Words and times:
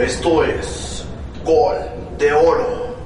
Esto 0.00 0.44
es 0.44 1.04
Gol 1.42 1.74
de 2.18 2.30
Oro. 2.30 2.96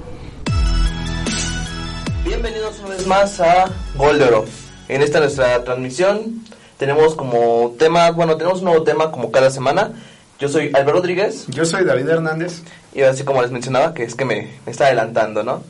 Bienvenidos 2.24 2.80
una 2.80 2.88
vez 2.88 3.06
más 3.06 3.40
a 3.40 3.70
Gol 3.94 4.18
de 4.18 4.24
Oro. 4.24 4.44
En 4.88 5.00
esta 5.00 5.20
nuestra 5.20 5.62
transmisión 5.62 6.44
tenemos 6.78 7.14
como 7.14 7.76
tema, 7.78 8.10
bueno, 8.10 8.36
tenemos 8.36 8.58
un 8.58 8.64
nuevo 8.66 8.82
tema 8.82 9.12
como 9.12 9.30
cada 9.30 9.50
semana. 9.50 9.92
Yo 10.40 10.48
soy 10.48 10.72
Álvaro 10.74 10.98
Rodríguez. 10.98 11.46
Yo 11.46 11.64
soy 11.64 11.84
David 11.84 12.08
Hernández. 12.08 12.62
Y 12.92 13.02
así 13.02 13.22
como 13.22 13.40
les 13.40 13.52
mencionaba, 13.52 13.94
que 13.94 14.02
es 14.02 14.16
que 14.16 14.24
me, 14.24 14.58
me 14.66 14.72
está 14.72 14.86
adelantando, 14.86 15.44
¿no? 15.44 15.62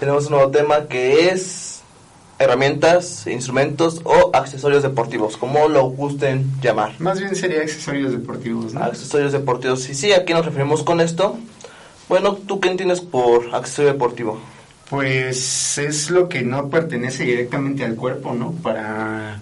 Tenemos 0.00 0.26
un 0.26 0.32
nuevo 0.32 0.50
tema 0.50 0.88
que 0.88 1.28
es 1.28 1.73
herramientas, 2.38 3.26
instrumentos 3.26 4.00
o 4.04 4.30
accesorios 4.34 4.82
deportivos, 4.82 5.36
como 5.36 5.68
lo 5.68 5.84
gusten 5.84 6.50
llamar. 6.60 6.92
Más 6.98 7.20
bien 7.20 7.34
sería 7.36 7.60
accesorios 7.60 8.12
deportivos, 8.12 8.74
¿no? 8.74 8.82
Accesorios 8.82 9.32
deportivos. 9.32 9.88
Y 9.88 9.94
sí, 9.94 10.12
¿a 10.12 10.24
qué 10.24 10.34
nos 10.34 10.44
referimos 10.44 10.82
con 10.82 11.00
esto? 11.00 11.38
Bueno, 12.08 12.34
¿tú 12.34 12.60
qué 12.60 12.68
entiendes 12.68 13.00
por 13.00 13.54
accesorio 13.54 13.92
deportivo? 13.92 14.38
Pues 14.90 15.78
es 15.78 16.10
lo 16.10 16.28
que 16.28 16.42
no 16.42 16.68
pertenece 16.68 17.24
directamente 17.24 17.84
al 17.84 17.96
cuerpo, 17.96 18.34
¿no? 18.34 18.52
Para 18.52 19.40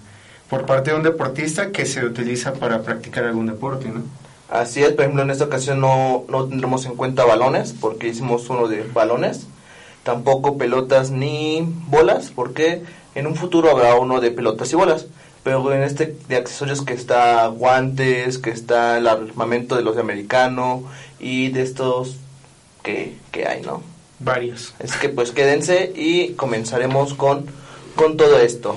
por 0.49 0.67
parte 0.67 0.91
de 0.91 0.97
un 0.99 1.03
deportista 1.03 1.73
que 1.73 1.87
se 1.87 2.05
utiliza 2.05 2.53
para 2.53 2.83
practicar 2.83 3.25
algún 3.25 3.47
deporte, 3.47 3.89
¿no? 3.89 4.03
Así 4.51 4.83
es, 4.83 4.91
por 4.93 5.01
ejemplo, 5.01 5.23
en 5.23 5.31
esta 5.31 5.45
ocasión 5.45 5.81
no, 5.81 6.27
no 6.29 6.45
tendremos 6.45 6.85
en 6.85 6.95
cuenta 6.95 7.25
balones, 7.25 7.75
porque 7.81 8.09
hicimos 8.09 8.51
uno 8.51 8.69
de 8.69 8.83
balones, 8.83 9.47
tampoco 10.05 10.59
pelotas 10.59 11.11
ni 11.11 11.63
bolas, 11.89 12.33
porque 12.35 12.83
en 13.15 13.27
un 13.27 13.37
futuro 13.37 13.71
habrá 13.71 13.95
uno 13.97 14.21
de 14.21 14.31
pelotas 14.31 14.73
y 14.73 14.77
bolas. 14.77 15.07
Pero 15.45 15.73
en 15.75 15.83
este 15.83 16.17
de 16.29 16.37
accesorios 16.37 16.83
que 16.83 16.93
está 16.95 17.49
guantes, 17.49 18.39
que 18.39 18.51
está 18.51 18.99
el 18.99 19.09
armamento 19.09 19.75
de 19.75 19.83
los 19.83 19.97
de 19.97 20.01
americano 20.03 20.85
y 21.19 21.49
de 21.49 21.63
estos 21.63 22.17
que, 22.85 23.17
que 23.33 23.47
hay, 23.49 23.63
¿no? 23.63 23.83
Varios. 24.21 24.73
Es 24.79 24.93
que 24.97 25.09
pues 25.09 25.33
quédense 25.33 25.93
y 25.97 26.35
comenzaremos 26.35 27.15
con, 27.15 27.47
con 27.97 28.17
todo 28.17 28.39
esto. 28.39 28.77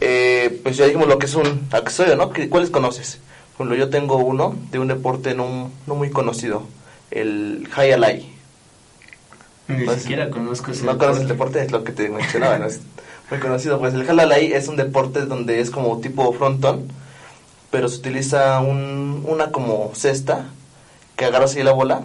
Eh, 0.00 0.58
pues 0.62 0.76
ya 0.78 0.86
dijimos 0.86 1.06
lo 1.06 1.18
que 1.18 1.26
es 1.26 1.34
un 1.34 1.68
accesorio, 1.70 2.16
¿no? 2.16 2.30
¿Qué- 2.30 2.48
¿Cuáles 2.48 2.70
conoces? 2.70 3.18
Ejemplo, 3.54 3.76
yo 3.76 3.90
tengo 3.90 4.16
uno 4.16 4.56
de 4.72 4.78
un 4.78 4.88
deporte 4.88 5.34
no, 5.34 5.70
no 5.86 5.94
muy 5.94 6.08
conocido, 6.10 6.62
el 7.10 7.68
High 7.72 7.92
Alai. 7.92 8.33
Ni 9.68 9.84
Pues, 9.84 10.02
siquiera 10.02 10.30
conozco 10.30 10.70
ese 10.72 10.84
No 10.84 10.98
conoces 10.98 11.22
el 11.22 11.28
deporte, 11.28 11.62
es 11.62 11.70
lo 11.72 11.84
que 11.84 11.92
te 11.92 12.08
mencionaba, 12.08 12.58
no 12.58 12.66
es 12.66 12.80
muy 13.30 13.40
conocido. 13.40 13.78
Pues 13.78 13.94
el 13.94 14.08
Halalai 14.08 14.52
es 14.52 14.68
un 14.68 14.76
deporte 14.76 15.22
donde 15.26 15.60
es 15.60 15.70
como 15.70 16.00
tipo 16.00 16.32
frontón, 16.34 16.88
pero 17.70 17.88
se 17.88 17.98
utiliza 17.98 18.60
un, 18.60 19.24
una 19.26 19.50
como 19.50 19.90
cesta 19.94 20.46
que 21.16 21.24
agarras 21.24 21.56
ahí 21.56 21.62
la 21.62 21.72
bola 21.72 22.02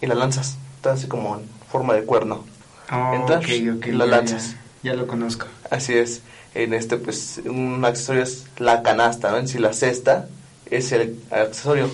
y 0.00 0.06
la 0.06 0.14
lanzas. 0.14 0.58
Está 0.76 0.92
así 0.92 1.08
como 1.08 1.36
en 1.36 1.48
forma 1.70 1.94
de 1.94 2.04
cuerno. 2.04 2.44
Oh, 2.90 3.14
Entras 3.14 3.44
ok, 3.44 3.48
ok, 3.78 3.86
y 3.86 3.92
la 3.92 4.06
ya, 4.06 4.10
lanzas. 4.10 4.56
Ya, 4.82 4.92
ya 4.92 4.94
lo 4.94 5.06
conozco. 5.06 5.46
Así 5.70 5.94
es. 5.94 6.22
En 6.54 6.74
este, 6.74 6.96
pues, 6.98 7.40
un 7.44 7.84
accesorio 7.84 8.22
es 8.22 8.46
la 8.58 8.82
canasta, 8.82 9.30
¿no? 9.30 9.38
En 9.38 9.48
sí, 9.48 9.58
la 9.58 9.72
cesta 9.72 10.28
es 10.66 10.92
el 10.92 11.20
accesorio. 11.30 11.90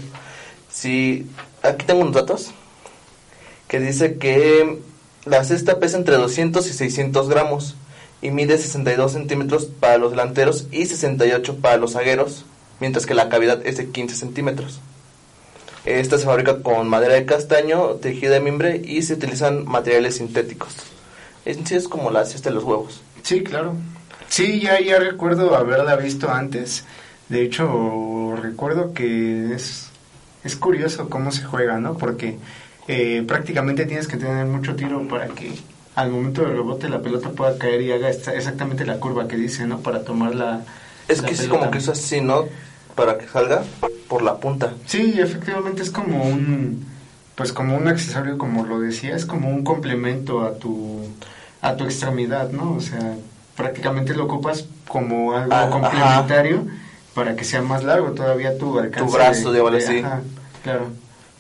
Si, 0.69 1.31
aquí 1.63 1.87
tengo 1.87 2.03
unos 2.03 2.15
datos 2.15 2.55
que 3.69 3.81
dice 3.81 4.19
que 4.19 4.81
la 5.27 5.43
cesta 5.45 5.79
pesa 5.79 5.97
entre 5.97 6.17
200 6.17 6.67
y 6.69 6.73
600 6.73 7.29
gramos 7.29 7.77
y 8.21 8.31
mide 8.31 8.59
62 8.59 9.13
centímetros 9.13 9.67
para 9.67 9.99
los 9.99 10.11
delanteros 10.11 10.67
y 10.71 10.87
68 10.87 11.57
para 11.57 11.77
los 11.77 11.93
zagueros, 11.93 12.45
mientras 12.81 13.07
que 13.07 13.15
la 13.15 13.29
cavidad 13.29 13.67
es 13.67 13.77
de 13.77 13.89
15 13.89 14.17
centímetros. 14.17 14.81
Esta 15.85 16.19
se 16.19 16.25
fabrica 16.25 16.63
con 16.63 16.89
madera 16.89 17.15
de 17.15 17.27
castaño, 17.27 17.97
tejido 17.97 18.33
de 18.33 18.41
mimbre 18.41 18.81
y 18.83 19.03
se 19.03 19.15
utilizan 19.15 19.67
materiales 19.67 20.17
sintéticos. 20.17 20.75
En 21.45 21.67
sí 21.67 21.75
es 21.75 21.89
como 21.89 22.11
la 22.11 22.25
cesta 22.25 22.49
de 22.49 22.55
los 22.55 22.65
huevos. 22.65 23.03
Sí, 23.23 23.43
claro. 23.43 23.75
Sí, 24.29 24.61
ya, 24.61 24.81
ya 24.81 24.99
recuerdo 24.99 25.55
haberla 25.55 25.97
visto 25.97 26.31
antes. 26.31 26.85
De 27.29 27.43
hecho, 27.43 28.35
recuerdo 28.41 28.95
que 28.95 29.55
es, 29.55 29.89
es 30.43 30.57
curioso 30.57 31.09
cómo 31.11 31.33
se 31.33 31.45
juega, 31.45 31.79
¿no? 31.79 31.99
Porque 31.99 32.39
eh, 32.89 33.25
prácticamente 33.27 33.87
tienes 33.87 34.09
que 34.09 34.17
tener 34.17 34.47
mucho 34.47 34.77
tiro 34.77 35.07
para 35.09 35.29
que 35.29 35.53
al 35.95 36.11
momento 36.11 36.43
del 36.43 36.53
rebote 36.57 36.89
la 36.89 37.01
pelota 37.01 37.31
pueda 37.31 37.57
caer 37.59 37.81
y 37.83 37.93
haga 37.93 38.09
esta- 38.11 38.35
exactamente 38.35 38.85
la 38.85 38.99
curva 38.99 39.29
que 39.29 39.37
dice, 39.37 39.67
¿no? 39.67 39.79
Para 39.81 40.05
tomar 40.05 40.35
la. 40.35 40.63
Es 41.09 41.23
la 41.23 41.29
que 41.29 41.35
es 41.35 41.47
como 41.49 41.71
que 41.71 41.79
es 41.79 41.89
así, 41.89 42.21
¿no? 42.21 42.47
Para 42.95 43.19
que 43.19 43.29
salga 43.29 43.63
por 44.09 44.23
la 44.23 44.39
punta. 44.39 44.75
Sí, 44.87 45.15
efectivamente 45.19 45.83
es 45.83 45.91
como 45.91 46.25
un. 46.25 46.87
Pues 47.37 47.53
como 47.53 47.77
un 47.77 47.89
accesorio, 47.89 48.39
como 48.39 48.65
lo 48.65 48.79
decía, 48.81 49.17
es 49.17 49.27
como 49.27 49.49
un 49.49 49.65
complemento 49.65 50.43
a 50.43 50.55
tu, 50.55 51.01
a 51.63 51.75
tu 51.77 51.85
extremidad, 51.85 52.51
¿no? 52.53 52.75
O 52.75 52.81
sea, 52.81 53.17
prácticamente 53.57 54.15
lo 54.15 54.25
ocupas 54.27 54.67
como 54.87 55.35
algo 55.35 55.53
Ah, 55.53 55.69
complementario 55.71 56.67
para 57.15 57.35
que 57.35 57.45
sea 57.45 57.61
más 57.63 57.83
largo 57.83 58.13
todavía 58.13 58.57
tu 58.57 58.79
alcance. 58.79 59.05
Tu 59.11 59.13
brazo, 59.17 59.53
de- 59.53 59.63
de- 59.71 59.77
así. 59.85 59.99
ajá, 59.99 60.21
claro. 60.63 60.87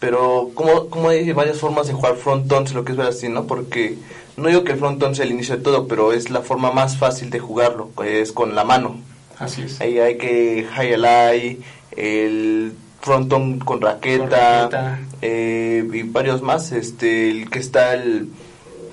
Pero 0.05 0.51
como, 0.55 0.91
como 0.91 1.09
hay 1.09 1.33
varias 1.33 1.57
formas 1.59 1.87
de 1.87 1.95
jugar 1.95 2.17
frontón, 2.17 2.67
lo 2.75 2.85
que 2.85 2.93
es 2.93 2.99
ver 2.99 3.07
así, 3.07 3.31
¿no? 3.31 3.47
Porque 3.47 3.97
no 4.37 4.49
digo 4.49 4.63
que 4.63 4.73
el 4.73 4.79
frontón 4.79 5.15
sea 5.15 5.25
el 5.25 5.31
inicio 5.31 5.57
de 5.57 5.63
todo, 5.63 5.89
pero 5.89 6.13
es 6.13 6.29
la 6.29 6.43
forma 6.43 6.71
más 6.73 6.99
fácil 6.99 7.31
de 7.31 7.39
jugarlo, 7.39 7.89
es 8.05 8.31
con 8.31 8.55
la 8.55 8.65
mano. 8.65 8.97
Así 9.39 9.63
es. 9.63 9.81
Ahí 9.81 9.99
hay 9.99 10.19
que 10.19 10.67
high 10.75 11.59
el 11.97 12.75
frontón 13.01 13.61
con 13.61 13.81
raqueta, 13.81 14.25
Con 14.25 14.31
raqueta. 14.31 15.01
eh, 15.23 15.89
y 15.91 16.03
varios 16.03 16.43
más. 16.43 16.71
Este, 16.73 17.31
el 17.31 17.49
que 17.49 17.59
está 17.61 17.95
el 17.95 18.29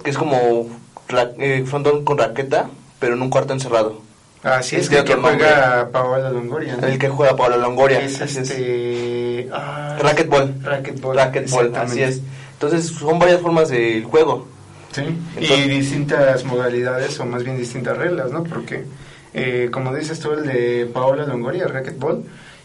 que 0.05 0.11
es 0.11 0.17
como 0.17 0.67
ra- 1.09 1.31
eh, 1.39 1.65
frontón 1.67 2.05
con 2.05 2.19
raqueta, 2.19 2.69
pero 3.01 3.15
en 3.15 3.21
un 3.21 3.29
cuarto 3.29 3.51
encerrado. 3.51 3.99
Así 4.43 4.75
es 4.75 4.83
Este 4.83 4.95
que, 4.95 5.01
otro 5.13 5.21
juega 5.21 5.89
Paola 5.91 6.29
Longoria. 6.31 6.75
¿no? 6.77 6.87
El 6.87 6.97
que 6.97 7.09
juega 7.09 7.35
Pablo 7.35 7.57
Longoria. 7.57 8.01
es 8.01 8.19
así 8.21 8.39
es. 8.39 8.49
este. 8.49 9.49
ah, 9.53 9.97
Racquetball. 10.01 10.55
Racquetball. 10.63 11.15
Racquetball, 11.15 11.75
así 11.75 12.01
es. 12.01 12.21
Entonces 12.53 12.87
son 12.87 13.19
varias 13.19 13.41
formas 13.41 13.69
del 13.69 14.03
juego. 14.05 14.47
Sí, 14.91 15.01
Entonces- 15.37 15.57
y 15.65 15.69
distintas 15.69 16.43
modalidades 16.43 17.19
o 17.19 17.25
más 17.25 17.43
bien 17.43 17.57
distintas 17.57 17.97
reglas, 17.97 18.31
¿no? 18.31 18.43
Porque, 18.43 18.85
eh, 19.33 19.69
como 19.71 19.95
dices 19.95 20.19
tú, 20.19 20.31
el 20.33 20.45
de 20.45 20.89
Paola 20.91 21.25
Longoria, 21.25 21.67
racquetball, 21.67 22.23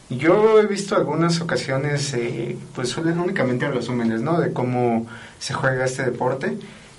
yo 0.09 0.59
he 0.61 0.67
visto 0.67 0.97
algunas 0.97 1.41
ocasiones, 1.41 2.15
eh, 2.15 2.57
pues 2.75 2.89
suelen 2.89 3.21
únicamente 3.21 3.69
resúmenes, 3.69 4.23
¿no? 4.23 4.41
De 4.41 4.53
cómo 4.53 5.07
se 5.39 5.53
juega 5.55 5.85
este 5.85 6.05
deporte, 6.05 6.57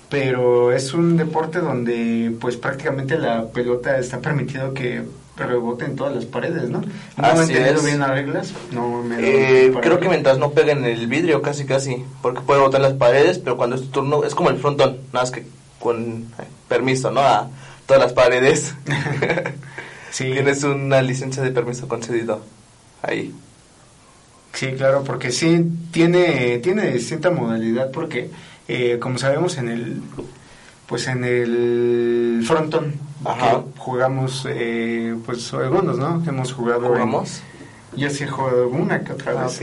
pero 0.08 0.72
es 0.72 0.94
un 0.94 1.16
deporte 1.16 1.60
donde, 1.60 2.34
pues 2.40 2.56
prácticamente 2.56 3.18
la 3.18 3.46
pelota 3.48 3.98
está 3.98 4.20
permitido 4.20 4.72
que 4.74 5.02
rebote 5.36 5.84
en 5.84 5.96
todas 5.96 6.14
las 6.14 6.24
paredes, 6.24 6.68
¿no? 6.68 6.80
No 6.80 7.24
Así 7.24 7.52
es. 7.54 7.84
bien 7.84 8.00
las 8.00 8.10
reglas, 8.10 8.52
no 8.72 9.02
me 9.02 9.16
Eh, 9.20 9.72
creo 9.80 10.00
que 10.00 10.08
mientras 10.08 10.38
no 10.38 10.50
peguen 10.50 10.84
el 10.84 11.06
vidrio, 11.06 11.42
casi 11.42 11.64
casi, 11.64 12.04
porque 12.22 12.40
puede 12.40 12.60
botar 12.60 12.80
las 12.80 12.94
paredes, 12.94 13.38
pero 13.38 13.56
cuando 13.56 13.76
es 13.76 13.82
tu 13.82 13.88
turno, 13.88 14.24
es 14.24 14.34
como 14.34 14.50
el 14.50 14.58
frontón, 14.58 14.98
nada 15.12 15.24
más 15.24 15.30
que 15.30 15.46
con 15.78 16.22
eh, 16.38 16.44
permiso, 16.68 17.10
¿no? 17.10 17.20
A 17.20 17.48
todas 17.86 18.02
las 18.02 18.12
paredes. 18.12 18.74
Sí. 20.10 20.32
Tienes 20.32 20.64
una 20.64 21.02
licencia 21.02 21.42
de 21.42 21.50
permiso 21.50 21.86
concedido 21.86 22.40
ahí. 23.02 23.34
Sí, 24.54 24.68
claro, 24.72 25.04
porque 25.04 25.30
sí 25.30 25.62
tiene, 25.92 26.58
tiene 26.60 26.90
distinta 26.90 27.30
modalidad 27.30 27.90
porque 27.90 28.30
eh, 28.68 28.98
como 29.00 29.18
sabemos 29.18 29.58
en 29.58 29.68
el 29.68 30.02
pues 30.86 31.06
en 31.08 31.22
el 31.24 32.42
frontón 32.46 32.94
Ajá. 33.24 33.62
que 33.74 33.78
jugamos 33.80 34.46
eh, 34.48 35.14
pues 35.26 35.52
algunos, 35.52 35.98
¿no? 35.98 36.22
Hemos 36.26 36.52
jugado 36.52 36.86
en- 36.86 36.92
¿Jugamos? 36.92 37.42
yo 37.96 38.08
sí 38.10 38.24
he 38.24 38.26
jugado 38.28 38.68
una 38.68 39.00
que 39.04 39.12
otra 39.12 39.32
Ah, 39.36 39.44
vez. 39.44 39.56
ok. 39.56 39.62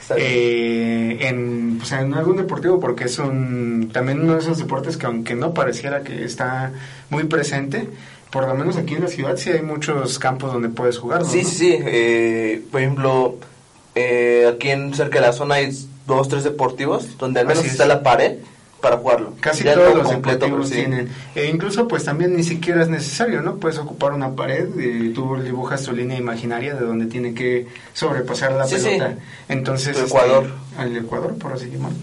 Está 0.00 0.14
bien. 0.16 0.26
Eh, 0.30 1.18
en, 1.28 1.76
pues 1.78 1.90
en 1.92 2.14
algún 2.14 2.36
deportivo 2.36 2.78
porque 2.80 3.04
es 3.04 3.18
un 3.18 3.90
también 3.92 4.20
uno 4.20 4.34
de 4.34 4.38
esos 4.40 4.58
deportes 4.58 4.96
que 4.96 5.06
aunque 5.06 5.34
no 5.34 5.52
pareciera 5.52 6.02
que 6.02 6.24
está 6.24 6.72
muy 7.10 7.24
presente 7.24 7.88
por 8.30 8.46
lo 8.46 8.54
menos 8.54 8.76
aquí 8.76 8.94
en 8.94 9.02
la 9.02 9.08
ciudad 9.08 9.36
sí 9.36 9.50
hay 9.50 9.62
muchos 9.62 10.18
campos 10.18 10.52
donde 10.52 10.68
puedes 10.68 10.98
jugar, 10.98 11.22
¿no? 11.22 11.28
Sí, 11.28 11.42
sí, 11.44 11.56
sí. 11.56 11.78
eh, 11.80 12.62
por 12.70 12.80
ejemplo, 12.82 13.36
eh, 13.94 14.50
aquí 14.52 14.68
en 14.70 14.94
cerca 14.94 15.20
de 15.20 15.26
la 15.26 15.32
zona 15.32 15.56
hay 15.56 15.70
dos, 16.06 16.28
tres 16.28 16.44
deportivos 16.44 17.18
donde 17.18 17.40
al 17.40 17.46
menos 17.46 17.60
Así 17.60 17.68
es. 17.68 17.72
está 17.74 17.86
la 17.86 18.02
pared 18.02 18.38
para 18.80 18.98
jugarlo. 18.98 19.32
Casi 19.40 19.64
Ya 19.64 19.74
todos 19.74 19.94
los 19.96 20.06
completo, 20.06 20.44
deportivos 20.46 20.68
sí. 20.68 20.74
tienen. 20.76 21.08
E 21.34 21.46
incluso 21.46 21.88
pues 21.88 22.04
también 22.04 22.36
ni 22.36 22.44
siquiera 22.44 22.82
es 22.82 22.88
necesario, 22.88 23.40
¿no? 23.42 23.56
Puedes 23.56 23.78
ocupar 23.78 24.12
una 24.12 24.34
pared, 24.36 24.68
y 24.78 25.10
tú 25.14 25.36
dibujas 25.42 25.82
tu 25.82 25.92
línea 25.92 26.16
imaginaria 26.18 26.74
de 26.74 26.84
donde 26.84 27.06
tiene 27.06 27.34
que 27.34 27.66
sobrepasar 27.94 28.52
la 28.52 28.66
Sí, 28.66 28.76
sí. 28.78 28.84
pelota. 28.84 29.14
Entonces, 29.48 29.96
Tu 29.96 30.04
este, 30.04 30.10
Ecuador. 30.16 30.46
al 30.78 30.96
Ecuador, 30.96 31.34
por 31.38 31.52
así 31.54 31.70
llamarlo. 31.70 31.96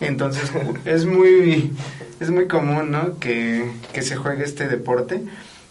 Entonces, 0.00 0.50
es 0.84 1.04
muy 1.06 1.72
es 2.20 2.30
muy 2.30 2.48
común, 2.48 2.90
¿no? 2.90 3.18
Que, 3.18 3.70
que 3.92 4.02
se 4.02 4.16
juegue 4.16 4.44
este 4.44 4.66
deporte 4.66 5.22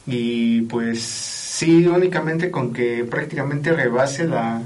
y 0.05 0.61
pues 0.63 1.01
sí, 1.01 1.87
únicamente 1.87 2.51
con 2.51 2.73
que 2.73 3.05
prácticamente 3.09 3.71
rebase 3.73 4.25
la, 4.25 4.61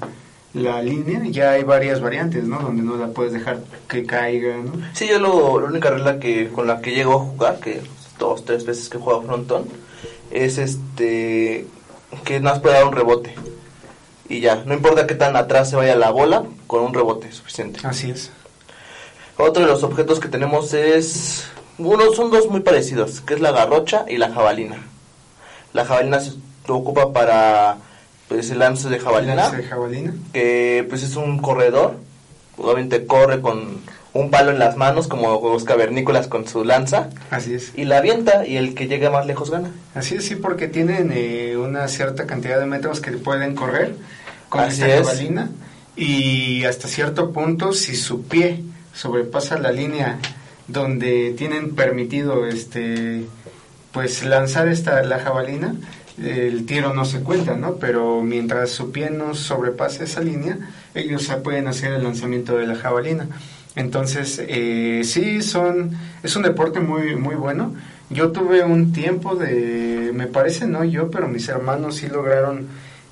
la 0.58 0.82
línea, 0.82 1.22
ya 1.26 1.52
hay 1.52 1.64
varias 1.64 2.02
variantes, 2.02 2.44
¿no? 2.44 2.60
Donde 2.60 2.84
no 2.84 2.98
la 2.98 3.08
puedes 3.08 3.34
dejar 3.34 3.60
que 3.88 4.06
caiga, 4.06 4.58
¿no? 4.58 4.74
Sí, 4.94 5.08
yo 5.08 5.20
lo, 5.20 5.60
la 5.60 5.68
única 5.68 5.90
regla 5.90 6.20
que 6.20 6.50
con 6.50 6.68
la 6.68 6.82
que 6.82 6.92
llego 6.92 7.14
a 7.14 7.20
jugar, 7.20 7.60
que 7.60 7.82
dos, 8.20 8.44
tres 8.46 8.66
veces 8.66 8.90
que 8.90 8.98
he 8.98 9.00
jugado 9.00 9.24
frontón, 9.24 9.66
es 10.32 10.58
este 10.58 11.68
que 12.24 12.40
nada 12.40 12.56
más 12.56 12.62
puede 12.62 12.76
dar 12.76 12.86
un 12.86 12.94
rebote. 12.94 13.36
Y 14.30 14.42
ya, 14.42 14.64
no 14.66 14.74
importa 14.74 15.08
qué 15.08 15.16
tan 15.16 15.36
atrás 15.36 15.70
se 15.70 15.76
vaya 15.76 15.96
la 15.96 16.12
bola, 16.12 16.44
con 16.68 16.84
un 16.84 16.94
rebote 16.94 17.30
es 17.30 17.36
suficiente. 17.36 17.80
Así 17.84 18.12
es. 18.12 18.32
Otro 19.38 19.64
de 19.64 19.70
los 19.70 19.84
objetos 19.84 20.20
que 20.20 20.28
tenemos 20.28 20.74
es. 20.74 21.48
Uno, 21.78 22.12
son 22.14 22.32
dos 22.32 22.50
muy 22.50 22.62
parecidos, 22.62 23.22
que 23.22 23.36
es 23.36 23.40
la 23.40 23.52
garrocha 23.52 24.06
y 24.08 24.18
la 24.18 24.32
jabalina. 24.32 24.78
La 25.74 25.86
jabalina 25.86 26.20
se 26.20 26.34
ocupa 26.68 27.14
para 27.14 27.78
pues, 28.28 28.50
el 28.52 28.60
lance 28.60 28.90
de 28.90 29.00
jabalina, 29.00 29.36
Lance 29.36 29.58
de 29.58 29.64
jabalina. 29.64 30.14
que 30.34 30.86
pues 30.90 31.04
es 31.04 31.16
un 31.16 31.40
corredor. 31.40 31.96
Obviamente 32.58 33.06
corre 33.06 33.40
con 33.42 33.82
un 34.14 34.32
palo 34.32 34.50
en 34.50 34.58
las 34.58 34.76
manos, 34.78 35.08
como 35.08 35.40
los 35.54 35.64
cavernícolas 35.64 36.28
con 36.28 36.48
su 36.48 36.64
lanza, 36.64 37.10
Así 37.30 37.54
es. 37.54 37.72
y 37.76 37.86
la 37.86 38.00
avienta, 38.00 38.48
y 38.48 38.58
el 38.58 38.74
que 38.74 38.88
llegue 38.88 39.12
más 39.12 39.28
lejos 39.28 39.52
gana. 39.52 39.70
Así 39.94 40.16
es, 40.16 40.26
sí, 40.26 40.36
porque 40.36 40.68
tienen 40.68 41.12
eh, 41.14 41.56
una 41.56 41.88
cierta 41.88 42.26
cantidad 42.26 42.60
de 42.60 42.66
metros 42.66 43.00
que 43.00 43.12
pueden 43.12 43.54
correr 43.54 43.96
con 44.50 44.62
Así 44.62 44.82
esta 44.82 44.96
es. 44.96 45.08
jabalina 45.08 45.50
y 45.96 46.64
hasta 46.64 46.88
cierto 46.88 47.32
punto 47.32 47.74
si 47.74 47.96
su 47.96 48.24
pie 48.24 48.64
sobrepasa 48.94 49.60
la 49.60 49.72
línea 49.72 50.18
donde 50.68 51.34
tienen 51.38 51.76
permitido 51.76 52.48
este 52.48 53.26
pues 53.92 54.24
lanzar 54.24 54.68
esta 54.68 55.02
la 55.04 55.20
jabalina 55.20 55.76
el 56.24 56.66
tiro 56.66 56.94
no 56.94 57.06
se 57.06 57.20
cuenta, 57.22 57.56
¿no? 57.56 57.76
Pero 57.76 58.22
mientras 58.24 58.72
su 58.72 58.92
pie 58.92 59.10
no 59.12 59.36
sobrepase 59.36 60.06
esa 60.06 60.22
línea, 60.22 60.58
ellos 60.96 61.30
pueden 61.44 61.68
hacer 61.68 61.94
el 61.94 62.04
lanzamiento 62.04 62.58
de 62.58 62.68
la 62.68 62.76
jabalina. 62.76 63.28
Entonces, 63.76 64.42
eh, 64.48 65.02
sí, 65.04 65.42
son, 65.42 65.92
es 66.24 66.36
un 66.36 66.44
deporte 66.44 66.80
muy, 66.80 67.16
muy 67.16 67.36
bueno. 67.36 67.76
Yo 68.10 68.32
tuve 68.32 68.64
un 68.64 68.94
tiempo 68.94 69.36
de, 69.36 70.12
me 70.14 70.28
parece 70.28 70.66
no 70.66 70.84
yo, 70.84 71.12
pero 71.12 71.28
mis 71.28 71.48
hermanos 71.50 71.98
sí 71.98 72.08
lograron 72.08 72.66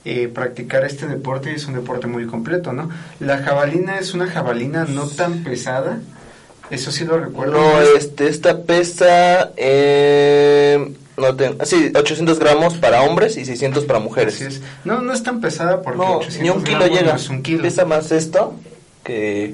eh, 0.06 0.28
practicar 0.28 0.84
este 0.86 1.06
deporte 1.07 1.52
y 1.52 1.56
es 1.56 1.66
un 1.68 1.74
deporte 1.75 2.07
muy 2.07 2.25
completo, 2.25 2.74
¿no? 2.74 2.90
La 3.19 3.40
jabalina 3.40 4.00
es 4.00 4.13
una 4.13 4.28
jabalina 4.28 4.86
no 4.86 5.07
tan 5.07 5.44
pesada, 5.44 6.00
eso 6.72 6.92
sí 6.92 7.04
lo 7.06 7.19
recuerdo. 7.19 7.54
No, 7.54 7.81
es- 7.81 8.06
este, 8.06 8.28
esta 8.30 8.63
pesa. 8.63 9.52
Eh, 9.57 10.94
no 11.17 11.65
sí, 11.65 11.91
800 11.95 12.39
gramos 12.39 12.75
para 12.75 13.01
hombres 13.03 13.38
y 13.38 13.45
600 13.45 13.85
para 13.85 14.00
mujeres. 14.00 14.41
es. 14.41 14.62
No, 14.83 15.01
no 15.01 15.13
es 15.13 15.23
tan 15.23 15.39
pesada 15.39 15.81
porque 15.81 16.00
No, 16.00 16.17
800 16.17 16.41
ni 16.41 16.50
un 16.50 16.63
kilo 16.63 16.79
gramos 16.79 16.97
llega. 16.97 17.12
no 17.12 17.17
es 17.17 17.29
un 17.29 17.41
kilo. 17.41 17.62
Pesa 17.62 17.85
más 17.85 18.12
esto 18.12 18.53
que 19.03 19.53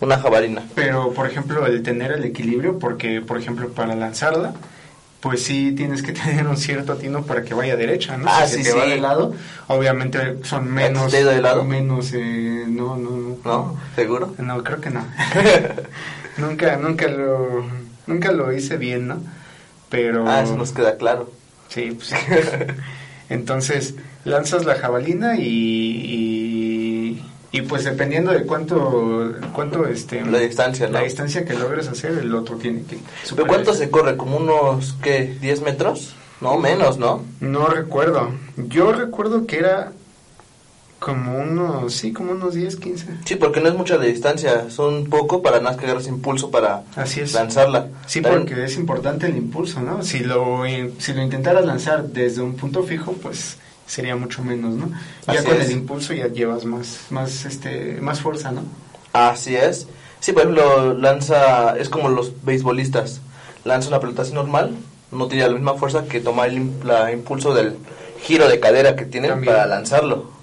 una 0.00 0.18
jabalina. 0.18 0.62
Pero, 0.74 1.12
por 1.12 1.26
ejemplo, 1.26 1.66
el 1.66 1.82
tener 1.82 2.12
el 2.12 2.24
equilibrio, 2.24 2.78
porque, 2.78 3.20
por 3.20 3.38
ejemplo, 3.38 3.68
para 3.70 3.94
lanzarla, 3.94 4.54
pues 5.20 5.42
sí 5.42 5.72
tienes 5.72 6.02
que 6.02 6.12
tener 6.12 6.46
un 6.46 6.56
cierto 6.56 6.96
tino 6.96 7.22
para 7.24 7.42
que 7.42 7.54
vaya 7.54 7.76
derecha, 7.76 8.16
¿no? 8.16 8.26
Ah, 8.28 8.46
si 8.46 8.58
sí, 8.58 8.62
te 8.64 8.72
va 8.72 8.84
sí. 8.84 8.90
de 8.90 9.00
lado, 9.00 9.34
obviamente 9.68 10.38
son 10.44 10.70
menos... 10.72 11.10
te 11.10 11.24
de 11.24 11.42
lado? 11.42 11.64
Menos, 11.64 12.12
eh, 12.14 12.64
no, 12.68 12.96
no, 12.96 13.10
no. 13.10 13.36
¿No? 13.44 13.76
¿Seguro? 13.94 14.34
No, 14.38 14.62
creo 14.62 14.80
que 14.80 14.90
no. 14.90 15.04
nunca, 16.38 16.76
nunca 16.76 17.08
lo, 17.08 17.64
nunca 18.06 18.32
lo 18.32 18.52
hice 18.52 18.76
bien, 18.76 19.08
¿no? 19.08 19.20
Pero... 19.88 20.28
Ah, 20.28 20.42
eso 20.42 20.56
nos 20.56 20.72
queda 20.72 20.96
claro. 20.96 21.30
Sí, 21.68 21.92
pues. 21.92 22.12
Entonces, 23.28 23.94
lanzas 24.24 24.64
la 24.64 24.76
jabalina 24.76 25.36
y, 25.36 25.42
y, 25.42 27.22
y, 27.52 27.62
pues 27.62 27.84
dependiendo 27.84 28.32
de 28.32 28.44
cuánto, 28.44 29.34
cuánto 29.52 29.86
este, 29.86 30.24
La 30.24 30.38
distancia, 30.38 30.86
¿no? 30.86 30.94
la 30.94 31.02
distancia 31.02 31.44
que 31.44 31.54
logres 31.54 31.88
hacer, 31.88 32.12
el 32.12 32.34
otro 32.34 32.56
tiene 32.56 32.82
que 32.84 32.98
¿Pero 33.34 33.46
cuánto 33.46 33.74
se 33.74 33.90
corre? 33.90 34.16
¿Como 34.16 34.38
unos, 34.38 34.96
qué, 35.02 35.36
10 35.40 35.60
metros? 35.62 36.14
No, 36.40 36.56
menos, 36.56 36.98
¿no? 36.98 37.24
No 37.40 37.66
recuerdo. 37.66 38.30
Yo 38.56 38.92
recuerdo 38.92 39.46
que 39.46 39.58
era 39.58 39.92
como 40.98 41.38
unos, 41.38 41.94
sí, 41.94 42.12
como 42.12 42.32
unos 42.32 42.54
10, 42.54 42.76
15. 42.76 43.06
Sí, 43.24 43.36
porque 43.36 43.60
no 43.60 43.68
es 43.68 43.74
mucha 43.74 43.96
la 43.96 44.04
distancia, 44.04 44.68
son 44.70 45.06
poco 45.06 45.42
para 45.42 45.60
nada 45.60 45.76
que 45.76 45.84
agarres 45.86 46.08
impulso 46.08 46.50
para 46.50 46.82
Así 46.96 47.20
es. 47.20 47.32
lanzarla. 47.34 47.88
Sí, 48.06 48.20
También- 48.20 48.46
porque 48.46 48.64
es 48.64 48.76
importante 48.76 49.26
el 49.26 49.36
impulso, 49.36 49.80
¿no? 49.80 50.02
Si 50.02 50.20
lo, 50.20 50.62
si 50.98 51.12
lo 51.12 51.22
intentaras 51.22 51.64
lanzar 51.64 52.08
desde 52.08 52.42
un 52.42 52.54
punto 52.56 52.82
fijo, 52.82 53.12
pues 53.12 53.58
sería 53.86 54.16
mucho 54.16 54.42
menos, 54.42 54.74
¿no? 54.74 54.90
Ya 55.26 55.34
Así 55.40 55.46
con 55.46 55.56
es. 55.56 55.66
el 55.66 55.72
impulso 55.72 56.12
ya 56.14 56.26
llevas 56.28 56.64
más, 56.64 56.98
más, 57.10 57.44
este, 57.44 57.98
más 58.00 58.20
fuerza, 58.20 58.50
¿no? 58.50 58.62
Así 59.12 59.54
es. 59.56 59.86
Sí, 60.20 60.32
por 60.32 60.42
ejemplo, 60.42 60.94
lanza, 60.94 61.78
es 61.78 61.88
como 61.88 62.08
los 62.08 62.32
beisbolistas. 62.44 63.20
Lanza 63.64 63.88
una 63.88 64.00
pelota 64.00 64.22
así 64.22 64.32
normal, 64.32 64.74
no 65.12 65.28
tiene 65.28 65.46
la 65.46 65.52
misma 65.54 65.74
fuerza 65.74 66.04
que 66.04 66.20
tomar 66.20 66.48
el 66.48 66.70
la 66.84 67.12
impulso 67.12 67.54
del 67.54 67.76
giro 68.22 68.48
de 68.48 68.58
cadera 68.60 68.96
que 68.96 69.04
tiene 69.04 69.28
También. 69.28 69.52
para 69.54 69.66
lanzarlo. 69.66 70.36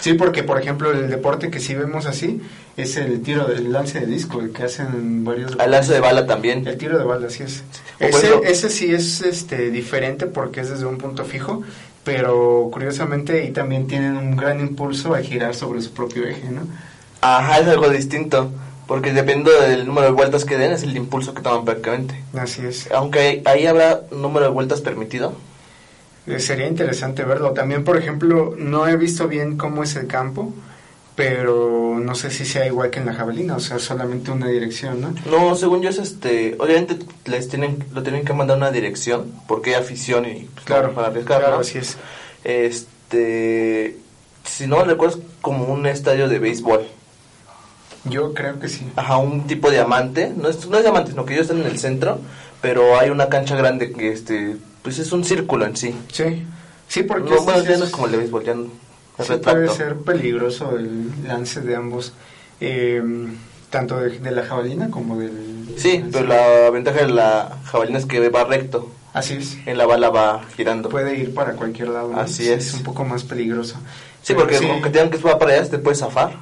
Sí, 0.00 0.14
porque 0.14 0.42
por 0.42 0.60
ejemplo 0.60 0.90
el 0.92 1.10
deporte 1.10 1.50
que 1.50 1.60
sí 1.60 1.74
vemos 1.74 2.06
así 2.06 2.40
es 2.76 2.96
el 2.96 3.22
tiro 3.22 3.46
del 3.46 3.72
lance 3.72 4.00
de 4.00 4.06
disco, 4.06 4.40
el 4.40 4.50
que 4.52 4.64
hacen 4.64 5.24
varios. 5.24 5.58
Al 5.58 5.70
lance 5.70 5.92
de 5.92 6.00
bala 6.00 6.26
también. 6.26 6.66
El 6.66 6.78
tiro 6.78 6.98
de 6.98 7.04
bala, 7.04 7.26
así 7.26 7.42
es. 7.42 7.62
Ese, 7.98 8.40
ese 8.44 8.70
sí 8.70 8.92
es 8.92 9.20
este 9.20 9.70
diferente 9.70 10.26
porque 10.26 10.62
es 10.62 10.70
desde 10.70 10.86
un 10.86 10.96
punto 10.96 11.24
fijo, 11.24 11.62
pero 12.02 12.70
curiosamente 12.72 13.42
ahí 13.42 13.50
también 13.50 13.86
tienen 13.86 14.16
un 14.16 14.36
gran 14.36 14.58
impulso 14.60 15.14
a 15.14 15.20
girar 15.20 15.54
sobre 15.54 15.82
su 15.82 15.92
propio 15.92 16.26
eje, 16.26 16.48
¿no? 16.50 16.62
Ajá, 17.20 17.58
es 17.58 17.68
algo 17.68 17.90
distinto. 17.90 18.50
Porque 18.86 19.12
dependiendo 19.12 19.52
del 19.52 19.86
número 19.86 20.06
de 20.08 20.12
vueltas 20.12 20.44
que 20.44 20.56
den, 20.56 20.72
es 20.72 20.82
el 20.82 20.96
impulso 20.96 21.32
que 21.32 21.42
toman 21.42 21.64
prácticamente. 21.64 22.20
Así 22.36 22.66
es. 22.66 22.90
Aunque 22.90 23.40
ahí 23.44 23.66
habrá 23.66 24.00
número 24.10 24.46
de 24.46 24.52
vueltas 24.52 24.80
permitido. 24.80 25.34
Eh, 26.30 26.40
Sería 26.40 26.66
interesante 26.66 27.24
verlo. 27.24 27.52
También, 27.52 27.84
por 27.84 27.96
ejemplo, 27.96 28.54
no 28.56 28.86
he 28.86 28.96
visto 28.96 29.28
bien 29.28 29.56
cómo 29.56 29.82
es 29.82 29.96
el 29.96 30.06
campo, 30.06 30.52
pero 31.16 31.98
no 32.00 32.14
sé 32.14 32.30
si 32.30 32.44
sea 32.44 32.66
igual 32.66 32.90
que 32.90 33.00
en 33.00 33.06
la 33.06 33.14
jabalina, 33.14 33.56
o 33.56 33.60
sea, 33.60 33.78
solamente 33.78 34.30
una 34.30 34.48
dirección, 34.48 35.00
¿no? 35.00 35.14
No, 35.30 35.54
según 35.54 35.82
yo 35.82 35.90
es 35.90 35.98
este, 35.98 36.56
obviamente 36.58 36.98
les 37.26 37.48
tienen, 37.48 37.84
lo 37.92 38.02
tienen 38.02 38.24
que 38.24 38.32
mandar 38.32 38.56
una 38.56 38.70
dirección, 38.70 39.30
porque 39.46 39.70
hay 39.74 39.82
afición 39.82 40.24
y 40.26 40.48
pues, 40.54 40.64
Claro, 40.64 40.94
para 40.94 41.08
arriesgar, 41.08 41.40
claro, 41.40 41.56
¿no? 41.56 41.60
así 41.60 41.78
es. 41.78 41.96
Este, 42.44 43.96
si 44.44 44.66
no 44.66 44.82
recuerdo, 44.84 45.18
es 45.18 45.22
como 45.40 45.64
un 45.64 45.86
estadio 45.86 46.28
de 46.28 46.38
béisbol. 46.38 46.86
Yo 48.04 48.32
creo 48.32 48.58
que 48.58 48.68
sí. 48.68 48.86
Ajá, 48.96 49.18
un 49.18 49.46
tipo 49.46 49.70
diamante, 49.70 50.32
no 50.34 50.48
es, 50.48 50.66
no 50.66 50.76
es 50.78 50.82
diamante, 50.84 51.10
sino 51.10 51.26
que 51.26 51.34
ellos 51.34 51.46
están 51.46 51.60
en 51.60 51.66
el 51.66 51.78
centro, 51.78 52.18
pero 52.62 52.98
hay 52.98 53.10
una 53.10 53.28
cancha 53.28 53.56
grande 53.56 53.92
que 53.92 54.10
este, 54.12 54.56
pues 54.82 54.98
es 54.98 55.12
un 55.12 55.24
círculo 55.24 55.66
en 55.66 55.76
sí. 55.76 55.94
Sí, 56.12 56.44
sí, 56.88 57.02
porque 57.02 57.30
No, 57.30 57.38
sí, 57.38 57.44
bueno, 57.44 57.60
sí 57.62 57.68
ya 57.68 57.76
no 57.78 57.84
es 57.84 57.90
como 57.90 58.06
el 58.06 58.12
de 58.12 58.18
béisbol, 58.18 58.44
ya 58.44 58.54
no, 58.54 58.64
sí 59.24 59.32
puede 59.42 59.68
ser 59.68 59.96
peligroso 59.96 60.76
el 60.76 61.10
lance 61.26 61.60
de 61.60 61.76
ambos, 61.76 62.12
eh, 62.60 63.02
tanto 63.70 63.98
de, 64.00 64.18
de 64.18 64.30
la 64.30 64.44
jabalina 64.44 64.90
como 64.90 65.18
del... 65.18 65.74
Sí, 65.76 65.98
lance. 65.98 66.10
pero 66.12 66.26
la 66.26 66.70
ventaja 66.70 67.00
de 67.06 67.08
la 67.12 67.58
jabalina 67.64 67.98
es 67.98 68.06
que 68.06 68.28
va 68.28 68.44
recto, 68.44 68.90
Así 69.12 69.34
es. 69.34 69.58
en 69.66 69.76
la 69.78 69.86
bala 69.86 70.08
va 70.10 70.44
girando. 70.56 70.88
Puede 70.88 71.16
ir 71.18 71.34
para 71.34 71.52
cualquier 71.52 71.88
lado. 71.88 72.12
¿no? 72.12 72.20
Así 72.20 72.44
Sí, 72.44 72.48
es. 72.50 72.68
Es 72.68 72.74
un 72.74 72.82
poco 72.84 73.04
más 73.04 73.24
peligroso. 73.24 73.74
Sí, 74.22 74.34
Pero 74.34 74.40
porque 74.40 74.56
aunque 74.70 74.90
tengan 74.90 75.10
que 75.10 75.18
va 75.18 75.38
para 75.38 75.52
allá, 75.54 75.68
te 75.68 75.78
puedes 75.78 75.98
zafar. 76.00 76.32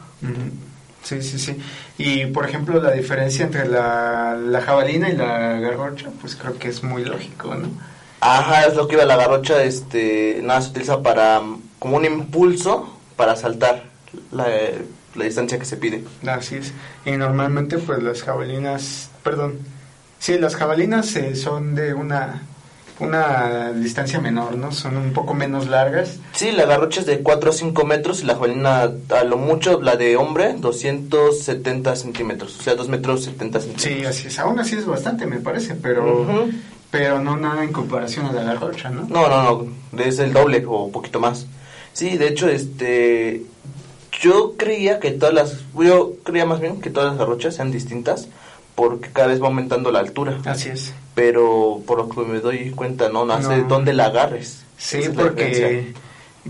Sí, 1.02 1.22
sí, 1.22 1.38
sí. 1.38 1.56
Y 1.96 2.26
por 2.26 2.46
ejemplo, 2.46 2.82
la 2.82 2.90
diferencia 2.92 3.44
entre 3.46 3.66
la, 3.68 4.36
la 4.36 4.60
jabalina 4.60 5.08
y 5.08 5.16
la 5.16 5.58
garrocha, 5.60 6.08
pues 6.20 6.36
creo 6.36 6.58
que 6.58 6.68
es 6.68 6.82
muy 6.82 7.04
lógico, 7.04 7.54
¿no? 7.54 7.68
Ajá, 8.20 8.66
es 8.66 8.74
lo 8.74 8.88
que 8.88 8.96
iba 8.96 9.04
la 9.04 9.16
garrocha, 9.16 9.62
este, 9.62 10.40
nada, 10.42 10.60
se 10.60 10.70
utiliza 10.70 11.02
para, 11.02 11.40
mm, 11.40 11.62
como 11.78 11.96
un 11.96 12.04
impulso 12.04 12.88
para 13.16 13.36
saltar 13.36 13.84
la, 14.32 14.46
la 15.14 15.24
distancia 15.24 15.58
que 15.58 15.64
se 15.64 15.76
pide. 15.76 16.04
Así 16.26 16.56
es. 16.56 16.72
Y 17.04 17.12
normalmente, 17.12 17.78
pues 17.78 18.02
las 18.02 18.22
jabalinas, 18.22 19.10
perdón, 19.22 19.58
sí, 20.18 20.38
las 20.38 20.56
jabalinas 20.56 21.14
eh, 21.16 21.36
son 21.36 21.74
de 21.74 21.94
una 21.94 22.42
una 23.00 23.72
distancia 23.72 24.20
menor, 24.20 24.56
¿no? 24.56 24.72
Son 24.72 24.96
un 24.96 25.12
poco 25.12 25.34
menos 25.34 25.68
largas. 25.68 26.16
Sí, 26.32 26.50
la 26.50 26.64
garrocha 26.64 27.00
es 27.00 27.06
de 27.06 27.20
4 27.20 27.50
a 27.50 27.52
5 27.52 27.84
metros 27.84 28.22
y 28.22 28.24
la 28.24 28.34
jabalina 28.34 28.90
a 29.10 29.24
lo 29.24 29.36
mucho, 29.36 29.80
la 29.80 29.96
de 29.96 30.16
hombre, 30.16 30.54
270 30.58 31.94
centímetros, 31.96 32.58
o 32.58 32.62
sea, 32.62 32.74
2 32.74 32.88
metros 32.88 33.24
70 33.24 33.60
centímetros. 33.60 33.98
Sí, 33.98 34.04
así 34.04 34.28
es. 34.28 34.38
Aún 34.38 34.58
así 34.58 34.76
es 34.76 34.86
bastante, 34.86 35.26
me 35.26 35.38
parece, 35.38 35.74
pero. 35.74 36.48
Pero 36.90 37.20
no 37.20 37.36
nada 37.36 37.64
en 37.64 37.72
comparación 37.72 38.26
a 38.26 38.32
la 38.32 38.42
garrocha, 38.42 38.90
¿no? 38.90 39.02
No, 39.08 39.28
no, 39.28 39.66
no, 39.92 40.02
es 40.02 40.18
el 40.18 40.32
doble 40.32 40.64
o 40.66 40.84
un 40.84 40.92
poquito 40.92 41.20
más. 41.20 41.46
Sí, 41.92 42.16
de 42.16 42.28
hecho, 42.28 42.48
este, 42.48 43.42
yo 44.20 44.54
creía 44.56 45.00
que 45.00 45.10
todas 45.10 45.34
las, 45.34 45.58
yo 45.74 46.12
creía 46.24 46.46
más 46.46 46.60
bien 46.60 46.80
que 46.80 46.90
todas 46.90 47.10
las 47.10 47.18
garrochas 47.18 47.56
sean 47.56 47.70
distintas 47.70 48.28
porque 48.74 49.10
cada 49.12 49.28
vez 49.28 49.42
va 49.42 49.46
aumentando 49.48 49.90
la 49.90 49.98
altura. 49.98 50.38
Así 50.44 50.68
es. 50.68 50.92
Pero 51.14 51.82
por 51.84 51.98
lo 51.98 52.08
que 52.08 52.20
me 52.20 52.38
doy 52.40 52.70
cuenta, 52.70 53.08
no, 53.08 53.24
no 53.24 53.42
sé 53.42 53.58
No. 53.58 53.68
dónde 53.68 53.92
la 53.92 54.06
agarres. 54.06 54.62
Sí, 54.76 54.98
es 54.98 55.08
porque 55.08 55.92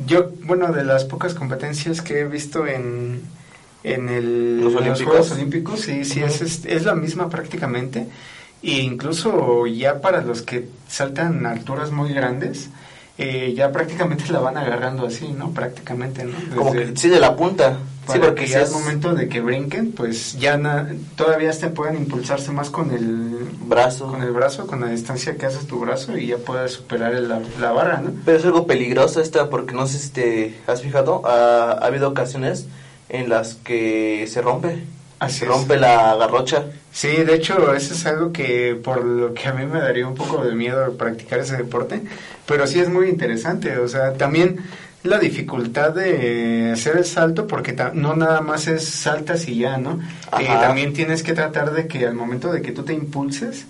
yo, 0.07 0.31
bueno, 0.45 0.71
de 0.73 0.85
las 0.85 1.05
pocas 1.05 1.33
competencias 1.35 2.03
que 2.03 2.21
he 2.21 2.25
visto 2.27 2.67
en, 2.67 3.23
en 3.83 4.09
el, 4.11 4.61
¿Los 4.61 4.75
olímpicos? 4.75 5.07
Juegos 5.07 5.31
Olímpicos, 5.33 5.81
sí, 5.81 6.05
sí, 6.05 6.21
es, 6.23 6.43
es 6.67 6.85
la 6.85 6.95
misma 6.95 7.31
prácticamente. 7.31 8.07
E 8.63 8.79
incluso 8.81 9.67
ya 9.67 10.01
para 10.01 10.21
los 10.23 10.43
que 10.43 10.69
saltan 10.89 11.47
alturas 11.47 11.91
muy 11.93 12.13
grandes, 12.13 12.71
eh, 13.17 13.53
ya 13.57 13.71
prácticamente 13.73 14.25
la 14.33 14.41
van 14.41 14.57
agarrando 14.57 15.07
así, 15.07 15.29
¿no? 15.37 15.51
Prácticamente, 15.51 16.25
¿no? 16.25 16.33
Como 16.57 16.73
que 16.73 16.97
sí, 16.97 17.09
de 17.09 17.21
la 17.21 17.35
punta. 17.37 17.79
Sí, 18.11 18.19
porque 18.19 18.45
que 18.47 18.51
ya 18.51 18.63
es 18.63 18.69
al 18.75 18.81
momento 18.81 19.15
de 19.15 19.29
que 19.29 19.41
brinquen, 19.43 19.93
pues 19.93 20.39
ya 20.39 20.57
na- 20.57 20.89
todavía 21.15 21.51
te 21.53 21.69
puedan 21.69 21.97
impulsarse 21.97 22.51
más 22.53 22.71
con 22.71 22.91
el 22.91 23.51
brazo. 23.67 24.07
con 24.07 24.23
el 24.23 24.31
brazo, 24.33 24.67
con 24.67 24.81
la 24.81 24.87
distancia 24.89 25.37
que 25.37 25.45
haces 25.45 25.67
tu 25.67 25.79
brazo 25.79 26.17
y 26.17 26.29
ya 26.29 26.39
puedas 26.39 26.73
superar 26.73 27.15
el- 27.15 27.29
la, 27.29 27.41
la 27.61 27.71
barra, 27.73 28.01
¿no? 28.01 28.13
Pero 28.25 28.39
es 28.39 28.45
algo 28.47 28.67
peligroso 28.67 29.21
esta 29.21 29.51
porque 29.51 29.75
no 29.75 29.87
sé 29.87 29.99
si 29.99 30.09
te 30.09 30.59
has 30.67 30.81
fijado, 30.81 31.21
ha, 31.27 31.73
ha 31.73 31.87
habido 31.87 32.09
ocasiones 32.09 32.67
en 33.11 33.29
las 33.29 33.57
que 33.57 34.27
se 34.31 34.41
rompe. 34.41 34.85
Así 35.21 35.41
se 35.41 35.45
es. 35.47 35.51
rompe 35.51 35.77
la 35.79 36.15
garrocha. 36.17 36.65
Sí, 36.93 37.09
de 37.09 37.35
hecho, 37.35 37.75
eso 37.75 37.95
es 37.95 38.07
algo 38.07 38.33
que 38.33 38.79
por 38.83 39.05
lo 39.05 39.35
que 39.35 39.49
a 39.49 39.53
mí 39.53 39.67
me 39.67 39.81
daría 39.81 40.07
un 40.07 40.15
poco 40.15 40.45
de 40.45 40.55
miedo 40.55 40.93
practicar 40.97 41.39
ese 41.41 41.57
deporte, 41.57 42.03
pero 42.47 42.67
sí 42.67 42.81
es 42.81 42.89
muy 42.89 43.09
interesante, 43.09 43.79
o 43.79 43.89
sea, 43.89 44.15
también 44.15 44.59
la 45.05 45.19
dificultad 45.19 45.93
de 45.93 46.73
hacer 46.73 46.97
el 46.97 47.05
salto, 47.05 47.47
porque 47.47 47.77
no 47.95 48.17
nada 48.17 48.41
más 48.41 48.67
es 48.67 48.85
saltas 48.89 49.47
y 49.49 49.59
ya, 49.59 49.77
¿no? 49.79 50.01
Eh, 50.41 50.47
también 50.47 50.93
tienes 50.93 51.23
que 51.23 51.35
tratar 51.35 51.73
de 51.73 51.87
que 51.87 52.05
al 52.07 52.15
momento 52.15 52.51
de 52.53 52.63
que 52.63 52.73
tú 52.73 52.83
te 52.83 52.95
impulses, 52.95 53.67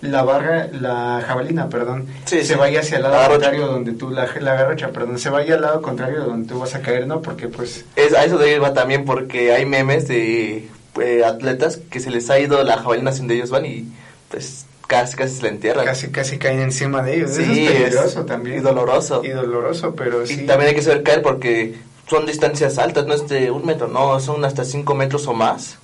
la 0.00 0.22
barra, 0.22 0.68
la 0.72 1.24
jabalina, 1.26 1.68
perdón, 1.68 2.06
Sí, 2.26 2.38
se 2.38 2.44
sí. 2.44 2.54
vaya 2.54 2.80
hacia 2.80 2.98
el 2.98 3.02
lado 3.02 3.16
La 3.20 3.28
contrario 3.28 3.66
donde 3.66 3.92
tú, 3.94 4.10
la, 4.10 4.28
la 4.40 4.54
garrocha, 4.54 4.90
perdón, 4.90 5.18
se 5.18 5.30
vaya 5.30 5.56
al 5.56 5.62
lado 5.62 5.82
contrario 5.82 6.20
donde 6.24 6.46
tú 6.48 6.60
vas 6.60 6.76
a 6.76 6.80
caer, 6.80 7.08
¿no? 7.08 7.20
Porque 7.22 7.48
pues 7.48 7.84
Es, 7.96 8.14
a 8.14 8.24
eso 8.24 8.38
de 8.38 8.52
ahí 8.54 8.58
va 8.60 8.72
también 8.72 9.04
porque 9.04 9.52
hay 9.52 9.66
memes 9.66 10.06
de 10.06 10.68
eh, 11.00 11.24
atletas 11.24 11.78
que 11.90 12.00
se 12.00 12.10
les 12.10 12.28
ha 12.30 12.38
ido 12.38 12.62
la 12.64 12.78
jabalina 12.78 13.10
donde 13.12 13.34
ellos 13.34 13.50
van 13.50 13.66
y 13.66 13.86
pues 14.30 14.66
casi 14.86 15.16
casi 15.16 15.36
se 15.36 15.42
la 15.42 15.48
entierran. 15.48 15.84
casi 15.84 16.08
casi 16.08 16.38
caen 16.38 16.60
encima 16.60 17.02
de 17.02 17.16
ellos. 17.16 17.30
Sí, 17.32 17.42
Eso 17.42 17.50
es 17.50 17.58
es- 17.58 17.72
peligroso 17.82 18.24
también. 18.24 18.58
y 18.58 18.60
doloroso. 18.60 19.22
Y 19.24 19.28
doloroso, 19.28 19.94
pero 19.94 20.24
Y 20.24 20.26
sí. 20.28 20.46
también 20.46 20.70
hay 20.70 20.74
que 20.74 20.82
saber 20.82 21.02
caer 21.02 21.22
porque 21.22 21.74
son 22.08 22.24
distancias 22.26 22.78
altas, 22.78 23.06
no 23.06 23.14
es 23.14 23.28
de 23.28 23.50
un 23.50 23.66
metro, 23.66 23.86
no, 23.88 24.18
son 24.20 24.44
hasta 24.44 24.64
cinco 24.64 24.94
metros 24.94 25.26
o 25.26 25.34
más 25.34 25.76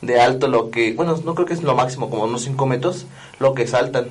de 0.00 0.20
alto 0.20 0.46
lo 0.46 0.70
que, 0.70 0.92
bueno, 0.92 1.20
no 1.24 1.34
creo 1.34 1.44
que 1.46 1.54
es 1.54 1.62
lo 1.64 1.74
máximo, 1.74 2.08
como 2.08 2.22
unos 2.24 2.42
cinco 2.42 2.66
metros, 2.66 3.06
lo 3.40 3.52
que 3.54 3.66
saltan. 3.66 4.06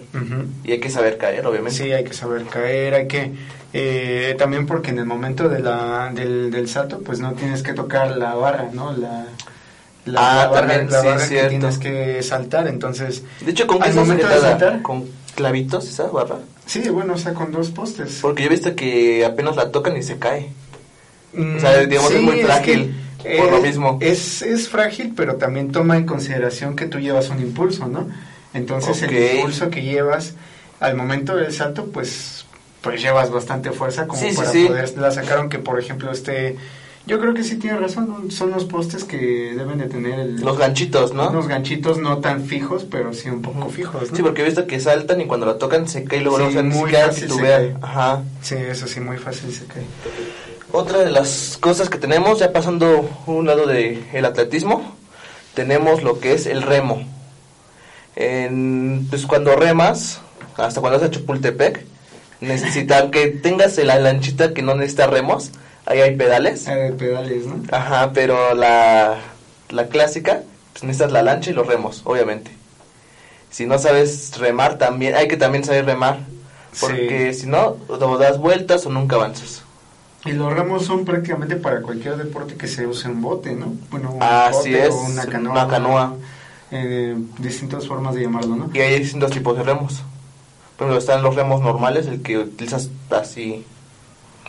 Y 0.65 0.71
hay 0.73 0.79
que 0.81 0.89
saber 0.89 1.17
caer, 1.17 1.45
obviamente. 1.47 1.77
Sí, 1.77 1.91
hay 1.93 2.03
que 2.03 2.13
saber 2.13 2.43
caer, 2.45 2.93
hay 2.93 3.07
que... 3.07 3.31
eh, 3.73 4.35
también 4.37 4.65
porque 4.65 4.91
en 4.91 4.99
el 4.99 5.05
momento 5.05 5.47
de 5.47 5.59
la, 5.59 6.11
del, 6.13 6.51
del 6.51 6.67
salto, 6.67 6.99
pues 6.99 7.19
no 7.19 7.33
tienes 7.33 7.63
que 7.63 7.73
tocar 7.73 8.17
la 8.17 8.33
barra, 8.35 8.69
¿no? 8.73 8.91
La, 8.97 9.27
la, 10.07 10.43
Ah, 10.43 10.47
barra, 10.47 10.67
también, 10.67 10.89
la 10.91 11.01
sí, 11.01 11.07
que 11.07 11.25
cierto. 11.27 11.49
tienes 11.49 11.77
que 11.77 12.23
saltar, 12.23 12.67
entonces... 12.67 13.23
De 13.41 13.51
hecho, 13.51 13.67
¿con 13.67 13.79
qué 13.79 13.89
Al 13.89 13.95
momento 13.95 14.27
de 14.27 14.39
saltar. 14.39 14.81
¿Con 14.81 15.05
clavitos 15.35 15.87
esa 15.87 16.07
barra? 16.07 16.37
Sí, 16.65 16.89
bueno, 16.89 17.13
o 17.13 17.17
sea, 17.17 17.33
con 17.33 17.51
dos 17.51 17.69
postes. 17.69 18.19
Porque 18.21 18.43
yo 18.43 18.47
he 18.47 18.51
visto 18.51 18.75
que 18.75 19.23
apenas 19.25 19.55
la 19.55 19.71
tocan 19.71 19.95
y 19.95 20.03
se 20.03 20.17
cae. 20.17 20.49
Mm, 21.33 21.57
o 21.57 21.59
sea, 21.59 21.77
digamos, 21.85 22.11
es 22.11 22.21
muy 22.21 22.37
que, 22.37 22.45
frágil, 22.45 22.95
por 23.37 23.51
lo 23.51 23.61
mismo. 23.61 23.97
Es, 24.01 24.41
es 24.41 24.67
frágil, 24.69 25.13
pero 25.15 25.35
también 25.35 25.71
toma 25.71 25.97
en 25.97 26.05
consideración 26.05 26.75
que 26.75 26.85
tú 26.87 26.99
llevas 26.99 27.29
un 27.29 27.39
impulso, 27.41 27.87
¿no? 27.87 28.07
Entonces 28.53 29.01
el 29.03 29.35
impulso 29.37 29.69
que 29.69 29.83
llevas 29.83 30.33
al 30.79 30.95
momento 30.95 31.35
del 31.35 31.53
salto, 31.53 31.85
pues, 31.85 32.45
pues 32.81 33.01
llevas 33.01 33.29
bastante 33.29 33.71
fuerza 33.71 34.07
como 34.07 34.21
Sí, 34.21 34.31
sí, 34.31 34.35
para 34.35 34.49
sí. 34.51 34.65
poderla 34.65 35.11
sacar, 35.11 35.37
aunque 35.39 35.59
por 35.59 35.79
ejemplo 35.79 36.11
este... 36.11 36.57
Yo 37.07 37.19
creo 37.21 37.33
que 37.33 37.43
sí 37.43 37.55
tiene 37.55 37.77
razón, 37.77 38.29
son 38.31 38.51
los 38.51 38.65
postes 38.65 39.05
que 39.05 39.53
deben 39.55 39.77
de 39.77 39.85
tener 39.87 40.19
el, 40.19 40.35
Los 40.41 40.57
ganchitos, 40.57 41.13
¿no? 41.13 41.29
unos 41.29 41.47
ganchitos 41.47 41.97
no 41.99 42.17
tan 42.17 42.43
fijos, 42.43 42.85
pero 42.89 43.13
sí 43.13 43.29
un 43.29 43.41
poco 43.41 43.69
fijos, 43.69 44.11
¿no? 44.11 44.17
Sí, 44.17 44.21
porque 44.21 44.41
he 44.41 44.45
visto 44.45 44.67
que 44.67 44.79
saltan 44.81 45.21
y 45.21 45.25
cuando 45.25 45.45
la 45.45 45.57
tocan 45.57 45.87
se 45.87 46.03
cae 46.03 46.19
y 46.19 46.23
luego 46.23 46.49
Sí, 46.49 46.55
no, 46.55 46.63
muy 46.63 46.91
fácil 46.91 47.13
se 47.13 47.27
titubea. 47.27 47.57
cae. 47.59 47.75
Ajá. 47.81 48.23
Sí, 48.41 48.55
eso 48.55 48.87
sí, 48.87 48.99
muy 48.99 49.17
fácil 49.17 49.53
se 49.53 49.65
cae. 49.65 49.83
Otra 50.73 50.99
de 50.99 51.09
las 51.11 51.57
cosas 51.61 51.89
que 51.89 51.97
tenemos, 51.97 52.39
ya 52.39 52.51
pasando 52.51 53.09
un 53.25 53.47
lado 53.47 53.67
de 53.67 54.03
el 54.11 54.25
atletismo, 54.25 54.93
tenemos 55.53 56.03
lo 56.03 56.19
que 56.19 56.33
es 56.33 56.45
el 56.45 56.61
remo. 56.61 57.05
En, 58.17 59.07
pues 59.09 59.25
cuando 59.25 59.55
remas, 59.55 60.19
hasta 60.57 60.81
cuando 60.81 61.05
a 61.05 61.09
Chapultepec, 61.09 61.85
necesitan 62.41 63.11
que 63.11 63.27
tengas 63.27 63.77
la 63.77 63.97
lanchita 63.97 64.53
que 64.53 64.61
no 64.61 64.75
necesita 64.75 65.07
remos, 65.07 65.51
ahí 65.87 66.01
hay 66.01 66.15
pedales. 66.15 66.67
Eh, 66.67 66.93
pedales, 66.97 67.45
¿no? 67.47 67.63
Ajá, 67.71 68.11
pero 68.13 68.53
la, 68.53 69.19
la 69.69 69.87
clásica, 69.89 70.43
pues 70.73 70.83
necesitas 70.83 71.11
la 71.11 71.23
lancha 71.23 71.49
y 71.51 71.53
los 71.53 71.67
remos, 71.67 72.01
obviamente. 72.05 72.51
Si 73.49 73.65
no 73.65 73.79
sabes 73.79 74.37
remar 74.37 74.77
también, 74.77 75.15
hay 75.15 75.27
que 75.27 75.37
también 75.37 75.63
saber 75.63 75.85
remar, 75.85 76.19
porque 76.79 77.33
si 77.33 77.47
no, 77.47 77.77
o 77.87 78.17
das 78.17 78.37
vueltas 78.39 78.85
o 78.85 78.89
nunca 78.89 79.15
avanzas. 79.15 79.63
Y 80.25 80.33
los 80.33 80.53
remos 80.53 80.85
son 80.85 81.05
prácticamente 81.05 81.55
para 81.55 81.81
cualquier 81.81 82.17
deporte 82.17 82.55
que 82.57 82.67
se 82.67 82.85
use 82.85 83.07
un 83.09 83.21
bote, 83.21 83.55
¿no? 83.55 83.73
Bueno, 83.89 84.11
un 84.11 84.21
Así 84.21 84.73
bote 84.73 84.87
es, 84.87 84.93
o 84.93 84.99
una 85.01 85.29
canoa. 85.29 85.51
una 85.53 85.67
canoa. 85.67 86.15
eh, 86.71 87.15
distintas 87.39 87.87
formas 87.87 88.15
de 88.15 88.23
llamarlo, 88.23 88.55
¿no? 88.55 88.69
Y 88.73 88.79
hay 88.79 88.99
distintos 88.99 89.31
tipos 89.31 89.55
de 89.57 89.63
remos. 89.63 90.03
Por 90.75 90.85
ejemplo, 90.87 90.97
están 90.99 91.23
los 91.23 91.35
remos 91.35 91.61
normales, 91.61 92.07
el 92.07 92.21
que 92.21 92.37
utilizas 92.39 92.89
así, 93.09 93.65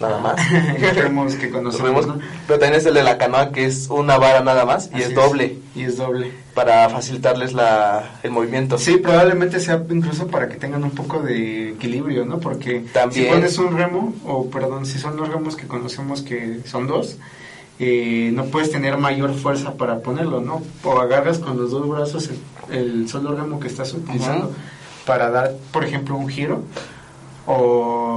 nada 0.00 0.18
más. 0.20 0.36
Los 0.80 0.96
remos 0.96 1.34
que 1.34 1.50
conocemos. 1.50 2.06
Pero 2.46 2.58
también 2.58 2.80
es 2.80 2.86
el 2.86 2.94
de 2.94 3.02
la 3.02 3.18
canoa, 3.18 3.50
que 3.52 3.64
es 3.66 3.88
una 3.90 4.16
vara 4.18 4.40
nada 4.42 4.64
más 4.64 4.90
y 4.92 4.96
Así 4.96 5.02
es 5.04 5.14
doble, 5.14 5.58
Y 5.74 5.82
es 5.82 5.96
doble. 5.96 6.32
para 6.54 6.88
facilitarles 6.88 7.52
la, 7.52 8.18
el 8.22 8.30
movimiento. 8.30 8.78
Sí, 8.78 8.96
probablemente 8.96 9.60
sea 9.60 9.82
incluso 9.90 10.26
para 10.28 10.48
que 10.48 10.56
tengan 10.56 10.84
un 10.84 10.90
poco 10.92 11.20
de 11.20 11.70
equilibrio, 11.70 12.24
¿no? 12.24 12.38
Porque 12.38 12.80
También. 12.92 13.26
si 13.26 13.30
pones 13.32 13.58
un 13.58 13.76
remo, 13.76 14.14
o 14.24 14.48
perdón, 14.50 14.86
si 14.86 14.98
son 14.98 15.16
los 15.16 15.28
remos 15.28 15.56
que 15.56 15.66
conocemos 15.66 16.22
que 16.22 16.60
son 16.64 16.86
dos, 16.86 17.16
eh, 17.80 18.30
no 18.34 18.46
puedes 18.46 18.72
tener 18.72 18.96
mayor 18.96 19.34
fuerza 19.34 19.74
para 19.74 20.00
ponerlo, 20.00 20.40
¿no? 20.40 20.62
O 20.82 20.98
agarras 21.00 21.38
con 21.38 21.56
los 21.56 21.70
dos 21.70 21.88
brazos 21.88 22.28
el, 22.70 22.76
el 22.76 23.08
solo 23.08 23.36
remo 23.36 23.60
que 23.60 23.68
estás 23.68 23.92
utilizando 23.94 24.52
para 25.06 25.30
dar, 25.30 25.52
por 25.72 25.84
ejemplo, 25.84 26.16
un 26.16 26.28
giro. 26.28 26.62
O, 27.46 28.07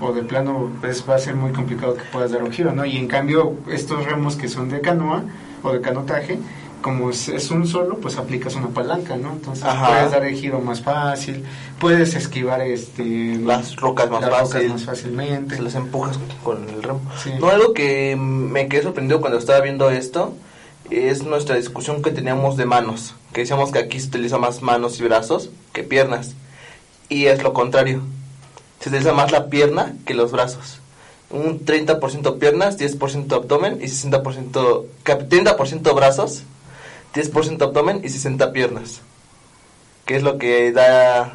o 0.00 0.12
de 0.12 0.22
plano 0.22 0.70
pues, 0.80 1.04
va 1.08 1.16
a 1.16 1.18
ser 1.18 1.34
muy 1.34 1.52
complicado 1.52 1.94
que 1.94 2.04
puedas 2.12 2.32
dar 2.32 2.42
un 2.42 2.52
giro, 2.52 2.72
¿no? 2.72 2.84
Y 2.84 2.96
en 2.96 3.08
cambio, 3.08 3.54
estos 3.70 4.04
remos 4.04 4.36
que 4.36 4.48
son 4.48 4.68
de 4.68 4.80
canoa 4.80 5.22
o 5.62 5.72
de 5.72 5.80
canotaje, 5.80 6.38
como 6.82 7.08
es, 7.08 7.28
es 7.28 7.50
un 7.50 7.66
solo, 7.66 7.96
pues 7.96 8.18
aplicas 8.18 8.54
una 8.56 8.68
palanca, 8.68 9.16
¿no? 9.16 9.32
Entonces 9.32 9.64
Ajá. 9.64 9.88
puedes 9.88 10.10
dar 10.10 10.24
el 10.24 10.34
giro 10.34 10.60
más 10.60 10.82
fácil, 10.82 11.44
puedes 11.78 12.14
esquivar 12.14 12.60
este 12.60 13.38
Las 13.38 13.76
rocas 13.76 14.10
más 14.10 14.20
las 14.20 14.40
rocas 14.40 14.64
más 14.64 14.84
fácilmente. 14.84 15.56
Se 15.56 15.62
las 15.62 15.74
empujas 15.74 16.18
con 16.42 16.68
el 16.68 16.82
remo. 16.82 17.00
Sí. 17.22 17.30
No, 17.40 17.48
algo 17.48 17.72
que 17.72 18.16
me 18.16 18.68
quedé 18.68 18.82
sorprendido 18.82 19.20
cuando 19.20 19.38
estaba 19.38 19.60
viendo 19.60 19.90
esto 19.90 20.34
es 20.90 21.22
nuestra 21.24 21.56
discusión 21.56 22.02
que 22.02 22.10
teníamos 22.10 22.58
de 22.58 22.66
manos. 22.66 23.14
Que 23.32 23.40
decíamos 23.40 23.72
que 23.72 23.78
aquí 23.78 23.98
se 23.98 24.08
utiliza 24.08 24.36
más 24.36 24.60
manos 24.60 25.00
y 25.00 25.04
brazos 25.04 25.50
que 25.72 25.82
piernas. 25.84 26.34
Y 27.08 27.26
es 27.26 27.42
lo 27.42 27.54
contrario. 27.54 28.02
Se 28.80 28.88
utiliza 28.90 29.12
más 29.12 29.32
la 29.32 29.46
pierna 29.48 29.94
que 30.06 30.14
los 30.14 30.32
brazos. 30.32 30.78
Un 31.30 31.64
30% 31.64 32.38
piernas, 32.38 32.78
10% 32.78 33.32
abdomen 33.34 33.78
y 33.80 33.86
60%... 33.86 34.84
que- 35.04 35.18
30% 35.18 35.94
brazos, 35.94 36.42
10% 37.14 37.62
abdomen 37.62 38.02
y 38.04 38.08
60 38.10 38.52
piernas. 38.52 39.00
Que 40.06 40.16
es 40.16 40.22
lo 40.22 40.38
que 40.38 40.70
da... 40.72 41.32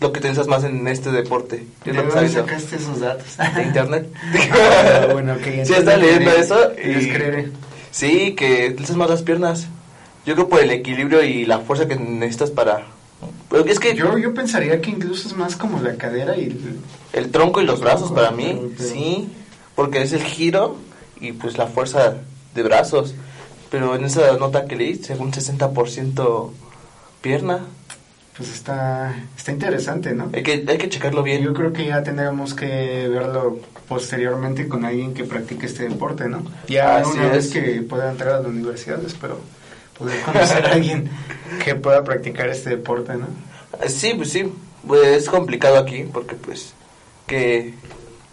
Lo 0.00 0.10
que 0.12 0.18
utilizas 0.18 0.48
más 0.48 0.64
en 0.64 0.86
este 0.88 1.12
deporte. 1.12 1.66
¿De 1.84 1.92
dónde 1.92 2.28
sacaste 2.28 2.76
esos 2.76 3.00
datos? 3.00 3.36
de 3.54 3.62
internet. 3.62 4.08
Ah, 4.52 5.08
bueno, 5.12 5.34
ok, 5.34 5.64
Sí, 5.64 5.72
estaba 5.74 5.96
leyendo 5.96 6.30
les- 6.32 6.40
eso 6.46 6.72
y- 6.72 7.08
creeré. 7.10 7.50
Sí, 7.90 8.34
que 8.34 8.70
utilizas 8.70 8.96
más 8.96 9.08
las 9.10 9.22
piernas. 9.22 9.66
Yo 10.26 10.34
creo 10.34 10.48
por 10.48 10.60
el 10.60 10.70
equilibrio 10.70 11.22
y 11.22 11.44
la 11.46 11.58
fuerza 11.60 11.86
que 11.86 11.96
necesitas 11.96 12.50
para 12.50 12.86
es 13.66 13.78
que 13.78 13.94
Yo, 13.94 14.16
yo 14.18 14.32
pensaría 14.34 14.80
que 14.80 14.90
incluso 14.90 15.28
es 15.28 15.36
más 15.36 15.56
como 15.56 15.80
la 15.80 15.94
cadera 15.96 16.36
y... 16.36 16.44
el- 16.44 16.78
el 17.12 17.30
tronco 17.30 17.60
y 17.60 17.64
los 17.66 17.80
brazos 17.80 18.10
para 18.12 18.30
mí, 18.30 18.58
Pero- 18.78 18.88
sí, 18.90 19.28
porque 19.74 20.00
es 20.02 20.12
el 20.12 20.22
giro 20.22 20.76
y 21.20 21.32
pues 21.32 21.58
la 21.58 21.66
fuerza 21.66 22.14
de 22.54 22.62
brazos. 22.62 23.14
Pero 23.70 23.94
en 23.94 24.04
esa 24.04 24.36
nota 24.38 24.64
que 24.66 24.76
leí, 24.76 24.94
según 24.96 25.32
60% 25.32 26.50
pierna. 27.20 27.60
Pues 28.36 28.50
está, 28.50 29.14
está 29.36 29.52
interesante, 29.52 30.14
¿no? 30.14 30.30
Hay 30.32 30.42
que, 30.42 30.64
hay 30.66 30.78
que 30.78 30.88
checarlo 30.88 31.22
bien. 31.22 31.42
Yo 31.42 31.52
creo 31.52 31.72
que 31.74 31.86
ya 31.86 32.02
tendremos 32.02 32.54
que 32.54 33.06
verlo 33.08 33.58
posteriormente 33.88 34.68
con 34.68 34.86
alguien 34.86 35.12
que 35.12 35.24
practique 35.24 35.66
este 35.66 35.86
deporte, 35.88 36.28
¿no? 36.28 36.42
Ya 36.66 36.96
Así 36.96 37.10
una 37.18 37.28
vez 37.28 37.48
que 37.52 37.82
pueda 37.82 38.10
entrar 38.10 38.36
a 38.36 38.40
la 38.40 38.48
universidad, 38.48 39.04
espero 39.04 39.38
poder 40.02 40.20
conocer 40.22 40.66
a 40.66 40.72
alguien 40.72 41.10
que 41.64 41.74
pueda 41.74 42.04
practicar 42.04 42.48
este 42.48 42.70
deporte, 42.70 43.14
¿no? 43.14 43.26
Sí, 43.88 44.12
pues 44.16 44.30
sí, 44.30 44.52
pues, 44.86 45.06
es 45.06 45.28
complicado 45.28 45.78
aquí 45.78 46.04
porque 46.12 46.34
pues 46.34 46.74
que 47.26 47.74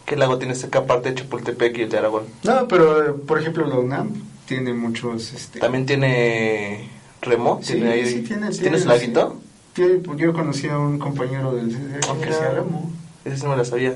¿qué 0.06 0.16
lago 0.16 0.38
tiene 0.38 0.56
cerca 0.56 0.80
aparte 0.80 1.10
de 1.10 1.16
Chapultepec 1.16 1.78
y 1.78 1.82
el 1.84 1.90
de 1.90 1.98
Aragón? 1.98 2.24
No, 2.44 2.68
pero 2.68 3.18
por 3.18 3.40
ejemplo 3.40 3.68
la 3.68 3.76
UNAM 3.76 4.10
tiene 4.48 4.74
muchos... 4.74 5.32
Este, 5.34 5.60
También 5.60 5.86
tiene 5.86 6.90
remo, 7.22 7.60
sí, 7.62 7.74
tiene 7.74 7.92
ahí, 7.92 8.06
sí, 8.06 8.22
tiene, 8.22 8.52
¿sí 8.52 8.62
tiene, 8.62 8.78
¿tienes 8.78 8.86
laguito? 8.86 9.38
sí. 9.76 10.02
Yo 10.18 10.34
conocí 10.34 10.68
a 10.68 10.78
un 10.78 11.00
compañero 11.00 11.54
del 11.54 11.70
que 11.70 12.30
hacía 12.30 12.50
remo. 12.50 12.92
Ese 13.24 13.44
no 13.44 13.52
me 13.52 13.58
la 13.58 13.64
sabía. 13.64 13.96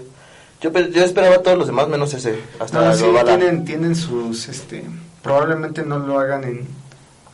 Yo, 0.61 0.71
yo 0.71 1.03
esperaba 1.03 1.35
a 1.35 1.41
todos 1.41 1.57
los 1.57 1.67
demás 1.67 1.89
menos 1.89 2.13
ese, 2.13 2.39
hasta 2.59 2.79
No, 2.79 2.95
sí, 2.95 3.05
tienen, 3.25 3.65
tienen 3.65 3.95
sus, 3.95 4.47
este, 4.47 4.85
probablemente 5.21 5.83
no 5.83 5.99
lo 5.99 6.19
hagan 6.19 6.45
en, 6.45 6.67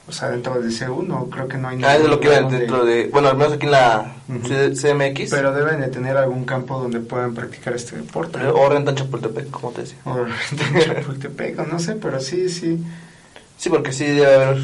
o 0.09 0.11
sea, 0.11 0.29
dentro 0.29 0.59
del 0.59 0.71
C1, 0.71 1.05
no 1.05 1.29
creo 1.29 1.47
que 1.47 1.57
no 1.57 1.67
hay 1.67 1.81
Ah, 1.83 1.95
es 1.95 2.01
de 2.01 2.09
lo 2.09 2.19
que 2.19 2.27
iba 2.27 2.41
dentro 2.41 2.83
de, 2.83 3.07
bueno, 3.07 3.29
al 3.29 3.37
menos 3.37 3.53
aquí 3.53 3.67
en 3.67 3.71
la 3.71 4.15
CMX, 4.27 5.29
Pero 5.29 5.53
deben 5.53 5.81
de 5.81 5.87
tener 5.87 6.17
algún 6.17 6.45
campo 6.45 6.79
donde 6.79 6.99
puedan 6.99 7.35
practicar 7.35 7.75
este 7.75 7.95
deporte. 7.95 8.39
o 8.43 8.69
rentan 8.69 8.95
Chapultepec, 8.95 9.51
como 9.51 9.71
te 9.71 9.81
decía. 9.81 9.99
O 10.05 10.15
de 10.15 10.85
Chapultepec, 10.85 11.67
no 11.67 11.77
sé, 11.79 11.95
pero 11.95 12.19
sí, 12.19 12.49
sí. 12.49 12.83
Sí, 13.57 13.69
porque 13.69 13.91
sí 13.93 14.05
debe 14.05 14.33
haber 14.33 14.57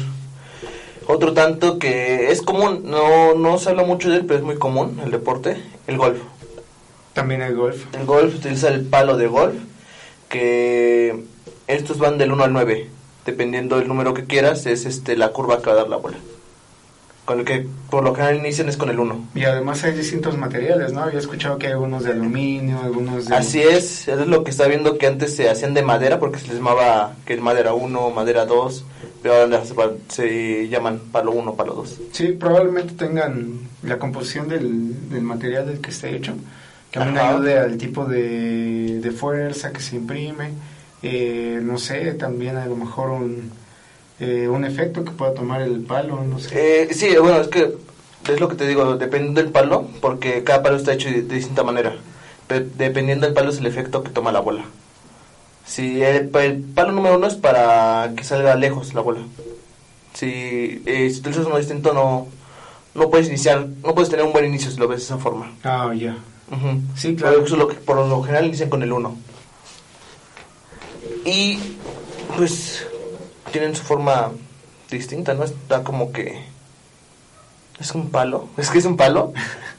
otro 1.06 1.32
tanto 1.32 1.78
que 1.78 2.32
es 2.32 2.42
común, 2.42 2.82
no, 2.84 3.34
no 3.36 3.58
se 3.58 3.70
habla 3.70 3.84
mucho 3.84 4.10
de 4.10 4.16
él, 4.16 4.26
pero 4.26 4.40
es 4.40 4.44
muy 4.44 4.56
común 4.56 5.00
el 5.04 5.12
deporte, 5.12 5.62
el 5.86 5.96
golf. 5.96 6.18
También 7.12 7.40
el 7.42 7.54
golf. 7.54 7.84
El 7.94 8.04
golf 8.04 8.34
utiliza 8.34 8.68
el 8.68 8.84
palo 8.84 9.16
de 9.16 9.28
golf, 9.28 9.54
que 10.28 11.24
estos 11.68 11.98
van 11.98 12.18
del 12.18 12.32
1 12.32 12.44
al 12.44 12.52
9, 12.52 12.90
dependiendo 13.26 13.76
del 13.76 13.88
número 13.88 14.14
que 14.14 14.24
quieras, 14.24 14.64
es 14.66 14.86
este 14.86 15.16
la 15.16 15.30
curva 15.30 15.60
que 15.60 15.66
va 15.66 15.72
a 15.72 15.76
dar 15.76 15.88
la 15.88 15.96
bola. 15.96 16.16
Con 17.26 17.40
el 17.40 17.44
que 17.44 17.66
por 17.90 18.04
lo 18.04 18.14
general 18.14 18.36
inician 18.36 18.68
es 18.68 18.76
con 18.76 18.88
el 18.88 19.00
1. 19.00 19.30
Y 19.34 19.44
además 19.44 19.82
hay 19.82 19.94
distintos 19.94 20.38
materiales, 20.38 20.92
¿no? 20.92 21.02
Había 21.02 21.18
escuchado 21.18 21.58
que 21.58 21.66
hay 21.66 21.72
algunos 21.72 22.04
de 22.04 22.12
aluminio, 22.12 22.78
algunos 22.80 23.26
de... 23.26 23.34
Así 23.34 23.60
es, 23.60 24.06
es 24.06 24.26
lo 24.28 24.44
que 24.44 24.52
está 24.52 24.68
viendo 24.68 24.96
que 24.96 25.08
antes 25.08 25.34
se 25.34 25.50
hacían 25.50 25.74
de 25.74 25.82
madera 25.82 26.20
porque 26.20 26.38
se 26.38 26.46
les 26.46 26.58
llamaba 26.58 27.16
que 27.26 27.34
es 27.34 27.40
madera 27.40 27.74
1, 27.74 28.10
madera 28.10 28.46
2, 28.46 28.84
pero 29.22 29.34
ahora 29.34 29.62
se, 30.08 30.68
llaman 30.68 31.00
palo 31.10 31.32
1, 31.32 31.56
palo 31.56 31.74
2. 31.74 32.00
Sí, 32.12 32.28
probablemente 32.28 32.94
tengan 32.94 33.58
la 33.82 33.98
composición 33.98 34.46
del, 34.48 35.10
del 35.10 35.22
material 35.22 35.66
del 35.66 35.80
que 35.80 35.90
esté 35.90 36.14
hecho. 36.14 36.32
Ajá. 36.94 37.30
ayude 37.30 37.58
al 37.58 37.76
tipo 37.76 38.04
de, 38.04 39.00
de 39.00 39.10
fuerza 39.10 39.72
que 39.72 39.80
se 39.80 39.96
imprime. 39.96 40.52
Eh, 41.02 41.60
no 41.62 41.78
sé, 41.78 42.12
también 42.14 42.56
a 42.56 42.66
lo 42.66 42.76
mejor 42.76 43.10
un, 43.10 43.50
eh, 44.18 44.48
un 44.48 44.64
efecto 44.64 45.04
que 45.04 45.10
pueda 45.10 45.34
tomar 45.34 45.62
el 45.62 45.80
palo, 45.80 46.22
no 46.24 46.38
sé. 46.38 46.84
Eh, 46.84 46.94
sí, 46.94 47.14
bueno, 47.20 47.40
es 47.40 47.48
que 47.48 47.74
es 48.28 48.40
lo 48.40 48.48
que 48.48 48.56
te 48.56 48.66
digo, 48.66 48.96
depende 48.96 49.42
del 49.42 49.52
palo, 49.52 49.88
porque 50.00 50.42
cada 50.42 50.62
palo 50.62 50.76
está 50.76 50.94
hecho 50.94 51.08
de, 51.08 51.22
de 51.22 51.34
distinta 51.34 51.62
manera. 51.62 51.96
Pero 52.46 52.66
dependiendo 52.76 53.26
del 53.26 53.34
palo 53.34 53.50
es 53.50 53.58
el 53.58 53.66
efecto 53.66 54.02
que 54.02 54.10
toma 54.10 54.32
la 54.32 54.40
bola. 54.40 54.64
Si 55.66 56.02
el, 56.02 56.30
el 56.34 56.62
palo 56.62 56.92
número 56.92 57.16
uno 57.16 57.26
es 57.26 57.34
para 57.34 58.12
que 58.16 58.24
salga 58.24 58.54
lejos 58.54 58.94
la 58.94 59.00
bola. 59.00 59.20
Si, 60.14 60.82
eh, 60.86 61.10
si 61.12 61.20
utilizas 61.20 61.46
uno 61.46 61.58
distinto 61.58 61.92
no, 61.92 62.28
no 62.94 63.10
puedes 63.10 63.28
iniciar, 63.28 63.66
no 63.84 63.94
puedes 63.94 64.08
tener 64.08 64.24
un 64.24 64.32
buen 64.32 64.46
inicio 64.46 64.70
si 64.70 64.78
lo 64.78 64.88
ves 64.88 65.00
de 65.00 65.04
esa 65.04 65.18
forma. 65.18 65.52
Ah, 65.64 65.92
ya. 65.94 66.16
Ujú. 66.50 66.80
Sí, 66.96 67.16
claro. 67.16 67.38
Por, 67.38 67.46
eso 67.46 67.56
lo 67.56 67.68
que, 67.68 67.74
por 67.74 67.96
lo 67.96 68.22
general 68.22 68.46
inician 68.46 68.70
con 68.70 68.82
el 68.82 68.92
1. 68.92 69.16
Y 71.26 71.58
pues 72.36 72.86
tienen 73.50 73.74
su 73.74 73.82
forma 73.82 74.30
distinta, 74.90 75.34
¿no? 75.34 75.44
Está 75.44 75.82
como 75.82 76.12
que... 76.12 76.44
Es 77.80 77.90
un 77.92 78.10
palo, 78.10 78.48
es 78.56 78.70
que 78.70 78.78
es 78.78 78.84
un 78.84 78.96
palo, 78.96 79.32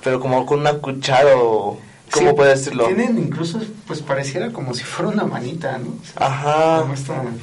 pero 0.03 0.19
como 0.19 0.45
con 0.45 0.59
una 0.59 0.73
cuchara 0.73 1.37
o... 1.37 1.79
¿Cómo 2.09 2.31
Sí, 2.31 2.37
decirlo? 2.37 2.85
Tienen 2.87 3.17
incluso, 3.17 3.59
pues 3.85 4.01
pareciera 4.01 4.51
como 4.53 4.73
si 4.73 4.83
fuera 4.83 5.11
una 5.11 5.25
manita, 5.25 5.77
¿no? 5.77 5.89
O 5.89 6.05
sea, 6.05 6.25
Ajá. 6.25 6.85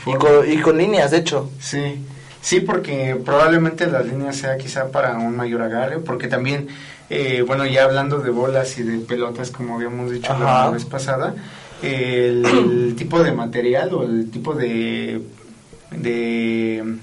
Y 0.06 0.14
con, 0.14 0.50
y 0.50 0.58
con 0.62 0.78
líneas, 0.78 1.10
de 1.10 1.18
hecho. 1.18 1.50
Sí, 1.60 2.02
sí, 2.40 2.60
porque 2.60 3.14
probablemente 3.22 3.86
las 3.86 4.06
líneas 4.06 4.36
sea 4.36 4.56
quizá 4.56 4.88
para 4.88 5.18
un 5.18 5.36
mayor 5.36 5.60
agarre, 5.60 5.98
porque 5.98 6.28
también, 6.28 6.68
eh, 7.10 7.44
bueno, 7.46 7.66
ya 7.66 7.84
hablando 7.84 8.20
de 8.20 8.30
bolas 8.30 8.78
y 8.78 8.84
de 8.84 9.00
pelotas, 9.00 9.50
como 9.50 9.74
habíamos 9.76 10.10
dicho 10.10 10.32
Ajá. 10.32 10.64
la 10.64 10.70
vez 10.70 10.86
pasada, 10.86 11.34
el, 11.84 12.44
el 12.46 12.94
tipo 12.98 13.22
de 13.22 13.32
material 13.32 13.92
o 13.94 14.02
el 14.04 14.30
tipo 14.30 14.54
de, 14.54 15.20
de, 15.90 16.96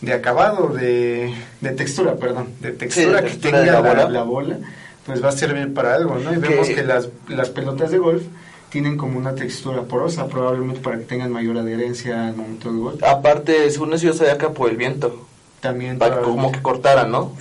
de 0.00 0.12
acabado, 0.12 0.68
de, 0.68 1.34
de 1.60 1.70
textura, 1.70 2.16
perdón, 2.16 2.48
de 2.60 2.72
textura 2.72 3.22
que 3.22 3.30
textura 3.30 3.60
tenga 3.60 3.72
la 3.74 3.80
la, 3.80 3.88
bola. 3.94 4.10
la 4.10 4.22
bola, 4.22 4.58
pues 5.04 5.22
va 5.24 5.28
a 5.30 5.32
servir 5.32 5.72
para 5.74 5.94
algo, 5.94 6.18
¿no? 6.18 6.32
Y 6.32 6.36
vemos 6.36 6.68
Que- 6.68 6.82
las, 6.84 7.08
las 7.28 7.50
pelotas 7.50 7.90
de 7.90 7.98
golf 7.98 8.22
tienen 8.70 8.96
como 8.96 9.18
una 9.18 9.34
textura 9.34 9.82
porosa, 9.82 10.26
probablemente 10.28 10.80
para 10.80 10.98
que 10.98 11.04
tengan 11.04 11.30
mayor 11.32 11.56
adherencia 11.56 12.26
al 12.28 12.36
momento 12.36 12.68
del 12.70 12.80
golf. 12.80 13.02
Aparte, 13.04 13.70
según 13.70 13.94
eso 13.94 14.06
yo 14.06 14.12
sabía 14.12 14.36
que 14.38 14.48
por 14.48 14.68
el 14.70 14.76
viento, 14.76 15.26
También 15.60 15.98
para 15.98 16.20
como 16.20 16.52
que 16.52 16.60
cortaran, 16.60 17.10
¿no? 17.10 17.32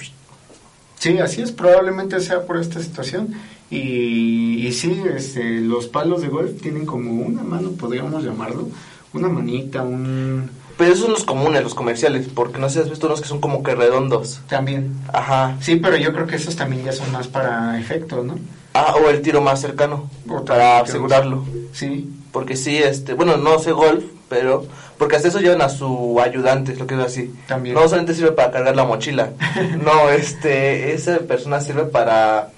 Sí, 0.98 1.18
así 1.20 1.41
es, 1.41 1.52
probablemente 1.52 2.20
sea 2.22 2.46
por 2.46 2.58
esta 2.58 2.80
situación. 2.80 3.34
Y, 3.69 4.67
y 4.67 4.71
sí, 4.73 5.01
este, 5.15 5.62
los 5.62 5.88
palos 5.88 6.21
de 6.21 6.28
golf 6.28 6.62
tienen 6.62 6.86
como 6.86 7.12
una 7.25 7.43
mano, 7.43 7.71
podríamos 7.71 8.23
llamarlo, 8.23 8.67
una 9.13 9.28
manita, 9.28 9.82
un... 9.82 10.49
Pero 10.78 10.91
esos 10.91 11.06
son 11.06 11.13
los 11.13 11.23
comunes, 11.23 11.63
los 11.63 11.73
comerciales, 11.73 12.28
porque 12.34 12.60
no 12.60 12.67
sé 12.67 12.75
si 12.75 12.80
has 12.82 12.89
visto 12.89 13.08
unos 13.08 13.21
que 13.21 13.28
son 13.28 13.39
como 13.39 13.63
que 13.63 13.75
redondos. 13.75 14.41
También. 14.47 14.93
Ajá. 15.13 15.56
Sí, 15.62 15.78
pero 15.78 15.95
yo 15.95 16.12
creo 16.13 16.28
que 16.28 16.36
esos 16.36 16.58
también 16.58 16.84
ya 16.84 16.91
son 16.91 17.12
más 17.13 17.28
para 17.28 17.80
efecto, 17.80 18.23
¿no? 18.23 18.36
Ah, 18.73 18.93
o 19.01 19.10
el 19.10 19.21
tiro 19.21 19.39
más 19.39 19.62
cercano, 19.62 20.10
O 20.28 20.43
para 20.43 20.80
asegurarlo. 20.80 21.45
Sí, 21.71 22.12
Porque 22.34 22.58
sí, 22.58 22.78
este, 22.78 23.13
bueno, 23.13 23.38
no 23.38 23.58
sé 23.58 23.71
golf, 23.71 24.04
pero, 24.28 24.65
porque 24.97 25.15
hasta 25.15 25.30
eso 25.30 25.39
llevan 25.39 25.62
a 25.62 25.69
su 25.69 26.19
ayudante, 26.19 26.73
es 26.73 26.80
lo 26.80 26.86
que 26.86 26.95
es 26.95 26.99
así. 26.99 27.34
También. 27.47 27.73
No 27.73 27.84
solamente 27.84 28.13
sirve 28.13 28.34
para 28.34 28.51
cargar 28.51 28.75
la 28.75 28.84
mochila, 28.84 29.32
no, 29.82 30.10
este, 30.10 30.93
esa 30.93 31.19
persona 31.19 31.62
sirve 31.62 31.86
para 31.86 32.49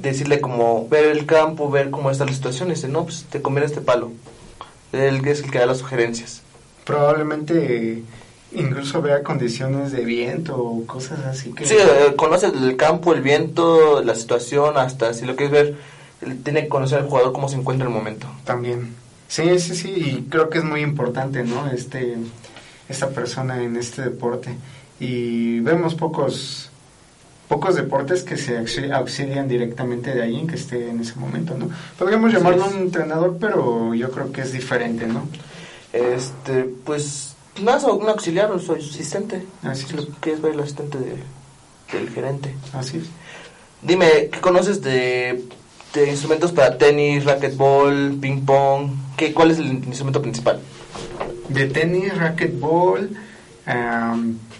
decirle 0.00 0.40
como, 0.40 0.88
ver 0.88 1.04
el 1.04 1.26
campo, 1.26 1.70
ver 1.70 1.90
cómo 1.90 2.10
está 2.10 2.24
la 2.24 2.32
situación, 2.32 2.68
y 2.68 2.74
dice, 2.74 2.88
no, 2.88 3.04
pues 3.04 3.24
te 3.30 3.42
conviene 3.42 3.66
este 3.66 3.80
palo. 3.80 4.12
Él 4.92 5.26
es 5.26 5.42
el 5.42 5.50
que 5.50 5.58
da 5.58 5.66
las 5.66 5.78
sugerencias. 5.78 6.42
probablemente 6.84 7.98
eh, 7.98 8.02
incluso 8.52 9.02
vea 9.02 9.22
condiciones 9.22 9.92
de 9.92 10.04
viento 10.04 10.56
o 10.56 10.86
cosas 10.86 11.20
así 11.26 11.52
que... 11.52 11.66
Sí, 11.66 11.74
eh, 11.78 12.14
conoce 12.16 12.46
el 12.46 12.76
campo, 12.76 13.12
el 13.12 13.20
viento, 13.20 14.02
la 14.02 14.14
situación, 14.14 14.78
hasta 14.78 15.12
si 15.12 15.26
lo 15.26 15.36
quieres 15.36 15.52
ver, 15.52 15.76
tiene 16.42 16.62
que 16.62 16.68
conocer 16.68 17.00
al 17.00 17.08
jugador 17.08 17.32
cómo 17.32 17.48
se 17.48 17.56
encuentra 17.56 17.86
en 17.86 17.92
el 17.92 17.98
momento. 17.98 18.26
También. 18.44 18.94
Sí, 19.28 19.58
sí, 19.58 19.74
sí, 19.74 19.90
y 19.90 20.26
creo 20.30 20.48
que 20.48 20.58
es 20.58 20.64
muy 20.64 20.80
importante, 20.80 21.44
¿no? 21.44 21.70
Este, 21.70 22.16
esta 22.88 23.10
persona 23.10 23.62
en 23.62 23.76
este 23.76 24.02
deporte. 24.02 24.56
Y 24.98 25.60
vemos 25.60 25.94
pocos, 25.94 26.70
pocos 27.48 27.76
deportes 27.76 28.22
que 28.22 28.36
se 28.36 28.58
auxi- 28.60 28.92
auxilian 28.92 29.48
directamente 29.48 30.14
de 30.14 30.22
alguien 30.22 30.46
que 30.46 30.56
esté 30.56 30.90
en 30.90 31.00
ese 31.00 31.14
momento, 31.16 31.56
¿no? 31.56 31.70
Podríamos 31.98 32.32
llamarlo 32.32 32.66
es. 32.66 32.72
un 32.74 32.78
entrenador, 32.82 33.38
pero 33.40 33.94
yo 33.94 34.10
creo 34.10 34.30
que 34.32 34.42
es 34.42 34.52
diferente, 34.52 35.06
¿no? 35.06 35.26
Este, 35.92 36.64
pues, 36.84 37.34
nada, 37.62 37.80
soy 37.80 37.98
un 37.98 38.08
auxiliar, 38.08 38.50
soy 38.60 38.80
asistente. 38.80 39.44
Así 39.62 39.86
es. 39.86 39.92
lo 39.94 40.06
quieres 40.20 40.42
ver 40.42 40.52
el 40.52 40.60
asistente 40.60 40.98
de- 40.98 41.16
del 41.92 42.10
gerente. 42.10 42.54
Así 42.74 42.98
es. 42.98 43.04
Dime, 43.80 44.28
¿qué 44.30 44.40
conoces 44.40 44.82
de, 44.82 45.44
de 45.94 46.10
instrumentos 46.10 46.52
para 46.52 46.76
tenis, 46.76 47.24
racquetball, 47.24 48.18
ping 48.20 48.44
pong? 48.44 48.90
¿Qué, 49.16 49.32
¿Cuál 49.32 49.52
es 49.52 49.58
el 49.58 49.66
instrumento 49.72 50.20
principal? 50.20 50.60
De 51.48 51.66
tenis, 51.66 52.14
racquetball, 52.18 53.08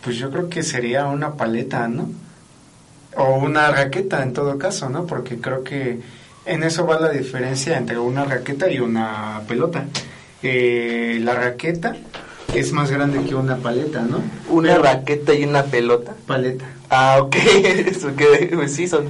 pues 0.02 0.16
yo 0.16 0.30
creo 0.30 0.48
que 0.48 0.62
sería 0.62 1.06
una 1.06 1.34
paleta, 1.34 1.86
¿no? 1.88 2.08
O 3.18 3.36
una 3.38 3.70
raqueta 3.70 4.22
en 4.22 4.32
todo 4.32 4.58
caso, 4.58 4.88
¿no? 4.88 5.06
Porque 5.06 5.38
creo 5.38 5.64
que 5.64 5.98
en 6.46 6.62
eso 6.62 6.86
va 6.86 7.00
la 7.00 7.10
diferencia 7.10 7.76
entre 7.76 7.98
una 7.98 8.24
raqueta 8.24 8.70
y 8.70 8.78
una 8.78 9.42
pelota. 9.48 9.86
Eh, 10.42 11.18
la 11.22 11.34
raqueta 11.34 11.96
es 12.54 12.72
más 12.72 12.90
grande 12.90 13.22
que 13.28 13.34
una 13.34 13.56
paleta, 13.56 14.02
¿no? 14.02 14.20
Una 14.48 14.70
Pero- 14.70 14.82
raqueta 14.84 15.34
y 15.34 15.44
una 15.44 15.64
pelota. 15.64 16.14
Paleta. 16.26 16.64
Ah, 16.90 17.18
ok. 17.20 17.36
Eso 17.86 18.14
que, 18.16 18.50
pues 18.54 18.74
sí, 18.74 18.86
son 18.86 19.06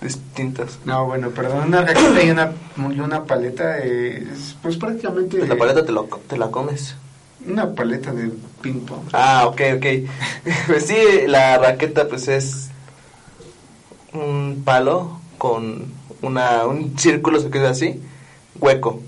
distintas. 0.00 0.78
No, 0.84 1.06
bueno, 1.06 1.30
perdón, 1.30 1.68
una 1.68 1.82
raqueta 1.82 2.22
y 2.22 2.30
una, 2.30 2.52
y 2.94 3.00
una 3.00 3.24
paleta 3.24 3.78
es 3.78 4.56
pues 4.62 4.76
prácticamente 4.76 5.38
Pues 5.38 5.48
la 5.48 5.56
paleta 5.56 5.84
te, 5.84 5.92
lo, 5.92 6.04
te 6.28 6.36
la 6.38 6.50
comes. 6.50 6.94
una 7.46 7.74
paleta 7.74 8.12
de 8.12 8.30
ping 8.62 8.80
pong. 8.86 9.08
Ah, 9.12 9.44
ok, 9.46 9.60
ok. 9.76 9.86
Pues 10.66 10.86
sí, 10.86 10.96
la 11.26 11.58
raqueta 11.58 12.06
pues 12.08 12.28
es 12.28 12.69
un 14.12 14.62
palo 14.64 15.20
con 15.38 15.84
una, 16.22 16.66
un 16.66 16.98
círculo, 16.98 17.40
se 17.40 17.50
queda 17.50 17.70
así, 17.70 18.00
hueco. 18.60 19.00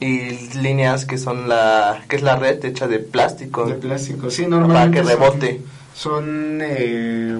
Y 0.00 0.30
líneas 0.58 1.06
que 1.06 1.16
son 1.18 1.48
la, 1.48 2.02
que 2.08 2.16
es 2.16 2.22
la 2.22 2.36
red 2.36 2.62
hecha 2.64 2.86
de 2.88 2.98
plástico. 2.98 3.64
De 3.64 3.74
plástico, 3.74 4.30
sí, 4.30 4.42
Para 4.42 4.56
normalmente 4.58 5.00
que 5.00 5.06
son- 5.06 5.08
rebote. 5.20 5.60
Son, 5.94 6.58
eh, 6.60 7.38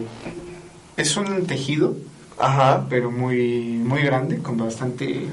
es 0.97 1.17
un 1.17 1.47
tejido, 1.47 1.97
Ajá. 2.39 2.87
pero 2.89 3.11
muy 3.11 3.63
muy 3.85 4.03
grande, 4.03 4.39
con 4.39 4.57
bastante 4.57 5.27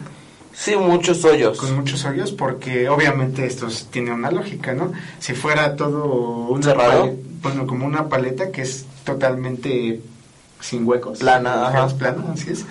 Sí, 0.53 0.75
muchos 0.75 1.23
hoyos. 1.23 1.57
con 1.59 1.75
muchos 1.75 2.03
hoyos, 2.03 2.31
porque 2.31 2.89
obviamente 2.89 3.45
esto 3.45 3.67
tiene 3.91 4.11
una 4.11 4.31
lógica, 4.31 4.73
¿no? 4.73 4.91
Si 5.19 5.33
fuera 5.33 5.75
todo 5.75 6.47
una 6.49 6.63
Cerrado. 6.63 7.13
bueno, 7.43 7.67
como 7.67 7.85
una 7.85 8.09
paleta 8.09 8.51
que 8.51 8.63
es 8.63 8.85
totalmente 9.05 10.01
sin 10.61 10.87
huecos, 10.87 11.19
Plana, 11.19 11.67
ajá. 11.67 11.87
plana, 11.97 12.23
así 12.33 12.51
es. 12.51 12.65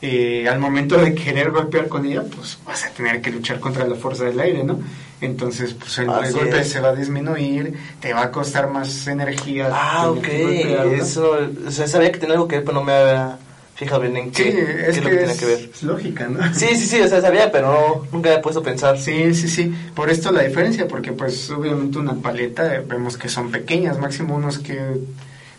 eh, 0.00 0.48
al 0.48 0.58
momento 0.58 0.96
de 0.96 1.14
querer 1.14 1.50
golpear 1.50 1.88
con 1.88 2.06
ella, 2.06 2.22
pues 2.34 2.58
vas 2.66 2.84
a 2.84 2.90
tener 2.90 3.20
que 3.20 3.30
luchar 3.30 3.60
contra 3.60 3.86
la 3.86 3.94
fuerza 3.96 4.24
del 4.24 4.40
aire, 4.40 4.64
¿no? 4.64 4.80
Entonces, 5.20 5.74
pues 5.74 5.98
el, 5.98 6.10
el 6.10 6.32
golpe 6.32 6.60
es. 6.60 6.68
se 6.70 6.80
va 6.80 6.88
a 6.88 6.94
disminuir, 6.96 7.74
te 8.00 8.12
va 8.12 8.22
a 8.22 8.30
costar 8.32 8.68
más 8.70 9.06
energía. 9.06 9.68
Ah, 9.72 10.10
ok. 10.10 10.20
que 10.22 10.42
golpearla. 10.42 10.92
Eso, 10.96 11.36
o 11.66 11.70
sea, 11.70 11.86
sabía 11.86 12.10
que 12.10 12.18
tenía 12.18 12.34
algo 12.34 12.48
que 12.48 12.56
ver, 12.56 12.64
pero 12.64 12.78
no 12.78 12.84
me 12.84 12.92
había 12.92 13.38
fijado 13.76 14.00
bien 14.00 14.16
en 14.16 14.30
qué, 14.32 14.42
Sí, 14.44 14.50
qué 14.50 14.86
es 14.90 14.96
es 14.98 15.04
lo 15.04 15.10
que 15.10 15.10
que 15.10 15.16
tenía 15.22 15.36
que 15.36 15.46
ver. 15.46 15.70
es 15.72 15.82
lógica, 15.84 16.26
¿no? 16.28 16.54
Sí, 16.54 16.66
sí, 16.74 16.86
sí, 16.86 17.00
o 17.00 17.08
sea, 17.08 17.20
sabía, 17.20 17.52
pero 17.52 18.04
nunca 18.12 18.34
he 18.34 18.38
puesto 18.40 18.60
a 18.60 18.64
pensar. 18.64 18.98
Sí, 18.98 19.32
sí, 19.34 19.46
sí. 19.48 19.72
Por 19.94 20.10
esto 20.10 20.32
la 20.32 20.42
diferencia, 20.42 20.88
porque 20.88 21.12
pues 21.12 21.48
obviamente 21.50 21.98
una 21.98 22.14
paleta 22.14 22.82
vemos 22.86 23.16
que 23.16 23.28
son 23.28 23.52
pequeñas, 23.52 23.98
máximo 24.00 24.34
unos 24.34 24.58
que... 24.58 24.78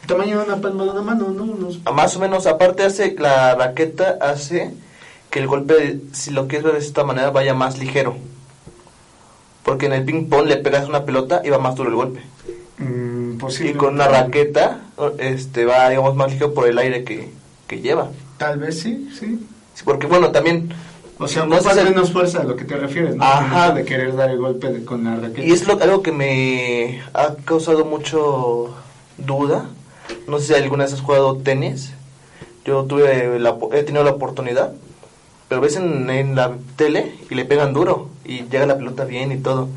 Tamaño 0.08 0.39
de 0.39 0.46
una 0.46 0.58
palma 0.62 0.84
de 0.84 0.89
una 0.89 1.02
mano, 1.02 1.30
¿no? 1.30 1.44
Unos... 1.44 1.80
Más 1.94 2.16
o 2.16 2.20
menos, 2.20 2.46
aparte 2.48 2.84
hace, 2.84 3.16
la 3.18 3.56
raqueta 3.56 4.18
hace 4.22 4.74
que 5.30 5.39
el 5.39 5.48
golpe, 5.48 6.02
si 6.12 6.32
lo 6.32 6.48
quieres 6.48 6.66
ver 6.66 6.74
de 6.74 6.80
esta 6.80 7.04
manera, 7.04 7.32
vaya 7.32 7.54
más 7.54 7.78
ligero. 7.80 8.16
Porque 9.63 9.86
en 9.86 9.94
el 9.94 10.04
ping 10.04 10.28
pong 10.30 10.46
le 10.48 10.58
pegas 10.58 10.88
una 10.89 11.06
pelota 11.06 11.42
y 11.44 11.50
va 11.50 11.58
más 11.58 11.76
duro 11.76 11.89
el 11.89 11.96
golpe. 11.96 12.22
mm, 12.80 13.38
Y 13.63 13.74
con 13.74 13.94
una 13.96 14.08
raqueta, 14.08 14.82
este, 15.20 15.66
va, 15.66 15.89
digamos, 15.89 16.16
más 16.16 16.32
ligero 16.32 16.54
por 16.54 16.68
el 16.68 16.78
aire 16.78 17.04
que, 17.04 17.32
que 17.68 17.80
lleva. 17.80 18.10
Tal 18.38 18.60
vez 18.60 18.80
sí, 18.82 19.10
sí. 19.18 19.39
Sí, 19.74 19.82
Porque, 19.86 20.06
bueno, 20.08 20.32
también... 20.32 20.70
O 21.20 21.28
sea, 21.28 21.46
no 21.46 21.58
si- 21.62 21.68
menos 21.84 22.12
fuerza 22.12 22.42
a 22.42 22.44
lo 22.44 22.56
que 22.58 22.66
te 22.66 22.76
refieres, 22.76 23.16
¿no? 23.16 23.24
Ajá. 23.24 23.72
De 23.72 23.86
querer 23.86 24.16
dar 24.16 24.30
el 24.32 24.39
golpe 24.39 24.68
de- 24.70 24.84
con 24.84 25.04
la 25.06 25.16
raqueta. 25.16 25.42
Y 25.44 25.52
es 25.52 25.66
lo, 25.66 25.82
algo 25.82 26.02
que 26.04 26.12
me 26.12 27.02
ha 27.13 27.36
causado 27.46 27.86
mucho 27.86 28.76
duda. 29.18 29.66
No 30.28 30.39
sé 30.39 30.47
si 30.47 30.54
alguna 30.54 30.84
vez 30.86 30.93
has 30.93 31.02
jugado 31.02 31.38
tenis. 31.38 31.91
Yo 32.65 32.84
tuve 32.86 33.39
la, 33.39 33.56
he 33.73 33.84
tenido 33.84 34.04
la 34.04 34.12
oportunidad. 34.12 34.73
Pero 35.49 35.62
ves 35.62 35.76
en, 35.76 36.10
en 36.10 36.36
la 36.36 36.54
tele 36.76 37.13
y 37.30 37.36
le 37.36 37.45
pegan 37.45 37.73
duro. 37.73 38.10
Y 38.26 38.43
llega 38.49 38.65
la 38.65 38.78
pelota 38.78 39.04
bien 39.06 39.32
y 39.32 39.38
todo. 39.38 39.67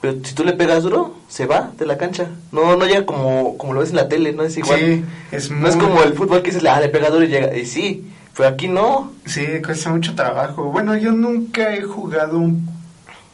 Pero 0.00 0.14
si 0.24 0.34
tú 0.34 0.42
le 0.44 0.54
pegas 0.54 0.82
duro, 0.82 1.14
se 1.28 1.46
va 1.46 1.70
de 1.78 1.86
la 1.86 1.96
cancha. 1.98 2.26
No 2.50 2.76
no 2.76 2.86
llega 2.86 3.06
como, 3.06 3.56
como 3.58 3.72
lo 3.74 3.80
ves 3.80 3.90
en 3.90 3.96
la 3.96 4.08
tele, 4.08 4.32
no 4.32 4.42
es 4.42 4.56
igual. 4.56 4.78
Sí, 4.80 5.04
es 5.30 5.50
no 5.50 5.68
es 5.68 5.76
como 5.76 6.02
el 6.02 6.14
fútbol 6.14 6.42
que 6.42 6.50
dices, 6.50 6.66
ah, 6.68 6.80
le 6.80 6.88
pega 6.88 7.10
duro 7.10 7.24
y 7.24 7.28
llega. 7.28 7.56
Y 7.56 7.66
sí, 7.66 8.10
pero 8.36 8.48
aquí 8.48 8.66
no. 8.66 9.12
Sí, 9.26 9.46
cuesta 9.64 9.90
mucho 9.90 10.14
trabajo. 10.16 10.64
Bueno, 10.64 10.96
yo 10.96 11.12
nunca 11.12 11.74
he 11.76 11.82
jugado 11.82 12.38
un- 12.38 12.68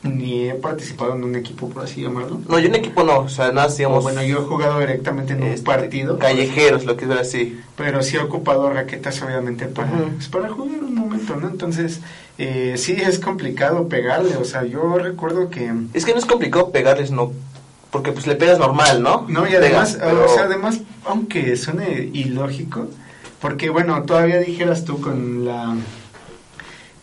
ni 0.03 0.49
he 0.49 0.55
participado 0.55 1.15
en 1.15 1.25
un 1.25 1.35
equipo, 1.35 1.69
por 1.69 1.85
así 1.85 2.03
llamarlo. 2.03 2.41
No, 2.49 2.59
yo 2.59 2.69
en 2.69 2.75
equipo 2.77 3.03
no. 3.03 3.21
O 3.21 3.29
sea, 3.29 3.51
nada, 3.53 3.69
digamos. 3.69 3.99
O 3.99 4.03
bueno, 4.03 4.23
yo 4.23 4.39
he 4.39 4.45
jugado 4.45 4.79
directamente 4.79 5.33
en 5.33 5.43
un 5.43 5.49
este, 5.49 5.65
partido. 5.67 6.19
Callejeros, 6.19 6.85
lo 6.85 6.97
que 6.97 7.05
es 7.07 7.11
así. 7.11 7.61
pero 7.77 8.03
sí 8.03 8.17
he 8.17 8.21
ocupado 8.21 8.71
raquetas 8.73 9.21
obviamente 9.23 9.67
para, 9.67 9.91
pues, 9.91 10.29
para 10.29 10.49
jugar 10.49 10.85
un 10.85 10.95
momento, 10.95 11.37
¿no? 11.37 11.49
Entonces, 11.49 12.01
eh, 12.39 12.75
sí 12.77 12.93
es 12.93 13.19
complicado 13.19 13.89
pegarle, 13.89 14.37
o 14.37 14.45
sea, 14.45 14.65
yo 14.65 14.99
recuerdo 14.99 15.51
que... 15.51 15.73
Es 15.95 16.05
que 16.05 16.13
no 16.13 16.19
es 16.19 16.27
complicado 16.27 16.71
pegarles, 16.71 17.11
no. 17.11 17.33
Porque 17.91 18.13
pues 18.13 18.27
le 18.27 18.37
pegas 18.37 18.59
normal, 18.59 19.03
¿no? 19.03 19.25
No, 19.29 19.49
y 19.49 19.55
además, 19.55 19.95
Pegas, 19.95 20.11
pero- 20.11 20.27
o 20.27 20.29
sea, 20.29 20.45
además, 20.45 20.81
aunque 21.07 21.57
suene 21.57 22.11
ilógico, 22.13 22.87
porque 23.41 23.71
bueno, 23.71 24.03
todavía 24.03 24.39
dijeras 24.39 24.85
tú 24.85 25.01
con 25.01 25.45
la 25.47 25.75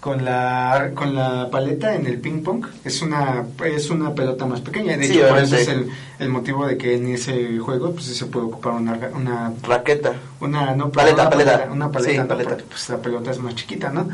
con 0.05 0.23
la 0.23 0.91
con 0.93 1.15
la 1.15 1.49
paleta 1.49 1.95
en 1.95 2.05
el 2.05 2.19
ping 2.19 2.43
pong 2.43 2.63
es 2.83 3.01
una 3.01 3.43
es 3.65 3.89
una 3.89 4.13
pelota 4.13 4.45
más 4.45 4.61
pequeña 4.61 4.95
de 4.97 5.07
Sí, 5.07 5.17
hecho 5.17 5.29
por 5.29 5.39
eso 5.39 5.55
es 5.55 5.67
el, 5.67 5.89
el 6.19 6.29
motivo 6.29 6.67
de 6.67 6.77
que 6.77 6.95
en 6.97 7.07
ese 7.07 7.57
juego 7.57 7.91
pues 7.91 8.05
se 8.05 8.25
puede 8.27 8.45
ocupar 8.45 8.73
una 8.73 8.93
una 9.15 9.51
Raqueta. 9.63 10.13
una 10.41 10.75
no 10.75 10.91
Paleta, 10.91 11.23
una 11.23 11.29
paleta. 11.31 11.69
una 11.71 11.91
paleta, 11.91 12.11
Sí, 12.11 12.17
¿no? 12.19 12.27
paleta. 12.27 12.49
Porque, 12.51 12.65
pues 12.69 12.87
la 12.89 12.97
pelota 12.97 13.31
es 13.31 13.39
más 13.39 13.55
chiquita 13.55 13.89
no 13.89 14.07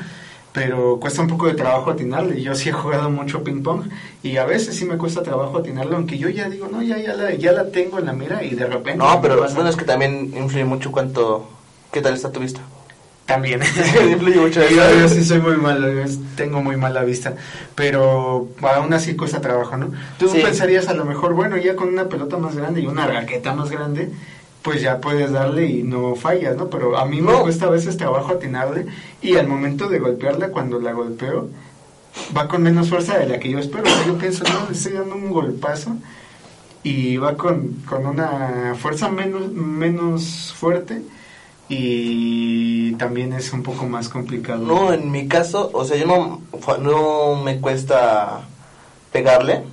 pero 0.54 0.98
cuesta 1.02 1.22
un 1.22 1.28
poco 1.28 1.48
de 1.48 1.56
trabajo 1.56 1.92
atinarle 1.92 2.42
yo 2.42 2.56
sí 2.56 2.70
he 2.70 2.72
jugado 2.72 3.10
mucho 3.10 3.44
ping 3.44 3.62
pong 3.62 3.82
y 4.24 4.38
a 4.38 4.46
veces 4.46 4.76
sí 4.78 4.86
me 4.86 4.98
cuesta 4.98 5.24
trabajo 5.24 5.58
atinarlo 5.58 5.98
aunque 5.98 6.18
yo 6.18 6.30
ya 6.30 6.50
digo 6.50 6.70
no 6.72 6.82
ya 6.82 6.98
ya 7.00 7.14
la 7.16 7.34
ya 7.36 7.52
la 7.52 7.66
tengo 7.70 8.00
en 8.00 8.06
la 8.06 8.14
mira 8.14 8.42
y 8.46 8.52
de 8.56 8.66
repente 8.66 8.98
No, 9.04 9.22
pero 9.22 9.40
pasa. 9.42 9.56
bueno, 9.56 9.70
es 9.70 9.76
que 9.76 9.86
también 9.86 10.32
influye 10.38 10.64
mucho 10.64 10.90
cuánto... 10.90 11.50
¿Qué 11.92 12.00
tal 12.02 12.14
está 12.14 12.32
tu 12.32 12.40
vista? 12.40 12.62
También 13.34 13.62
influye 14.12 14.40
mucho 14.40 14.62
yo, 15.00 15.08
sí 15.10 15.24
soy 15.24 15.40
muy 15.42 15.58
malo 15.58 15.92
yo 15.92 16.04
tengo 16.36 16.62
muy 16.62 16.78
mala 16.78 17.04
vista 17.04 17.36
pero 17.76 18.50
aún 18.62 18.94
así 18.94 19.16
cuesta 19.16 19.42
trabajo 19.42 19.78
no 19.78 19.92
tú 20.20 20.28
Sí. 20.30 20.40
pensarías 20.44 20.88
a 20.88 20.94
lo 20.94 21.06
mejor 21.06 21.34
bueno 21.34 21.58
ya 21.58 21.76
con 21.76 21.88
una 21.90 22.06
pelota 22.10 22.38
más 22.38 22.56
grande 22.56 22.82
y 22.82 22.88
una 22.88 23.08
raqueta 23.08 23.54
más 23.54 23.70
grande 23.72 24.10
pues 24.62 24.82
ya 24.82 25.02
puedes 25.02 25.32
darle 25.32 25.66
y 25.66 25.82
no 25.82 26.14
fallas, 26.16 26.56
¿no? 26.56 26.70
Pero 26.70 26.96
a 26.96 27.06
mí 27.06 27.20
me 27.20 27.32
No. 27.32 27.42
cuesta 27.42 27.66
a 27.66 27.70
veces 27.72 27.98
trabajo 27.98 28.34
atinarle 28.34 28.86
y 29.20 29.36
al 29.36 29.48
momento 29.48 29.88
de 29.90 29.98
golpearla, 29.98 30.50
cuando 30.50 30.80
la 30.80 30.92
golpeo, 30.92 31.50
va 32.38 32.48
con 32.48 32.62
menos 32.62 32.88
fuerza 32.88 33.18
de 33.18 33.26
la 33.26 33.40
que 33.40 33.50
yo 33.50 33.58
espero. 33.58 33.86
Yo 34.06 34.20
pienso, 34.20 34.44
no, 34.44 34.68
le 34.70 34.74
estoy 34.78 34.92
dando 34.94 35.16
un 35.16 35.32
golpazo 35.32 35.96
y 36.84 37.18
va 37.18 37.38
con, 37.38 37.70
con 37.90 38.06
una 38.06 38.76
fuerza 38.78 39.10
menos, 39.10 39.52
menos 39.52 40.54
fuerte 40.56 41.02
y 41.70 42.71
también 43.02 43.34
es 43.34 43.52
un 43.52 43.64
poco 43.64 43.86
más 43.88 44.10
complicado. 44.10 44.60
No, 44.60 44.94
en 44.94 45.10
mi 45.12 45.28
caso, 45.28 45.72
o 45.74 45.84
sea, 45.86 45.98
yo 45.98 46.06
no, 46.06 46.40
no 46.80 47.36
me 47.44 47.60
cuesta 47.60 48.42
pegarle, 49.12 49.64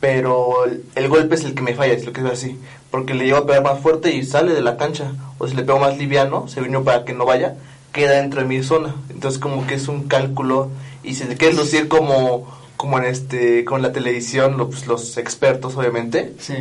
pero 0.00 0.64
el, 0.66 0.84
el 0.96 1.08
golpe 1.08 1.36
es 1.36 1.44
el 1.44 1.54
que 1.54 1.62
me 1.62 1.74
falla, 1.74 1.92
es 1.94 2.04
lo 2.04 2.12
que 2.12 2.20
es 2.22 2.26
así, 2.26 2.58
porque 2.90 3.14
le 3.14 3.24
llevo 3.26 3.38
a 3.38 3.46
pegar 3.46 3.62
más 3.62 3.78
fuerte 3.80 4.12
y 4.14 4.24
sale 4.24 4.52
de 4.52 4.60
la 4.62 4.76
cancha, 4.76 5.12
o 5.38 5.46
si 5.46 5.54
le 5.54 5.62
pego 5.62 5.78
más 5.78 5.96
liviano, 5.96 6.48
se 6.48 6.60
vino 6.60 6.82
para 6.82 7.04
que 7.04 7.12
no 7.12 7.24
vaya, 7.24 7.54
queda 7.92 8.12
dentro 8.20 8.40
de 8.40 8.48
mi 8.48 8.62
zona, 8.64 8.94
entonces 9.10 9.40
como 9.40 9.64
que 9.66 9.74
es 9.74 9.86
un 9.86 10.08
cálculo, 10.08 10.70
y 11.04 11.14
si 11.14 11.24
te 11.24 11.36
quieres 11.36 11.56
lucir 11.56 11.86
como, 11.86 12.48
como 12.76 12.98
en 12.98 13.04
este, 13.04 13.64
con 13.64 13.80
la 13.80 13.92
televisión, 13.92 14.56
pues, 14.56 14.88
los 14.88 15.16
expertos 15.18 15.76
obviamente, 15.76 16.34
Sí. 16.40 16.54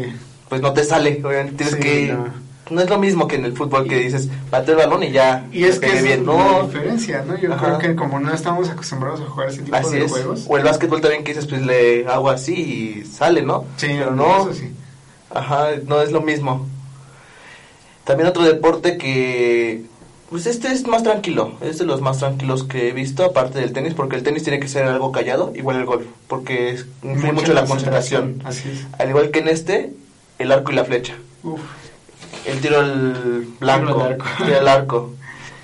pues 0.49 0.61
no 0.61 0.71
te 0.73 0.83
sale, 0.83 1.19
obviamente 1.25 1.65
tienes 1.65 1.73
Sí, 1.75 1.81
que... 1.81 2.13
no. 2.13 2.42
No. 2.69 2.81
es 2.81 2.89
lo 2.89 2.97
mismo 2.97 3.27
que 3.27 3.35
en 3.35 3.45
el 3.45 3.55
fútbol 3.55 3.87
que 3.87 3.97
dices, 3.97 4.29
bate 4.49 4.71
el 4.71 4.77
balón 4.77 5.03
y 5.03 5.11
ya. 5.11 5.45
Y 5.51 5.65
es 5.65 5.79
que 5.79 5.87
es 5.97 6.03
bien. 6.03 6.25
la 6.25 6.33
No, 6.33 6.63
diferencia, 6.67 7.23
¿no? 7.27 7.37
Yo 7.37 7.53
Ajá. 7.53 7.65
creo 7.65 7.77
que 7.79 7.95
como 7.95 8.19
no 8.19 8.33
estamos 8.33 8.69
acostumbrados 8.69 9.21
a 9.21 9.25
jugar 9.25 9.49
ese 9.49 9.61
tipo 9.63 9.75
Así 9.75 9.95
de 9.97 10.05
es. 10.05 10.11
juegos. 10.11 10.45
O 10.47 10.57
el 10.57 10.63
básquetbol 10.63 11.01
también 11.01 11.23
que 11.23 11.33
dices, 11.33 11.47
pues 11.47 11.61
le 11.65 12.07
hago 12.07 12.29
así 12.29 12.53
y 12.53 13.05
sale, 13.05 13.41
¿no? 13.41 13.65
Sí, 13.77 13.87
pero 13.89 14.11
no. 14.15 14.43
eso 14.49 14.53
sí. 14.53 14.71
Ajá, 15.29 15.69
no 15.85 16.01
es 16.01 16.11
lo 16.11 16.21
mismo. 16.21 16.65
También 18.03 18.27
otro 18.29 18.43
deporte 18.43 18.97
que, 18.97 19.85
pues 20.29 20.45
este 20.45 20.67
es 20.73 20.85
más 20.87 21.03
tranquilo, 21.03 21.53
es 21.61 21.77
de 21.77 21.85
los 21.85 22.01
más 22.01 22.17
tranquilos 22.19 22.63
que 22.65 22.89
he 22.89 22.91
visto, 22.91 23.23
aparte 23.23 23.59
del 23.59 23.71
tenis, 23.71 23.93
porque 23.93 24.15
el 24.17 24.23
tenis 24.23 24.43
tiene 24.43 24.59
que 24.59 24.67
ser 24.67 24.83
algo 24.85 25.11
callado, 25.13 25.53
igual 25.55 25.77
el 25.77 25.85
golf, 25.85 26.05
porque 26.27 26.71
es, 26.71 26.85
influye 27.01 27.31
mucho 27.31 27.53
la 27.53 27.65
concentración. 27.65 28.41
Así 28.43 28.69
es. 28.69 28.85
Al 28.99 29.09
igual 29.09 29.31
que 29.31 29.39
en 29.39 29.47
este, 29.47 29.93
el 30.39 30.51
arco 30.51 30.71
y 30.71 30.75
la 30.75 30.83
flecha. 30.85 31.13
Uf. 31.43 31.61
El 32.45 32.59
tiro 32.59 32.79
al 32.79 33.47
blanco, 33.59 34.01
al 34.01 34.13
arco. 34.13 34.25
tiro 34.43 34.59
al 34.59 34.67
arco. 34.67 35.13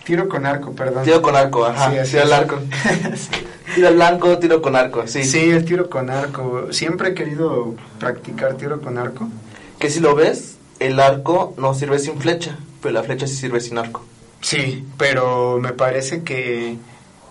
Tiro 0.04 0.28
con 0.30 0.46
arco, 0.46 0.72
perdón. 0.72 1.04
Tiro 1.04 1.22
con 1.22 1.36
arco, 1.36 1.66
ajá, 1.66 1.92
Sí, 1.92 1.98
así 1.98 2.12
tiro 2.12 2.24
al 2.24 2.34
arco. 2.34 2.60
Tiro 3.76 3.88
al 3.88 3.94
blanco, 3.94 4.40
tiro 4.40 4.62
con 4.64 4.76
arco, 4.76 5.06
sí. 5.06 5.24
Sí, 5.24 5.52
el 5.52 5.64
tiro 5.64 5.90
con 5.90 6.10
arco. 6.10 6.74
Siempre 6.74 7.10
he 7.10 7.14
querido 7.14 7.76
practicar 8.00 8.56
tiro 8.56 8.82
con 8.82 8.98
arco. 8.98 9.30
Que 9.78 9.92
si 9.92 10.00
lo 10.00 10.16
ves, 10.16 10.58
el 10.80 11.00
arco 11.00 11.54
no 11.58 11.76
sirve 11.76 12.00
sin 12.00 12.20
flecha, 12.20 12.58
pero 12.82 12.94
la 12.94 13.04
flecha 13.04 13.28
sí 13.28 13.36
sirve 13.36 13.62
sin 13.62 13.78
arco. 13.78 14.04
Sí, 14.42 14.86
pero 14.98 15.60
me 15.60 15.74
parece 15.74 16.24
que 16.24 16.78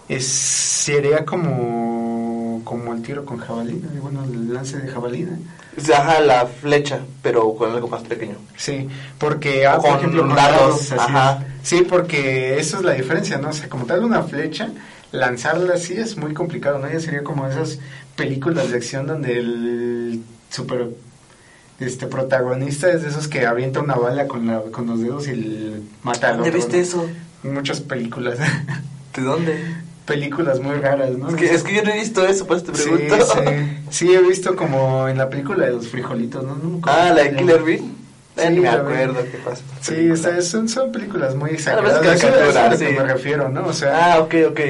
es, 0.09 0.27
sería 0.27 1.25
como 1.25 1.98
como 2.69 2.93
el 2.93 3.01
tiro 3.01 3.25
con 3.25 3.39
jabalina, 3.39 3.89
y 3.97 3.99
bueno, 3.99 4.25
el 4.25 4.53
lance 4.53 4.79
de 4.79 4.89
jabalina. 4.89 5.39
Ajá, 5.95 6.21
la 6.21 6.45
flecha, 6.45 7.01
pero 7.23 7.55
con 7.55 7.71
algo 7.71 7.89
más 7.89 8.03
pequeño. 8.03 8.35
Sí, 8.59 8.87
porque, 9.17 9.67
ah, 9.67 9.79
Con 9.79 9.91
por 9.91 9.99
ejemplo, 9.99 10.29
con 10.29 10.39
así 10.39 10.95
ajá. 10.95 11.47
Sí, 11.63 11.87
porque 11.89 12.59
eso 12.59 12.77
es 12.77 12.85
la 12.85 12.93
diferencia, 12.93 13.39
¿no? 13.39 13.49
O 13.49 13.53
sea, 13.55 13.71
como 13.71 13.87
tal 13.87 14.05
una 14.05 14.23
flecha, 14.23 14.69
lanzarla 15.13 15.75
así 15.75 15.95
es 15.95 16.19
muy 16.19 16.35
complicado, 16.35 16.79
¿no? 16.79 16.93
Ya 16.93 17.01
sería 17.01 17.25
como 17.25 17.47
esas 17.49 17.79
películas 18.17 18.71
de 18.71 18.77
acción 18.77 19.07
donde 19.07 19.39
el 19.39 20.23
super 20.51 20.89
este 21.81 22.07
protagonista 22.07 22.91
es 22.91 23.03
de 23.03 23.09
esos 23.09 23.29
que 23.29 23.47
avienta 23.47 23.81
una 23.81 23.95
bala 23.95 24.27
con, 24.27 24.47
la, 24.47 24.61
con 24.61 24.89
los 24.89 25.01
dedos 25.01 25.27
y 25.29 25.31
el 25.31 25.83
mata 26.03 26.29
al 26.29 26.39
¿Dónde 26.39 26.51
otro, 26.51 26.59
viste 26.59 26.77
¿no? 26.77 26.83
eso? 26.83 27.11
En 27.45 27.55
muchas 27.55 27.81
películas. 27.81 28.39
¿De 29.17 29.23
dónde? 29.23 29.88
Películas 30.09 30.59
muy 30.59 30.75
raras, 30.77 31.11
¿no? 31.19 31.29
Es 31.29 31.35
que, 31.37 31.55
es 31.55 31.63
que 31.63 31.75
yo 31.77 31.83
no 31.85 31.91
he 31.91 31.99
visto 31.99 32.27
eso, 32.27 32.47
por 32.47 32.57
eso 32.57 32.73
te 32.73 32.79
Sí, 32.79 32.89
pregunto. 32.91 33.27
sí. 33.27 33.41
Sí, 33.91 34.13
he 34.15 34.21
visto 34.23 34.57
como 34.57 35.07
en 35.07 35.19
la 35.19 35.29
película 35.29 35.67
de 35.67 35.73
los 35.73 35.87
frijolitos, 35.89 36.43
¿no? 36.43 36.55
Acuerdo 36.79 36.83
ah, 36.87 37.13
la 37.15 37.23
de 37.25 37.37
Killer. 37.37 37.61
Eh, 37.69 37.83
Sí, 38.37 38.61
me 38.61 38.69
acuerdo 38.69 39.15
qué 39.31 39.39
pasa. 39.39 39.63
Sí, 39.81 39.95
está- 40.13 40.41
son, 40.43 40.69
son 40.69 40.91
películas 40.93 41.35
muy 41.35 41.51
Ah, 41.51 41.55
exageradas. 41.55 41.99
pero 42.01 42.13
es 42.13 42.19
Eso 42.25 42.29
es 42.51 42.57
a 42.57 42.65
lo 42.71 42.79
que 42.79 42.89
sí. 42.89 42.93
me 42.97 43.05
refiero, 43.05 43.49
¿no? 43.49 43.67
O 43.67 43.73
sea, 43.73 44.15
Ah, 44.15 44.21
ok, 44.21 44.35
ok. 44.51 44.61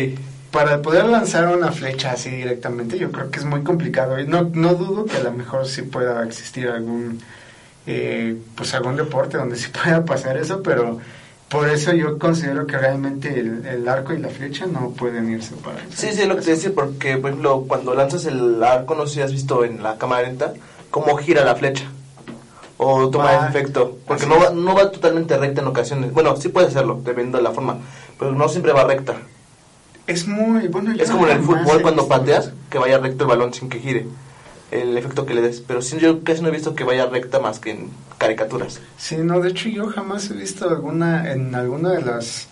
para 0.51 0.81
poder 0.83 1.05
lanzar 1.05 1.47
una 1.55 1.71
flecha 1.71 2.13
así 2.13 2.31
directamente, 2.31 2.99
yo 2.99 3.13
creo 3.13 3.31
que 3.31 3.39
es 3.39 3.45
muy 3.45 3.63
complicado. 3.63 4.17
No, 4.27 4.51
no 4.55 4.75
dudo 4.75 5.05
que 5.05 5.19
a 5.19 5.23
lo 5.23 5.33
mejor 5.33 5.69
sí 5.69 5.83
pueda 5.83 6.25
existir 6.25 6.69
algún, 6.69 7.21
eh, 7.87 8.37
pues 8.57 8.73
algún 8.75 8.97
deporte 8.97 9.37
donde 9.37 9.57
sí 9.57 9.69
pueda 9.85 10.05
pasar 10.05 10.37
eso, 10.39 10.63
pero 10.63 10.99
por 11.49 11.69
eso 11.69 11.93
yo 11.95 12.19
considero 12.19 12.67
que 12.67 12.77
realmente 12.77 13.41
el, 13.41 13.65
el 13.67 13.89
arco 13.89 14.13
y 14.13 14.19
la 14.19 14.29
flecha 14.29 14.67
no 14.67 14.91
pueden 14.91 15.31
ir 15.31 15.43
separados. 15.43 15.85
Sí, 15.95 16.09
sí, 16.13 16.23
es 16.23 16.29
lo 16.29 16.37
que 16.37 16.43
te 16.43 16.51
decía, 16.51 16.71
porque, 16.75 17.17
por 17.17 17.31
ejemplo, 17.31 17.65
cuando 17.67 17.95
lanzas 17.95 18.27
el 18.27 18.63
arco, 18.63 18.95
no 18.95 19.07
sé 19.07 19.15
si 19.15 19.21
has 19.23 19.33
visto 19.33 19.65
en 19.65 19.83
la 19.83 19.97
cámara 19.97 20.23
lenta, 20.29 20.53
cómo 20.91 21.17
gira 21.17 21.45
la 21.45 21.55
flecha. 21.55 21.85
O 22.77 23.09
toma 23.11 23.31
Ah, 23.31 23.49
efecto. 23.49 23.97
Porque 24.07 24.27
no 24.27 24.39
va, 24.39 24.51
no 24.51 24.75
va 24.75 24.91
totalmente 24.93 25.37
recta 25.37 25.63
en 25.63 25.67
ocasiones. 25.67 26.13
Bueno, 26.13 26.37
sí 26.37 26.49
puede 26.49 26.69
hacerlo, 26.69 27.01
dependiendo 27.05 27.39
de 27.39 27.45
la 27.45 27.51
forma. 27.51 27.79
Pero 28.19 28.33
no 28.33 28.49
siempre 28.49 28.73
va 28.73 28.85
recta. 28.85 29.17
Es 30.07 30.29
muy 30.29 30.69
bueno. 30.69 30.95
Es 30.99 31.11
como 31.11 31.27
en 31.27 31.39
el 31.39 31.43
fútbol 31.43 31.83
cuando 31.83 32.07
pateas, 32.07 32.53
que 32.71 32.79
vaya 32.79 32.99
recto 32.99 33.25
el 33.25 33.29
balón 33.31 33.53
sin 33.53 33.69
que 33.69 33.81
gire. 33.81 34.07
El 34.71 34.97
efecto 34.99 35.25
que 35.25 35.35
le 35.35 35.41
des. 35.43 35.61
Pero 35.67 35.81
sí, 35.83 35.97
yo 35.99 36.23
casi 36.25 36.43
no 36.43 36.49
he 36.49 36.51
visto 36.51 36.75
que 36.75 36.85
vaya 36.85 37.07
recta 37.07 37.41
más 37.41 37.59
que 37.59 37.71
en 37.71 37.89
caricaturas. 38.19 38.81
Sí, 38.99 39.17
no, 39.17 39.41
de 39.41 39.51
hecho 39.51 39.69
yo 39.69 39.87
jamás 39.89 40.31
he 40.31 40.35
visto 40.35 40.69
alguna 40.69 41.33
en 41.33 41.55
alguna 41.55 41.93
de 41.93 42.03
las 42.03 42.49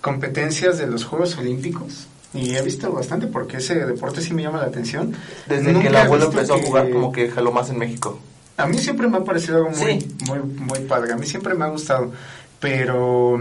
competencias 0.00 0.78
de 0.78 0.86
los 0.86 1.04
Juegos 1.04 1.36
Olímpicos 1.36 2.06
y 2.32 2.54
he 2.54 2.62
visto 2.62 2.90
bastante 2.92 3.26
porque 3.26 3.56
ese 3.58 3.74
deporte 3.84 4.20
sí 4.20 4.32
me 4.34 4.42
llama 4.42 4.58
la 4.58 4.66
atención. 4.66 5.14
Desde 5.46 5.78
que 5.80 5.88
el 5.88 5.96
abuelo 5.96 6.26
empezó 6.26 6.54
a 6.54 6.58
jugar, 6.62 6.90
como 6.90 7.12
que 7.12 7.30
jaló 7.30 7.52
más 7.52 7.70
en 7.70 7.78
México. 7.78 8.18
A 8.56 8.66
mí 8.66 8.78
siempre 8.78 9.06
me 9.08 9.18
ha 9.18 9.24
parecido 9.24 9.58
algo 9.58 9.70
muy, 9.70 10.00
Sí. 10.00 10.16
muy, 10.26 10.38
muy 10.40 10.78
padre, 10.80 11.12
a 11.12 11.16
mí 11.16 11.26
siempre 11.26 11.54
me 11.54 11.64
ha 11.64 11.68
gustado, 11.68 12.12
pero, 12.60 13.34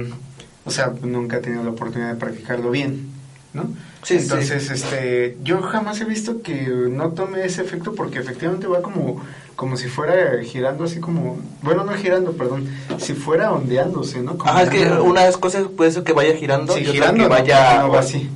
o 0.66 0.72
sea, 0.72 0.94
nunca 1.02 1.38
he 1.38 1.40
tenido 1.40 1.64
la 1.64 1.72
oportunidad 1.72 2.10
de 2.14 2.20
practicarlo 2.20 2.70
bien, 2.72 3.08
¿no? 3.54 3.66
Sí, 4.04 4.16
Entonces, 4.16 4.70
este, 4.70 5.38
yo 5.44 5.62
jamás 5.62 6.00
he 6.00 6.06
visto 6.06 6.42
que 6.42 6.54
no 6.90 7.10
tome 7.10 7.44
ese 7.46 7.62
efecto 7.62 7.94
porque 7.94 8.20
efectivamente 8.20 8.68
va 8.68 8.82
como, 8.82 9.22
como 9.58 9.76
si 9.76 9.88
fuera 9.90 10.42
girando 10.44 10.86
así 10.86 11.00
como, 11.02 11.40
bueno, 11.62 11.84
no 11.84 11.94
girando, 11.94 12.32
perdón, 12.34 12.70
si 13.00 13.14
fuera 13.14 13.52
ondeándose, 13.52 14.22
¿no? 14.22 14.38
Como 14.38 14.50
Ajá, 14.50 14.64
es 14.64 14.70
que 14.70 14.86
una- 14.86 15.02
una 15.02 15.32
cosa 15.34 15.64
puede 15.76 15.92
ser 15.92 16.04
que 16.04 16.14
vaya 16.14 16.36
girando 16.36 16.74
Sí, 16.74 16.82
y 16.82 16.86
girando, 16.86 17.24
que 17.24 17.30
vaya... 17.30 17.82
no 17.82 17.90
va 17.90 18.00
así. 18.00 18.30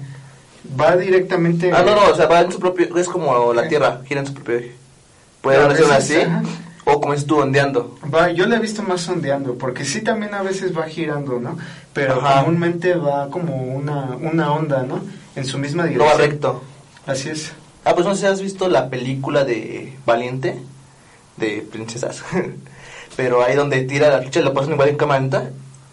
Va 0.80 0.96
directamente. 0.98 1.72
Ah, 1.74 1.84
no, 1.86 1.96
no, 1.96 2.08
o 2.12 2.16
sea, 2.16 2.28
va 2.28 2.42
en 2.42 2.52
su 2.52 2.60
propio... 2.60 2.96
Es 2.98 3.08
como 3.08 3.54
la 3.54 3.68
Tierra, 3.68 4.02
gira 4.06 4.22
en 4.22 4.28
su 4.28 4.34
propio 4.34 4.56
eje. 4.58 4.72
Puede 5.42 5.58
ser 5.60 5.70
veces, 5.70 5.90
así, 5.92 6.16
ajá. 6.22 6.44
o 6.86 7.02
como 7.02 7.14
es 7.14 7.26
tú 7.26 7.40
ondeando. 7.40 7.98
Va, 8.14 8.32
yo 8.32 8.46
la 8.46 8.58
he 8.58 8.60
visto 8.60 8.84
más 8.84 9.08
ondeando, 9.10 9.56
porque 9.58 9.86
sí 9.86 10.02
también 10.02 10.34
a 10.34 10.44
veces 10.44 10.78
va 10.78 10.84
girando, 10.84 11.40
¿no? 11.40 11.58
Pero 11.94 12.16
Ajá. 12.22 12.42
comúnmente 12.42 12.96
va 12.96 13.30
como 13.30 13.56
una, 13.64 14.16
una 14.22 14.52
onda, 14.54 14.84
¿no? 14.84 15.02
En 15.36 15.46
su 15.46 15.58
misma 15.58 15.84
No 15.84 15.90
dirección. 15.90 16.14
va 16.20 16.22
recto. 16.22 16.64
Así 17.06 17.30
es. 17.30 17.52
Ah, 17.84 17.94
pues 17.96 18.06
no 18.06 18.14
sé 18.16 18.22
si 18.22 18.28
has 18.28 18.42
visto 18.42 18.70
la 18.70 18.90
película 18.90 19.44
de 19.44 19.98
Valiente, 20.06 20.60
de 21.38 21.68
princesas. 21.72 22.24
Pero 23.18 23.44
ahí 23.44 23.56
donde 23.56 23.82
tira 23.84 24.10
la 24.10 24.20
flecha, 24.22 24.42
la 24.42 24.54
pasan 24.54 24.74
igual 24.74 24.90
en 24.90 24.96
cámara 24.98 25.20
lenta, 25.20 25.50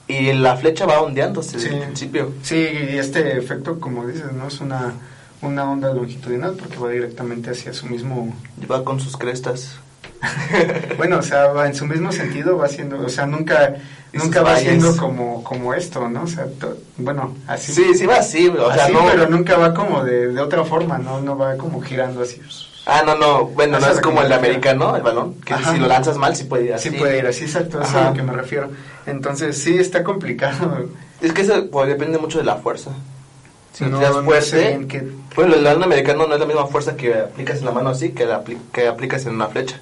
y 0.06 0.32
la 0.32 0.56
flecha 0.56 0.86
va 0.86 1.00
ondeándose 1.02 1.56
desde 1.56 1.68
Sí. 1.70 1.74
el 1.74 1.82
principio. 1.82 2.32
Sí, 2.42 2.56
y 2.56 2.96
este 2.98 3.36
efecto, 3.36 3.80
como 3.80 4.06
dices, 4.06 4.32
¿no? 4.32 4.46
Es 4.48 4.60
una, 4.60 4.94
una 5.42 5.70
onda 5.70 5.92
longitudinal 5.92 6.54
porque 6.54 6.76
va 6.78 6.90
directamente 6.90 7.50
hacia 7.50 7.72
su 7.72 7.86
mismo... 7.86 8.34
Va 8.70 8.84
con 8.84 9.00
sus 9.00 9.16
crestas. 9.16 9.76
Bueno, 10.96 11.18
o 11.18 11.22
sea, 11.22 11.48
va 11.48 11.66
en 11.66 11.74
su 11.74 11.86
mismo 11.86 12.10
sentido, 12.12 12.56
va 12.56 12.68
siendo, 12.68 12.98
o 13.04 13.08
sea, 13.08 13.26
nunca, 13.26 13.74
nunca 14.12 14.42
va 14.42 14.52
valles. 14.52 14.64
siendo 14.68 14.96
como, 14.96 15.44
como 15.44 15.74
esto, 15.74 16.08
¿no? 16.08 16.22
O 16.22 16.26
sea, 16.26 16.46
to- 16.58 16.76
bueno, 16.96 17.36
así. 17.46 17.72
Sí, 17.72 17.94
sí 17.94 18.06
va 18.06 18.16
así, 18.16 18.48
o 18.48 18.72
sea, 18.72 18.88
no... 18.88 19.04
pero 19.06 19.28
nunca 19.28 19.56
va 19.56 19.74
como 19.74 20.02
de, 20.04 20.28
de 20.28 20.40
otra 20.40 20.64
forma, 20.64 20.98
¿no? 20.98 21.20
No 21.20 21.36
va 21.36 21.56
como 21.56 21.80
girando 21.80 22.22
así. 22.22 22.40
Ah, 22.86 23.02
no, 23.04 23.16
no, 23.16 23.44
bueno, 23.46 23.78
no 23.78 23.86
es 23.86 24.00
como 24.00 24.22
el 24.22 24.32
americano, 24.32 24.96
el 24.96 25.02
balón, 25.02 25.34
que 25.42 25.52
Ajá. 25.54 25.72
si 25.72 25.78
lo 25.78 25.86
lanzas 25.86 26.16
mal 26.16 26.34
sí 26.34 26.44
puede 26.44 26.64
ir 26.64 26.74
así. 26.74 26.88
Sí 26.90 26.96
puede 26.96 27.18
ir 27.18 27.26
así, 27.26 27.44
exacto, 27.44 27.80
es 27.82 27.94
a 27.94 28.08
lo 28.10 28.14
que 28.14 28.22
me 28.22 28.32
refiero. 28.32 28.70
Entonces, 29.06 29.62
sí, 29.62 29.76
está 29.78 30.02
complicado. 30.02 30.86
Es 31.20 31.32
que 31.32 31.42
eso 31.42 31.66
pues, 31.70 31.86
depende 31.88 32.16
mucho 32.18 32.38
de 32.38 32.44
la 32.44 32.56
fuerza. 32.56 32.90
Si 33.74 33.84
No, 33.84 33.98
tiras 33.98 34.16
no 34.16 34.22
fuerte, 34.24 34.46
sé 34.46 34.86
qué- 34.88 35.06
bueno, 35.36 35.54
el 35.54 35.62
balón 35.62 35.82
americano 35.84 36.26
no 36.26 36.34
es 36.34 36.40
la 36.40 36.46
misma 36.46 36.66
fuerza 36.66 36.96
que 36.96 37.14
aplicas 37.14 37.58
en 37.58 37.66
la 37.66 37.70
mano 37.72 37.90
así 37.90 38.10
que, 38.10 38.24
la 38.24 38.42
que 38.72 38.88
aplicas 38.88 39.24
en 39.26 39.34
una 39.34 39.46
flecha. 39.48 39.78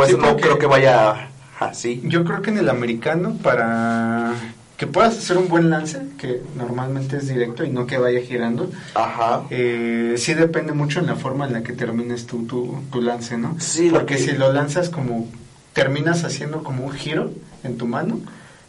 Pues 0.00 0.12
Sí, 0.12 0.16
no 0.18 0.34
creo 0.38 0.58
que 0.58 0.64
vaya 0.64 1.28
así. 1.58 2.00
Yo 2.06 2.24
creo 2.24 2.40
que 2.40 2.48
en 2.48 2.56
el 2.56 2.70
americano, 2.70 3.36
para 3.42 4.32
que 4.78 4.86
puedas 4.86 5.18
hacer 5.18 5.36
un 5.36 5.48
buen 5.48 5.68
lance, 5.68 6.00
que 6.16 6.40
normalmente 6.56 7.18
es 7.18 7.28
directo 7.28 7.64
y 7.64 7.68
no 7.68 7.86
que 7.86 7.98
vaya 7.98 8.22
girando, 8.22 8.70
Ajá. 8.94 9.42
eh, 9.50 10.14
sí 10.16 10.32
depende 10.32 10.72
mucho 10.72 11.00
en 11.00 11.06
la 11.06 11.16
forma 11.16 11.46
en 11.46 11.52
la 11.52 11.62
que 11.62 11.74
termines 11.74 12.24
tu, 12.26 12.46
tu, 12.46 12.82
tu 12.90 13.02
lance, 13.02 13.36
¿no? 13.36 13.56
Sí, 13.60 13.90
lo 13.90 13.98
Porque 13.98 14.14
que- 14.16 14.22
si 14.22 14.32
lo 14.32 14.50
lanzas 14.54 14.88
como, 14.88 15.28
terminas 15.74 16.24
haciendo 16.24 16.62
como 16.62 16.84
un 16.86 16.92
giro 16.92 17.30
en 17.62 17.76
tu 17.76 17.86
mano, 17.86 18.20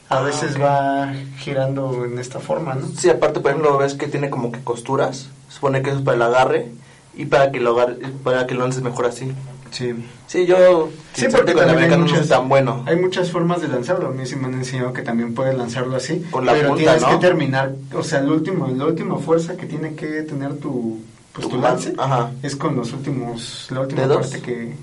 a 0.09 0.17
Ah, 0.17 0.21
veces 0.23 0.59
va 0.61 1.13
girando 1.37 2.03
en 2.03 2.19
esta 2.19 2.41
forma, 2.41 2.75
¿no? 2.75 2.89
Sí, 2.89 3.09
aparte, 3.09 3.39
por 3.39 3.51
ejemplo, 3.51 3.77
ves 3.77 3.93
que 3.93 4.07
tiene 4.07 4.29
como 4.29 4.51
que 4.51 4.59
costuras. 4.65 5.29
Supone 5.47 5.81
que 5.81 5.91
eso 5.91 5.99
es 5.99 6.03
para 6.03 6.17
el 6.17 6.23
agarre 6.23 6.71
y 7.15 7.23
para 7.27 7.53
que 7.53 7.61
lo 7.61 7.71
agarre, 7.79 7.95
para 8.21 8.45
que 8.47 8.53
lo 8.53 8.63
lances 8.63 8.83
mejor 8.83 9.05
así. 9.05 9.31
Sí. 9.71 9.93
Sí, 10.27 10.45
yo 10.45 10.89
Sí, 11.13 11.25
porque 11.31 11.53
también 11.53 11.79
hay 11.79 11.89
no 11.97 11.99
muchas, 12.05 12.19
soy 12.19 12.27
tan 12.27 12.49
bueno. 12.49 12.83
hay 12.87 12.97
muchas 12.97 13.31
formas 13.31 13.61
de 13.61 13.67
lanzarlo. 13.69 14.09
A 14.09 14.11
mí 14.11 14.25
sí 14.25 14.35
me 14.35 14.47
han 14.47 14.53
enseñado 14.55 14.93
que 14.93 15.01
también 15.01 15.33
puedes 15.33 15.55
lanzarlo 15.57 15.95
así. 15.95 16.25
Con 16.29 16.45
la 16.45 16.53
pero 16.53 16.69
punta, 16.69 16.83
tienes 16.83 17.01
¿no? 17.01 17.09
que 17.09 17.15
terminar, 17.25 17.73
o 17.93 18.03
sea, 18.03 18.19
el 18.19 18.29
último, 18.29 18.67
la 18.67 18.85
última 18.85 19.17
fuerza 19.17 19.55
que 19.57 19.65
tiene 19.65 19.95
que 19.95 20.23
tener 20.23 20.55
tu, 20.57 20.99
pues, 21.33 21.47
Tu 21.47 21.57
lance 21.59 21.93
ajá. 21.97 22.31
es 22.43 22.55
con 22.55 22.75
los 22.75 22.91
últimos, 22.93 23.67
la 23.71 23.81
última 23.81 24.01
¿Dedos? 24.01 24.27
parte 24.27 24.41
que, 24.41 24.73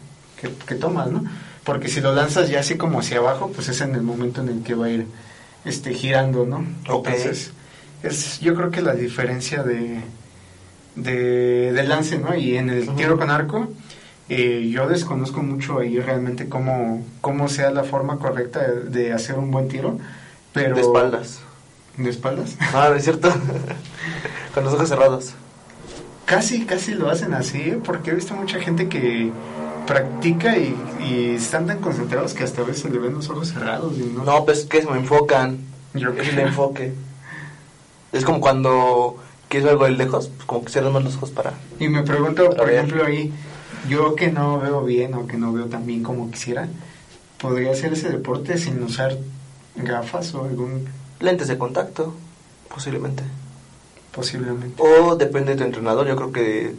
que, 0.41 0.51
que 0.67 0.75
tomas, 0.75 1.11
¿no? 1.11 1.23
Porque 1.65 1.89
si 1.89 2.01
lo 2.01 2.15
lanzas 2.15 2.49
ya 2.49 2.61
así 2.61 2.77
como 2.79 3.01
hacia 3.01 3.19
abajo, 3.19 3.51
pues 3.55 3.69
es 3.69 3.81
en 3.83 3.95
el 3.95 4.03
momento 4.03 4.41
en 4.41 4.49
el 4.49 4.63
que 4.63 4.75
va 4.75 4.87
a 4.87 4.91
ir 4.91 5.07
este 5.67 5.93
girando, 5.93 6.47
¿no? 6.47 6.65
Ok. 6.89 7.09
Entonces, 7.09 7.53
es 8.03 8.41
yo 8.41 8.55
creo 8.55 8.71
que 8.71 8.81
la 8.81 8.95
diferencia 8.95 9.63
de, 9.63 10.01
de, 10.97 11.73
de 11.73 11.83
lance, 11.85 12.19
¿no? 12.19 12.35
Y 12.35 12.57
en 12.57 12.71
el 12.71 12.89
tiro 12.95 13.19
con 13.19 13.31
arco, 13.31 13.69
eh, 14.29 14.69
yo 14.71 14.89
desconozco 14.89 15.43
mucho 15.43 15.79
ahí 15.79 15.99
realmente 15.99 16.49
cómo, 16.49 17.05
cómo 17.21 17.49
sea 17.49 17.71
la 17.71 17.85
forma 17.85 18.19
correcta 18.19 18.61
de, 18.61 18.85
de 18.85 19.13
hacer 19.13 19.39
un 19.39 19.51
buen 19.51 19.69
tiro, 19.69 19.99
pero... 20.53 20.75
De 20.75 20.83
espaldas. 20.83 21.41
¿De 21.97 22.11
espaldas? 22.11 22.57
Ah, 22.75 22.89
¿no 22.91 22.97
es 22.97 23.05
cierto? 23.05 23.33
con 24.55 24.65
los 24.65 24.75
ojos 24.75 24.89
cerrados. 24.89 25.35
Casi, 26.27 26.67
casi 26.67 26.95
lo 26.95 27.11
hacen 27.11 27.33
así, 27.33 27.59
¿eh? 27.59 27.81
porque 27.83 28.11
he 28.11 28.15
visto 28.15 28.35
mucha 28.35 28.61
gente 28.61 28.89
que 28.89 29.33
practica 29.87 30.59
y, 30.59 30.77
y 31.01 31.35
están 31.37 31.67
tan 31.67 31.79
concentrados 31.79 32.35
que 32.35 32.45
hasta 32.45 32.61
a 32.61 32.65
veces 32.65 32.91
le 32.91 32.99
ven 32.99 33.15
los 33.15 33.31
ojos 33.31 33.49
cerrados 33.49 33.95
y 33.97 34.13
no... 34.15 34.25
No, 34.25 34.45
pues 34.45 34.67
que 34.67 34.83
se 34.83 34.91
me 34.91 34.99
enfocan. 34.99 35.59
Yo 35.95 36.11
es 36.11 36.29
el 36.29 36.41
enfoque. 36.41 36.93
Es 38.13 38.25
como 38.27 38.41
cuando 38.41 39.17
quieres 39.49 39.71
algo 39.71 39.87
de 39.87 39.93
lejos, 39.93 40.29
pues 40.29 40.45
como 40.45 40.65
que 40.65 40.71
cierras 40.71 40.93
más 40.93 41.03
los 41.03 41.17
ojos 41.17 41.31
para... 41.31 41.55
Y 41.81 41.89
me 41.89 42.03
pregunto, 42.03 42.51
por 42.51 42.67
ver. 42.67 42.75
ejemplo, 42.75 43.05
ahí, 43.07 43.33
yo 43.89 44.15
que 44.15 44.31
no 44.31 44.61
veo 44.61 44.85
bien 44.85 45.15
o 45.15 45.27
que 45.27 45.37
no 45.37 45.53
veo 45.53 45.67
tan 45.67 45.87
bien 45.87 46.03
como 46.03 46.31
quisiera, 46.31 46.69
¿podría 47.39 47.73
hacer 47.73 47.93
ese 47.93 48.11
deporte 48.11 48.59
sin 48.59 48.83
usar 48.83 49.17
gafas 49.77 50.35
o 50.35 50.45
algún 50.45 50.89
Lentes 51.21 51.49
de 51.49 51.59
contacto, 51.59 52.15
posiblemente. 52.73 53.25
posiblemente? 54.13 54.81
O 54.81 55.17
depende 55.17 55.53
de 55.53 55.59
tu 55.59 55.65
entrenador, 55.65 56.07
yo 56.07 56.15
creo 56.15 56.33
que 56.33 56.75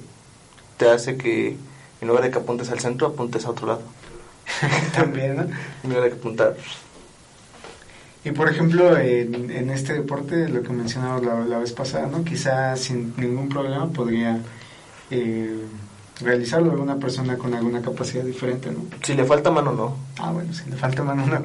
te 0.78 0.90
hace 0.90 1.18
que 1.18 1.58
en 2.02 2.08
lugar 2.08 2.24
de 2.24 2.32
que 2.32 2.38
apuntes 2.38 2.70
al 2.72 2.80
centro, 2.80 3.08
apuntes 3.08 3.46
a 3.46 3.50
otro 3.50 3.68
lado. 3.68 3.82
También, 4.96 5.36
¿no? 5.36 5.44
En 5.84 5.90
lugar 5.90 6.04
de 6.04 6.10
que 6.10 6.16
apuntar... 6.16 6.56
Y 8.24 8.32
por 8.32 8.50
ejemplo, 8.50 8.98
en, 8.98 9.50
en 9.50 9.70
este 9.70 9.94
deporte, 9.94 10.50
lo 10.50 10.62
que 10.62 10.74
mencionaba 10.74 11.20
la, 11.22 11.40
la 11.46 11.58
vez 11.58 11.72
pasada, 11.72 12.08
¿no? 12.08 12.26
Quizá 12.26 12.76
sin 12.76 13.14
ningún 13.16 13.48
problema 13.48 13.88
podría 13.88 14.42
eh, 15.10 15.66
realizarlo 16.22 16.72
alguna 16.72 16.98
persona 16.98 17.38
con 17.38 17.54
alguna 17.54 17.82
capacidad 17.82 18.24
diferente, 18.24 18.70
¿no? 18.72 18.80
Si 19.02 19.14
le 19.14 19.24
falta 19.24 19.52
mano, 19.52 19.72
no. 19.72 19.96
Ah, 20.18 20.32
bueno, 20.32 20.54
si 20.54 20.70
le 20.70 20.76
falta 20.76 21.04
mano 21.04 21.26
no. 21.26 21.42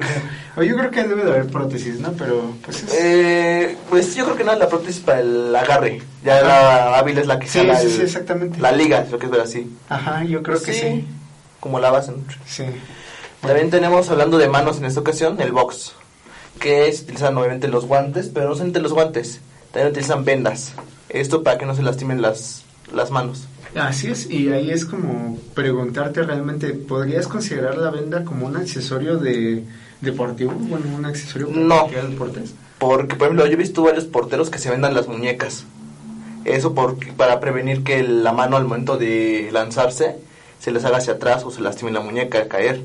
O 0.57 0.63
yo 0.63 0.75
creo 0.75 0.91
que 0.91 1.03
debe 1.03 1.23
de 1.23 1.31
haber 1.31 1.47
prótesis, 1.47 1.99
¿no? 1.99 2.11
Pero 2.13 2.53
pues 2.63 2.83
es... 2.83 2.93
Eh, 2.93 3.77
pues 3.89 4.15
yo 4.15 4.25
creo 4.25 4.37
que 4.37 4.43
no, 4.43 4.55
la 4.55 4.67
prótesis 4.67 5.01
para 5.01 5.21
el 5.21 5.55
agarre. 5.55 6.01
Ya 6.23 6.41
la 6.41 6.97
hábil 6.97 7.17
es 7.17 7.27
la 7.27 7.39
que 7.39 7.47
Sí, 7.47 7.59
jala 7.59 7.79
sí, 7.79 7.89
sí, 7.89 8.01
exactamente. 8.01 8.59
La 8.59 8.71
liga, 8.71 9.01
es 9.01 9.11
lo 9.11 9.19
que 9.19 9.27
es 9.27 9.31
ver 9.31 9.41
así. 9.41 9.71
Ajá, 9.89 10.23
yo 10.23 10.43
creo 10.43 10.61
que 10.61 10.73
sí. 10.73 11.07
Como 11.59 11.79
la 11.79 11.91
base. 11.91 12.11
¿no? 12.11 12.17
Sí. 12.45 12.65
También 13.41 13.69
tenemos, 13.69 14.09
hablando 14.09 14.37
de 14.37 14.49
manos 14.49 14.77
en 14.77 14.85
esta 14.85 14.99
ocasión, 14.99 15.39
el 15.39 15.51
box. 15.51 15.93
Que 16.59 16.91
se 16.91 17.03
utilizan 17.03 17.33
nuevamente 17.33 17.67
los 17.67 17.85
guantes, 17.85 18.29
pero 18.33 18.49
no 18.49 18.53
solamente 18.53 18.81
los 18.81 18.93
guantes. 18.93 19.39
También 19.71 19.91
utilizan 19.91 20.25
vendas. 20.25 20.73
Esto 21.09 21.43
para 21.43 21.57
que 21.57 21.65
no 21.65 21.75
se 21.75 21.83
lastimen 21.83 22.21
las, 22.21 22.63
las 22.91 23.11
manos. 23.11 23.47
Así 23.75 24.07
es, 24.07 24.29
y 24.29 24.49
ahí 24.49 24.71
es 24.71 24.85
como 24.85 25.37
preguntarte 25.53 26.23
realmente, 26.23 26.69
¿podrías 26.69 27.27
considerar 27.27 27.77
la 27.77 27.91
venda 27.91 28.23
como 28.23 28.45
un 28.45 28.55
accesorio 28.55 29.17
de 29.17 29.63
deportivo? 30.01 30.53
Bueno, 30.53 30.85
un 30.95 31.05
accesorio 31.05 31.49
para 31.49 31.59
No. 31.59 31.75
practicar 31.79 32.09
deportes. 32.09 32.53
Porque, 32.79 33.15
por 33.15 33.27
ejemplo, 33.27 33.45
yo 33.45 33.53
he 33.53 33.57
visto 33.57 33.83
varios 33.83 34.05
porteros 34.05 34.49
que 34.49 34.59
se 34.59 34.69
vendan 34.69 34.93
las 34.93 35.07
muñecas. 35.07 35.65
Eso 36.45 36.73
porque, 36.73 37.11
para 37.11 37.39
prevenir 37.39 37.83
que 37.83 38.03
la 38.03 38.31
mano 38.31 38.55
al 38.55 38.63
momento 38.65 38.97
de 38.97 39.49
lanzarse 39.51 40.17
se 40.59 40.71
les 40.71 40.85
haga 40.85 40.97
hacia 40.97 41.13
atrás 41.13 41.43
o 41.43 41.51
se 41.51 41.61
lastime 41.61 41.91
la 41.91 41.99
muñeca 42.01 42.37
al 42.39 42.47
caer. 42.47 42.81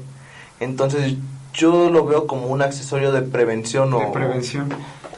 Entonces, 0.58 1.14
yo 1.54 1.90
lo 1.90 2.04
veo 2.04 2.26
como 2.26 2.46
un 2.48 2.62
accesorio 2.62 3.12
de 3.12 3.22
prevención 3.22 3.92
o, 3.94 4.00
De 4.00 4.06
prevención. 4.12 4.68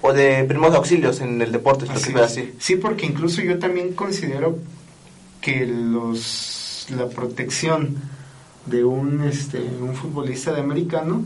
o 0.02 0.12
de 0.12 0.44
primeros 0.44 0.74
auxilios 0.74 1.20
en 1.20 1.40
el 1.40 1.52
deporte, 1.52 1.87
Así 1.90 2.11
es. 2.11 2.16
así. 2.20 2.54
Sí, 2.58 2.76
porque 2.76 3.06
incluso 3.06 3.40
yo 3.42 3.58
también 3.58 3.92
considero 3.94 4.58
que 5.42 5.66
los 5.66 6.87
la 6.96 7.09
protección 7.09 7.96
de 8.66 8.85
un 8.85 9.22
este 9.22 9.61
un 9.81 9.94
futbolista 9.94 10.52
de 10.52 10.61
americano 10.61 11.22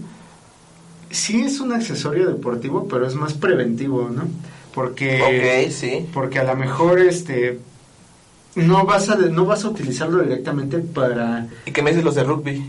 sí 1.11 1.43
es 1.43 1.61
un 1.61 1.73
accesorio 1.73 2.27
deportivo, 2.27 2.89
pero 2.89 3.07
es 3.07 3.15
más 3.15 3.35
preventivo, 3.35 4.11
¿no? 4.13 4.25
Porque 4.75 5.69
sí. 5.71 6.07
porque 6.13 6.39
a 6.41 6.45
lo 6.45 6.57
mejor 6.57 6.99
este 6.99 7.59
no 8.57 8.85
vas 8.85 9.09
a 9.11 9.17
no 9.17 9.45
vas 9.47 9.65
a 9.65 9.69
utilizarlo 9.69 10.23
directamente 10.23 10.79
para 10.79 11.47
¿Y 11.67 11.71
qué 11.73 11.83
me 11.83 11.91
dices 11.91 12.05
los 12.05 12.15
de 12.15 12.25
rugby? 12.25 12.65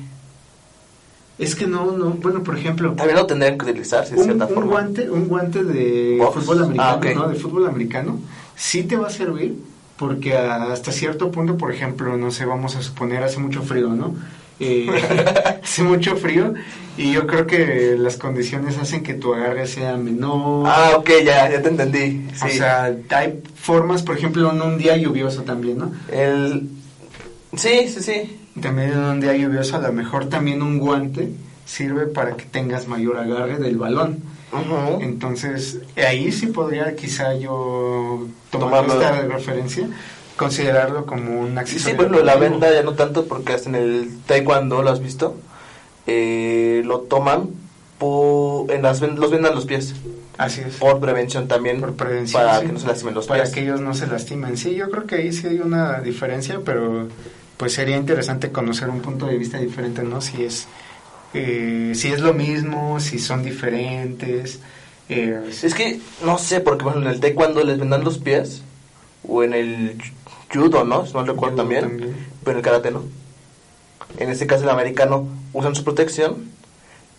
es 1.39 1.55
que 1.55 1.67
no 1.67 1.91
no 1.91 2.11
bueno 2.11 2.41
por 2.43 2.57
ejemplo 2.57 2.93
También 2.93 3.17
lo 3.17 3.25
tendrían 3.27 3.57
que 3.57 3.65
utilizarse 3.69 4.15
de 4.15 4.19
un, 4.21 4.25
cierta 4.25 4.45
un 4.47 4.53
forma. 4.53 4.71
guante 4.71 5.09
un 5.09 5.27
guante 5.27 5.63
de 5.63 6.17
Box. 6.19 6.35
fútbol 6.45 6.63
americano 6.63 6.99
Ah, 7.11 7.13
no 7.15 7.27
de 7.29 7.35
fútbol 7.35 7.67
americano 7.67 8.19
sí 8.55 8.83
te 8.83 8.95
va 8.95 9.07
a 9.07 9.11
servir 9.11 9.55
porque 9.97 10.35
hasta 10.37 10.91
cierto 10.91 11.31
punto 11.31 11.57
por 11.57 11.71
ejemplo 11.73 12.17
no 12.17 12.31
sé 12.31 12.45
vamos 12.45 12.75
a 12.75 12.81
suponer 12.81 13.23
hace 13.23 13.39
mucho 13.39 13.61
frío 13.63 13.89
no 13.89 14.15
Eh, 14.59 14.87
hace 15.63 15.83
mucho 15.83 16.15
frío 16.15 16.53
y 16.97 17.11
yo 17.11 17.27
creo 17.27 17.45
que 17.45 17.95
las 17.97 18.17
condiciones 18.17 18.77
hacen 18.79 19.03
que 19.03 19.13
tu 19.13 19.33
agarre 19.35 19.67
sea 19.67 19.97
menor 19.97 20.65
Ah, 20.67 20.93
ok, 20.97 21.09
ya, 21.23 21.47
ya 21.51 21.61
te 21.61 21.69
entendí. 21.69 22.27
Sí. 22.33 22.45
o 22.45 22.49
sea 22.49 22.95
hay 23.09 23.39
formas 23.55 24.01
por 24.01 24.17
ejemplo 24.17 24.51
en 24.51 24.61
un 24.61 24.77
día 24.79 24.97
lluvioso 24.97 25.43
también 25.43 25.77
no 25.77 25.91
el... 26.11 26.69
Sí, 27.55 27.87
sí, 27.87 28.01
sí. 28.01 28.39
también 28.61 28.91
en 28.93 28.99
un 28.99 29.19
día 29.21 29.35
lluvioso 29.35 29.77
a 29.77 29.79
lo 29.81 29.93
mejor 29.93 30.25
también 30.29 30.61
un 30.63 30.79
guante 30.79 31.29
sirve 31.65 32.07
para 32.07 32.35
que 32.35 32.45
tengas 32.45 32.87
mayor 32.87 33.17
agarre 33.17 33.57
del 33.59 33.77
balón 33.77 34.23
Entonces, 35.01 35.79
ahí 35.97 36.31
sí 36.31 36.47
podría 36.47 36.95
quizá 36.95 37.33
yo 37.35 38.27
tomar 38.49 38.85
esta 38.85 39.21
referencia, 39.23 39.89
considerarlo 40.35 41.05
como 41.05 41.41
un 41.41 41.57
accesorio. 41.57 41.89
sí, 41.91 41.95
por 41.95 42.05
ejemplo, 42.05 42.23
la 42.25 42.35
venda 42.35 42.71
ya 42.73 42.83
no 42.83 42.93
tanto 42.93 43.25
porque 43.25 43.53
hasta 43.53 43.69
en 43.69 43.75
el 43.75 44.17
taekwondo, 44.25 44.81
¿lo 44.83 44.89
has 44.89 45.01
visto? 45.01 45.35
Eh, 46.05 46.81
lo 46.85 47.01
toman 47.01 47.49
po- 47.99 48.65
en 48.69 48.81
las 48.83 49.01
los 49.01 49.29
vendan 49.31 49.53
los 49.53 49.65
pies 49.65 49.93
Así 50.37 50.61
es. 50.61 50.75
por 50.75 50.99
prevención 51.01 51.47
también 51.49 51.81
Por 51.81 51.95
prevención. 51.95 52.41
para 52.43 52.59
sí. 52.61 52.67
que 52.67 52.71
no 52.73 52.79
se 52.79 52.87
lastimen 52.87 53.13
los 53.15 53.27
Para 53.27 53.43
pies. 53.43 53.53
que 53.55 53.61
ellos 53.63 53.81
no 53.81 53.93
se 53.93 54.07
lastimen. 54.07 54.55
Sí, 54.55 54.75
yo 54.75 54.89
creo 54.89 55.05
que 55.05 55.15
ahí 55.15 55.33
sí 55.33 55.47
hay 55.47 55.59
una 55.59 55.99
diferencia, 55.99 56.61
pero 56.63 57.07
pues 57.57 57.73
sería 57.73 57.97
interesante 57.97 58.51
conocer 58.51 58.89
un 58.89 59.01
punto 59.01 59.25
de 59.25 59.37
vista 59.37 59.57
diferente, 59.57 60.03
¿no? 60.03 60.21
Si 60.21 60.43
es, 60.43 60.67
eh, 61.33 61.91
si 61.95 62.07
es 62.09 62.19
lo 62.21 62.33
mismo, 62.33 62.99
si 62.99 63.19
son 63.19 63.43
diferentes. 63.43 64.59
eh, 65.09 65.41
Es 65.63 65.73
que 65.75 65.99
no 66.25 66.37
sé, 66.37 66.59
porque 66.61 66.83
bueno, 66.85 67.01
en 67.01 67.07
el 67.07 67.19
taekwondo 67.19 67.63
les 67.63 67.79
vendan 67.79 68.03
los 68.03 68.17
pies 68.17 68.61
o 69.27 69.43
en 69.43 69.53
el 69.53 69.97
judo, 70.53 70.83
¿no? 70.85 71.05
Si 71.05 71.13
no 71.13 71.23
recuerdo 71.23 71.57
también, 71.57 71.81
también. 71.81 72.15
pero 72.43 72.51
en 72.51 72.57
el 72.57 72.63
karate 72.63 72.91
no. 72.91 73.03
En 74.17 74.29
este 74.29 74.47
caso 74.47 74.63
el 74.63 74.69
americano 74.69 75.27
usan 75.53 75.75
su 75.75 75.83
protección, 75.83 76.49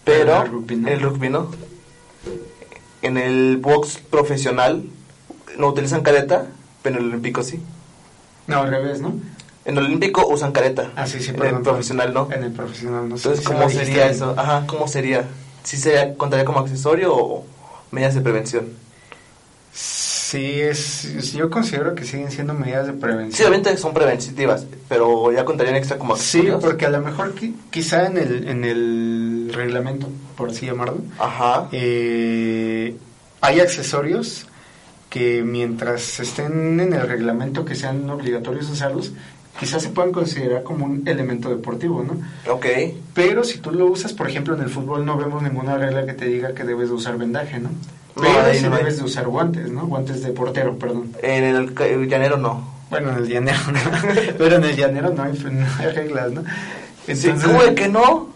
Pero 0.05 0.43
el 0.43 0.51
rugby 0.51 0.77
no. 0.77 0.89
en 0.89 0.95
el 0.95 1.01
rugby 1.01 1.29
no. 1.29 1.51
En 3.03 3.17
el 3.17 3.59
box 3.59 3.99
profesional 4.11 4.85
no 5.59 5.69
utilizan 5.69 6.03
careta, 6.03 6.47
pero 6.83 6.97
en 6.99 7.03
el 7.05 7.09
olímpico 7.11 7.43
sí. 7.43 7.61
no, 8.47 8.63
al 8.63 8.71
revés, 8.71 9.01
¿no? 9.01 9.21
En 9.69 9.77
el 9.77 9.85
olímpico 9.85 10.27
usan 10.27 10.51
careta. 10.53 10.93
Ah, 10.97 11.07
sí, 11.07 11.21
sí, 11.21 11.31
en 11.31 11.43
el 11.43 11.61
profesional 11.61 12.15
no. 12.15 12.27
En 12.33 12.43
el 12.43 12.53
profesional 12.53 13.07
no. 13.07 13.19
sí, 13.19 13.29
Entonces, 13.29 13.41
sí 13.45 13.53
¿cómo 13.53 13.69
sería 13.69 14.07
eso? 14.09 14.35
Ajá, 14.37 14.65
¿cómo 14.67 14.89
sería? 14.89 15.25
¿Sí 15.63 15.77
se 15.77 16.15
contaría 16.17 16.47
como 16.47 16.61
accesorio 16.61 17.15
o 17.15 17.45
medidas 17.91 18.15
de 18.15 18.23
prevención? 18.23 18.69
Sí, 19.73 20.61
es, 20.61 21.33
yo 21.35 21.51
considero 21.51 21.95
que 21.95 22.05
siguen 22.05 22.31
siendo 22.31 22.55
medidas 22.55 22.87
de 22.87 22.95
prevención. 22.95 23.33
Sí, 23.35 23.43
obviamente 23.45 23.77
son 23.77 23.93
preventivas, 23.93 24.65
pero 24.89 25.31
ya 25.33 25.45
contarían 25.45 25.77
extra 25.77 25.99
como 25.99 26.17
Sí, 26.17 26.39
accesorios. 26.39 26.65
porque 26.65 26.87
a 26.87 26.91
lo 26.91 27.01
mejor 27.01 27.35
qui- 27.35 27.55
quizá 27.71 28.07
en 28.07 28.17
el, 28.19 28.49
en 28.49 28.65
el 28.65 29.51
reglamento, 29.55 30.09
por 30.37 30.49
así 30.51 30.65
llamarlo, 30.67 30.99
Ajá. 31.19 31.69
eh, 31.73 32.97
hay 33.43 33.61
accesorios 33.61 34.47
que 35.11 35.43
mientras 35.43 36.21
estén 36.21 36.81
en 36.81 36.93
el 36.93 37.07
reglamento 37.09 37.65
que 37.65 37.75
sean 37.75 38.09
obligatorios 38.11 38.69
usarlos, 38.69 39.13
quizás 39.59 39.83
se 39.83 39.91
puedan 39.91 40.13
considerar 40.13 40.63
como 40.63 40.85
un 40.85 41.03
elemento 41.07 41.51
deportivo, 41.51 42.05
¿no? 42.05 42.53
Ok. 42.53 42.67
Pero 43.15 43.45
si 43.45 43.59
tú 43.59 43.71
lo 43.73 43.87
usas, 43.87 44.13
por 44.13 44.29
ejemplo, 44.29 44.55
en 44.55 44.63
el 44.63 44.69
fútbol 44.69 45.05
no 45.05 45.17
vemos 45.17 45.43
ninguna 45.43 45.77
regla 45.77 46.07
que 46.07 46.13
te 46.13 46.27
diga 46.27 46.55
que 46.55 46.65
debes 46.65 46.89
de 46.89 46.95
usar 46.95 47.19
vendaje, 47.19 47.59
¿no? 47.59 47.71
No, 48.17 48.23
Pero 48.23 48.41
ahí 48.41 48.59
sí 48.59 48.69
no 48.69 48.77
debes 48.77 48.99
de 48.99 49.05
usar 49.05 49.27
guantes, 49.27 49.71
¿no? 49.71 49.87
Guantes 49.87 50.23
de 50.23 50.31
portero, 50.33 50.77
perdón. 50.79 51.13
En 51.23 51.45
el, 51.45 51.75
el 51.81 52.09
llanero 52.09 52.37
no. 52.37 52.79
Bueno, 52.91 53.11
en 53.11 53.19
el 53.19 53.29
llanero, 53.29 53.61
¿no? 53.73 53.79
Pero 54.39 54.57
en 54.57 54.65
el 54.65 54.77
llanero 54.77 55.11
no 55.11 55.23
hay, 55.23 55.33
no 55.33 55.67
hay 55.79 55.93
reglas, 55.93 56.33
¿no? 56.33 56.43
Sí, 57.07 57.31
¿Cómo 57.43 57.63
de 57.63 57.75
que 57.75 57.89
no? 57.89 58.29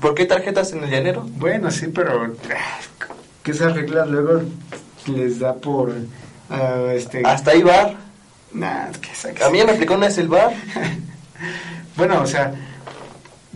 ¿Por 0.00 0.14
qué 0.14 0.24
tarjetas 0.24 0.72
en 0.72 0.84
el 0.84 0.90
llanero? 0.90 1.26
Bueno, 1.36 1.70
sí, 1.70 1.88
pero 1.88 2.24
ah, 2.24 2.80
que 3.42 3.50
esas 3.50 3.74
reglas 3.74 4.08
luego 4.08 4.42
les 5.06 5.38
da 5.38 5.54
por... 5.54 5.92
ah, 6.50 6.92
este, 6.94 7.22
Hasta 7.24 7.52
ahí 7.52 7.62
bar. 7.62 8.07
Nah, 8.52 8.90
que 8.92 9.44
A 9.44 9.50
mí 9.50 9.62
me 9.64 9.72
aplicó 9.72 9.94
una 9.94 10.08
bar. 10.28 10.52
Bueno, 11.96 12.22
o 12.22 12.26
sea, 12.26 12.54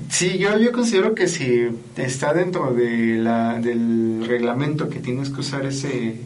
sí, 0.09 0.37
yo, 0.39 0.59
yo 0.59 0.73
considero 0.73 1.15
que 1.15 1.29
si 1.29 1.69
está 1.97 2.35
dentro 2.35 2.75
de 2.75 3.17
la, 3.19 3.55
del 3.61 4.25
reglamento 4.27 4.89
que 4.89 4.99
tienes 4.99 5.31
que 5.31 5.41
usar 5.41 5.65
ese, 5.65 6.17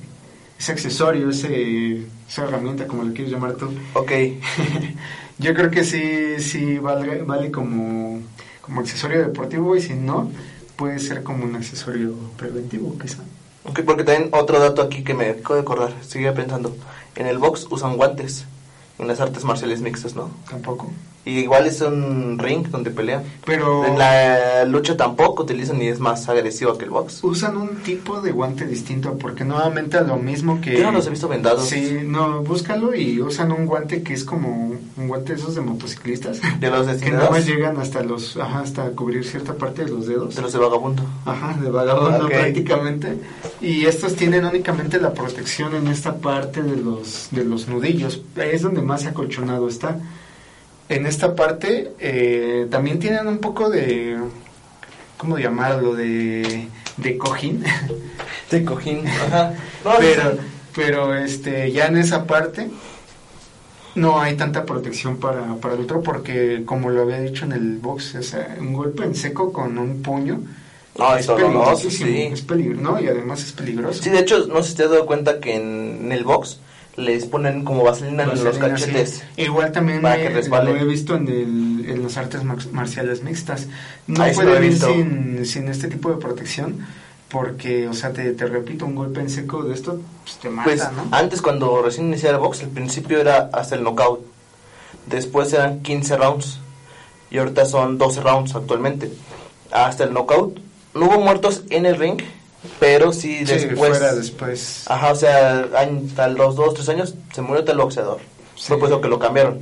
ese 0.58 0.72
accesorio, 0.72 1.28
ese, 1.28 2.06
esa 2.26 2.44
herramienta, 2.44 2.86
como 2.86 3.04
le 3.04 3.12
quieres 3.12 3.32
llamar 3.32 3.54
tú, 3.54 3.70
Ok. 3.92 4.12
yo 5.38 5.54
creo 5.54 5.70
que 5.70 5.84
sí, 5.84 6.40
sí 6.40 6.78
vale, 6.78 7.22
vale 7.22 7.50
como, 7.50 8.20
como 8.62 8.80
accesorio 8.80 9.20
deportivo 9.20 9.76
y 9.76 9.82
si 9.82 9.92
no, 9.92 10.30
puede 10.76 10.98
ser 10.98 11.22
como 11.22 11.44
un 11.44 11.54
accesorio 11.56 12.14
preventivo, 12.38 12.96
quizá. 12.98 13.24
Ok, 13.64 13.80
porque 13.84 14.04
también 14.04 14.30
otro 14.32 14.58
dato 14.58 14.80
aquí 14.80 15.02
que 15.02 15.12
me 15.12 15.30
acabo 15.30 15.56
de 15.56 15.60
acordar. 15.60 15.92
Sigue 16.02 16.30
pensando. 16.32 16.76
En 17.16 17.26
el 17.26 17.38
box 17.38 17.66
usan 17.70 17.96
guantes. 17.96 18.46
En 18.98 19.08
las 19.08 19.20
artes 19.20 19.44
marciales 19.44 19.80
mixtas, 19.82 20.14
¿no? 20.16 20.30
Tampoco. 20.48 20.90
Y 21.26 21.40
igual 21.40 21.66
es 21.66 21.80
un 21.80 22.38
ring 22.38 22.68
donde 22.68 22.90
pelean. 22.90 23.24
Pero 23.44 23.84
En 23.84 23.98
la 23.98 24.64
lucha 24.64 24.96
tampoco 24.96 25.42
utilizan 25.42 25.82
y 25.82 25.88
es 25.88 25.98
más 25.98 26.28
agresivo 26.28 26.78
que 26.78 26.84
el 26.84 26.90
box. 26.90 27.22
usan 27.24 27.56
un 27.56 27.76
tipo 27.82 28.20
de 28.20 28.30
guante 28.30 28.64
distinto 28.64 29.18
porque 29.18 29.44
nuevamente 29.44 29.96
a 29.98 30.02
lo 30.02 30.16
mismo 30.16 30.60
que... 30.60 30.78
Yo 30.78 30.84
no 30.84 30.92
los 30.92 31.06
he 31.08 31.10
visto 31.10 31.26
vendados. 31.28 31.66
Sí, 31.68 31.98
no, 32.04 32.42
búscalo 32.42 32.94
y 32.94 33.20
usan 33.20 33.50
un 33.50 33.66
guante 33.66 34.04
que 34.04 34.14
es 34.14 34.24
como 34.24 34.75
un 34.96 35.08
guante 35.08 35.34
de 35.34 35.38
esos 35.40 35.54
de 35.54 35.60
motociclistas. 35.60 36.40
De 36.60 36.70
los 36.70 36.86
que 36.86 36.92
destinados. 36.92 37.18
nada 37.24 37.30
más 37.30 37.46
llegan 37.46 37.76
hasta 37.78 38.02
los, 38.02 38.36
ajá, 38.36 38.60
hasta 38.60 38.90
cubrir 38.92 39.24
cierta 39.24 39.54
parte 39.54 39.84
de 39.84 39.90
los 39.90 40.06
dedos. 40.06 40.34
De 40.36 40.42
los 40.42 40.52
de 40.52 40.58
vagabundo. 40.58 41.02
Ajá, 41.24 41.54
de 41.60 41.70
vagabundo 41.70 42.24
Ok. 42.26 42.30
prácticamente. 42.30 43.18
Y 43.60 43.84
estos 43.86 44.16
tienen 44.16 44.44
únicamente 44.44 44.98
la 44.98 45.12
protección 45.12 45.74
en 45.76 45.88
esta 45.88 46.16
parte 46.16 46.62
de 46.62 46.76
los, 46.76 47.28
de 47.30 47.44
los 47.44 47.68
nudillos. 47.68 48.22
Es 48.36 48.62
donde 48.62 48.80
más 48.82 49.04
acolchonado 49.06 49.68
está. 49.68 49.98
En 50.88 51.04
esta 51.06 51.34
parte 51.34 51.92
eh, 51.98 52.66
también 52.70 52.98
tienen 52.98 53.26
un 53.26 53.38
poco 53.38 53.68
de, 53.68 54.16
¿cómo 55.18 55.36
llamarlo? 55.38 55.94
De, 55.94 56.68
de 56.96 57.18
cojín. 57.18 57.64
De 58.50 58.64
cojín. 58.64 59.06
Ajá. 59.08 59.52
No, 59.84 59.92
pero, 59.98 60.30
sí. 60.32 60.38
pero 60.74 61.14
este, 61.14 61.70
ya 61.72 61.86
en 61.86 61.96
esa 61.96 62.24
parte 62.26 62.68
no 63.96 64.20
hay 64.20 64.36
tanta 64.36 64.64
protección 64.64 65.16
para, 65.16 65.56
para 65.56 65.74
el 65.74 65.80
otro 65.80 66.02
porque, 66.02 66.62
como 66.64 66.90
lo 66.90 67.02
había 67.02 67.20
dicho 67.20 67.44
en 67.44 67.52
el 67.52 67.78
box, 67.78 68.14
o 68.14 68.22
sea, 68.22 68.56
un 68.60 68.72
golpe 68.72 69.04
en 69.04 69.14
seco 69.14 69.52
con 69.52 69.76
un 69.78 70.02
puño 70.02 70.40
No, 70.98 71.16
es 71.16 71.26
doloroso, 71.26 71.88
peligrosísimo, 71.88 72.10
sí. 72.10 72.22
es 72.32 72.42
peligro, 72.42 72.80
¿no? 72.80 73.00
Y 73.00 73.08
además 73.08 73.42
es 73.42 73.52
peligroso. 73.52 74.02
Sí, 74.02 74.10
de 74.10 74.20
hecho, 74.20 74.46
no 74.46 74.62
sé 74.62 74.70
si 74.70 74.76
te 74.76 74.84
has 74.84 74.90
dado 74.90 75.06
cuenta 75.06 75.40
que 75.40 75.56
en, 75.56 75.98
en 76.04 76.12
el 76.12 76.24
box 76.24 76.60
les 76.96 77.26
ponen 77.26 77.62
como 77.64 77.82
vaselina 77.84 78.22
en 78.22 78.42
los 78.42 78.56
cachetes. 78.58 79.22
sí. 79.36 79.42
Igual 79.42 79.72
también 79.72 80.00
Para 80.00 80.16
que 80.16 80.30
lo 80.48 80.76
he 80.76 80.84
visto 80.84 81.14
en, 81.16 81.28
el- 81.28 81.90
en 81.90 82.02
las 82.02 82.16
artes 82.16 82.42
mar- 82.44 82.56
marciales 82.72 83.22
mixtas. 83.22 83.66
No 84.06 84.24
pueden 84.34 84.62
he 84.62 84.66
ir 84.68 84.78
sin, 84.78 85.44
sin 85.44 85.68
este 85.68 85.88
tipo 85.88 86.10
de 86.10 86.16
protección 86.16 86.78
porque, 87.30 87.88
o 87.88 87.92
sea, 87.94 88.12
te, 88.12 88.32
te 88.32 88.46
repito, 88.46 88.84
un 88.86 88.94
golpe 88.94 89.20
en 89.20 89.28
seco 89.30 89.62
de 89.64 89.74
esto 89.74 90.00
pues, 90.24 90.36
te 90.38 90.48
mata, 90.48 90.64
Pues 90.64 90.80
¿no? 90.92 91.08
antes 91.10 91.42
cuando 91.42 91.82
recién 91.82 92.06
iniciaba 92.06 92.36
el 92.36 92.42
box, 92.42 92.62
el 92.62 92.68
principio 92.68 93.18
era 93.20 93.50
hasta 93.52 93.74
el 93.74 93.82
knockout. 93.82 94.20
Después 95.06 95.52
eran 95.52 95.82
15 95.82 96.16
rounds. 96.16 96.58
Y 97.30 97.38
ahorita 97.38 97.64
son 97.64 97.98
12 97.98 98.20
rounds 98.20 98.54
actualmente. 98.54 99.12
Hasta 99.72 100.04
el 100.04 100.12
knockout. 100.12 100.58
No 100.94 101.06
hubo 101.06 101.20
muertos 101.20 101.64
en 101.70 101.84
el 101.86 101.96
ring, 101.96 102.20
pero 102.80 103.12
sí 103.12 103.38
Sí, 103.40 103.44
después... 103.44 103.98
fuera 103.98 104.14
después. 104.14 104.84
Ajá, 104.86 105.10
o 105.12 105.16
sea, 105.16 105.66
a 106.16 106.28
los 106.28 106.56
2, 106.56 106.74
3 106.74 106.88
años 106.90 107.14
se 107.32 107.42
murió 107.42 107.64
tal 107.64 107.78
boxeador. 107.78 108.18
Sí. 108.54 108.68
Fue 108.68 108.78
por 108.78 108.88
eso 108.88 109.00
que 109.00 109.08
lo 109.08 109.18
cambiaron. 109.18 109.60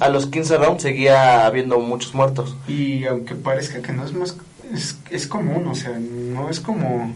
A 0.00 0.08
los 0.08 0.26
15 0.26 0.56
rounds 0.58 0.82
seguía 0.82 1.44
habiendo 1.46 1.78
muchos 1.78 2.14
muertos. 2.14 2.56
Y 2.68 3.04
aunque 3.06 3.34
parezca 3.34 3.80
que 3.82 3.92
no 3.92 4.04
es 4.04 4.12
más, 4.12 4.36
es, 4.72 4.98
es 5.10 5.26
común, 5.26 5.66
o 5.66 5.74
sea, 5.74 5.98
no 5.98 6.48
es 6.48 6.60
como 6.60 7.12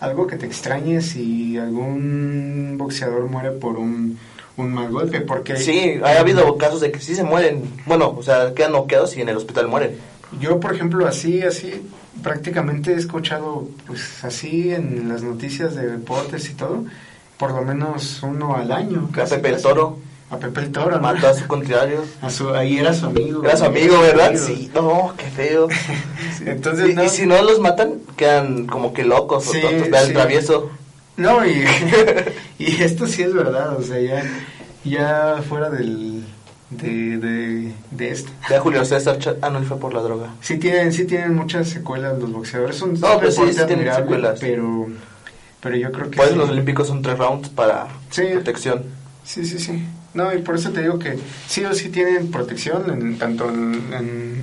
algo 0.00 0.26
que 0.26 0.36
te 0.36 0.46
extrañes 0.46 1.06
si 1.06 1.58
algún 1.58 2.76
boxeador 2.78 3.28
muere 3.28 3.50
por 3.52 3.76
un, 3.76 4.18
un 4.56 4.72
mal 4.72 4.90
golpe, 4.90 5.20
porque... 5.20 5.56
Sí, 5.56 6.00
ha 6.02 6.20
habido 6.20 6.56
casos 6.56 6.80
de 6.80 6.92
que 6.92 7.00
sí 7.00 7.14
se 7.14 7.24
mueren. 7.24 7.62
Bueno, 7.86 8.14
o 8.16 8.22
sea, 8.22 8.54
quedan 8.54 8.72
noqueados 8.72 9.16
y 9.16 9.22
en 9.22 9.28
el 9.28 9.36
hospital 9.36 9.68
mueren. 9.68 9.96
Yo, 10.40 10.60
por 10.60 10.74
ejemplo, 10.74 11.06
así, 11.06 11.42
así, 11.42 11.82
prácticamente 12.22 12.92
he 12.92 12.96
escuchado, 12.96 13.68
pues 13.86 14.24
así 14.24 14.72
en 14.72 15.08
las 15.08 15.22
noticias 15.22 15.74
de 15.74 15.86
deportes 15.86 16.50
y 16.50 16.54
todo, 16.54 16.84
por 17.38 17.52
lo 17.52 17.62
menos 17.62 18.22
uno 18.22 18.56
al 18.56 18.70
año. 18.72 19.08
Casi, 19.12 19.36
Pepe 19.36 19.50
el. 19.50 19.62
Toro 19.62 19.98
A 20.30 20.36
Pepe 20.36 20.60
el 20.60 20.72
Toro, 20.72 20.96
¿no? 20.96 21.00
mató 21.02 21.28
a 21.28 21.34
su 21.34 21.46
contrario. 21.46 22.04
A 22.22 22.28
su- 22.30 22.54
ahí 22.54 22.78
era 22.78 22.92
su 22.92 23.06
amigo. 23.06 23.42
Era 23.44 23.56
su 23.56 23.64
amigo, 23.64 23.98
¿verdad? 24.00 24.28
Amigo. 24.28 24.44
Sí, 24.46 24.70
no, 24.74 25.14
qué 25.16 25.24
feo. 25.24 25.68
Entonces, 26.46 26.90
y, 26.90 26.94
no. 26.94 27.04
y 27.04 27.08
si 27.08 27.24
no 27.26 27.40
los 27.42 27.60
matan, 27.60 27.94
quedan 28.16 28.66
como 28.66 28.92
que 28.92 29.04
locos 29.04 29.44
Sí, 29.44 29.58
o 29.58 29.60
tontos. 29.68 29.90
Vean 29.90 30.04
sí. 30.04 30.10
el 30.10 30.16
travieso. 30.16 30.70
No, 31.16 31.44
y, 31.46 31.64
y 32.58 32.82
esto 32.82 33.06
sí 33.06 33.22
es 33.22 33.32
verdad, 33.34 33.76
o 33.76 33.82
sea, 33.82 33.98
ya, 34.00 34.22
ya 34.84 35.42
fuera 35.48 35.68
del, 35.70 36.24
de, 36.70 37.16
de, 37.16 37.72
de 37.90 38.10
esto. 38.10 38.30
A 38.54 38.60
Julio 38.60 38.84
César. 38.84 39.18
Ah, 39.42 39.50
no, 39.50 39.58
él 39.58 39.64
fue 39.64 39.78
por 39.80 39.94
la 39.94 40.00
droga. 40.02 40.34
Sí 40.40 40.58
tienen, 40.58 40.92
sí 40.92 41.06
tienen 41.06 41.34
muchas 41.34 41.68
secuelas 41.70 42.18
los 42.18 42.30
boxeadores, 42.32 42.76
son 42.76 43.00
No, 43.00 43.18
pues 43.18 43.34
sí, 43.34 43.42
sí 43.52 43.60
tienen 43.66 43.92
secuelas. 43.94 44.38
pero, 44.40 44.86
pero 45.60 45.74
yo 45.76 45.90
creo 45.90 46.10
que 46.10 46.20
sí. 46.22 46.34
los 46.36 46.50
olímpicos 46.50 46.86
son 46.86 47.02
tres 47.02 47.16
rounds 47.18 47.48
para 47.48 47.88
Sí. 48.10 48.22
protección. 48.34 48.84
Sí, 49.24 49.44
sí, 49.44 49.58
sí. 49.58 49.84
No, 50.18 50.34
y 50.34 50.38
por 50.42 50.56
eso 50.56 50.70
te 50.70 50.80
digo 50.82 50.98
que 50.98 51.16
sí 51.46 51.64
o 51.64 51.72
sí 51.72 51.88
tienen 51.90 52.30
protección, 52.30 52.90
en, 52.90 53.18
tanto 53.18 53.48
en, 53.48 53.82
en, 53.92 54.42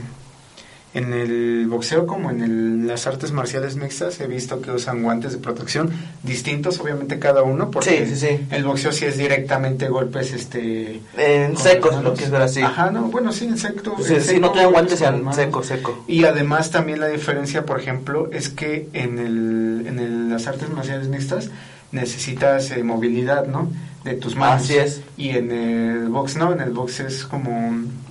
en 0.94 1.12
el 1.14 1.68
boxeo 1.68 2.08
como 2.08 2.30
en 2.32 2.42
el- 2.42 2.88
las 2.88 3.06
artes 3.08 3.34
marciales 3.34 3.76
mixtas. 3.76 4.22
He 4.22 4.28
visto 4.28 4.62
que 4.62 4.72
usan 4.72 5.04
guantes 5.04 5.34
de 5.34 5.40
protección 5.40 5.92
distintos, 6.24 6.80
obviamente 6.80 7.20
cada 7.20 7.44
uno, 7.44 7.70
porque 7.72 8.06
Sí, 8.06 8.16
sí, 8.16 8.28
sí. 8.28 8.46
el 8.52 8.64
boxeo 8.64 8.94
sí 8.94 9.04
es 9.06 9.18
directamente 9.18 9.90
golpes 9.90 10.32
este 10.32 11.02
En 11.18 11.58
secos, 11.58 12.02
lo 12.02 12.14
que 12.14 12.24
es 12.24 12.32
así. 12.32 12.62
Ajá, 12.62 12.92
no, 12.92 13.02
bueno, 13.10 13.34
sí, 13.34 13.44
en 13.46 13.58
seco. 13.58 13.98
Si 14.02 14.22
seco, 14.22 14.40
no 14.40 14.52
tienen 14.54 14.72
guantes, 14.72 15.00
sean 15.00 15.22
seco, 15.34 15.62
seco. 15.64 16.06
Y 16.08 16.24
además 16.24 16.72
también 16.72 17.02
la 17.02 17.08
diferencia, 17.08 17.66
por 17.66 17.78
ejemplo, 17.82 18.30
es 18.32 18.48
que 18.48 18.88
en, 18.94 19.20
el, 19.20 19.86
en 19.88 20.00
el- 20.00 20.30
las 20.30 20.48
artes 20.48 20.70
marciales 20.70 21.10
mixtas 21.10 21.50
necesitas 21.96 22.70
eh, 22.72 22.84
movilidad, 22.84 23.48
¿no? 23.48 23.72
De 24.04 24.14
tus 24.14 24.36
manos. 24.36 24.64
Así 24.64 24.76
es. 24.78 25.02
Y 25.18 25.30
en 25.30 25.52
el 25.52 26.10
box 26.10 26.36
no, 26.38 26.54
en 26.54 26.62
el 26.62 26.72
box 26.72 27.00
es 27.00 27.26
como... 27.26 27.52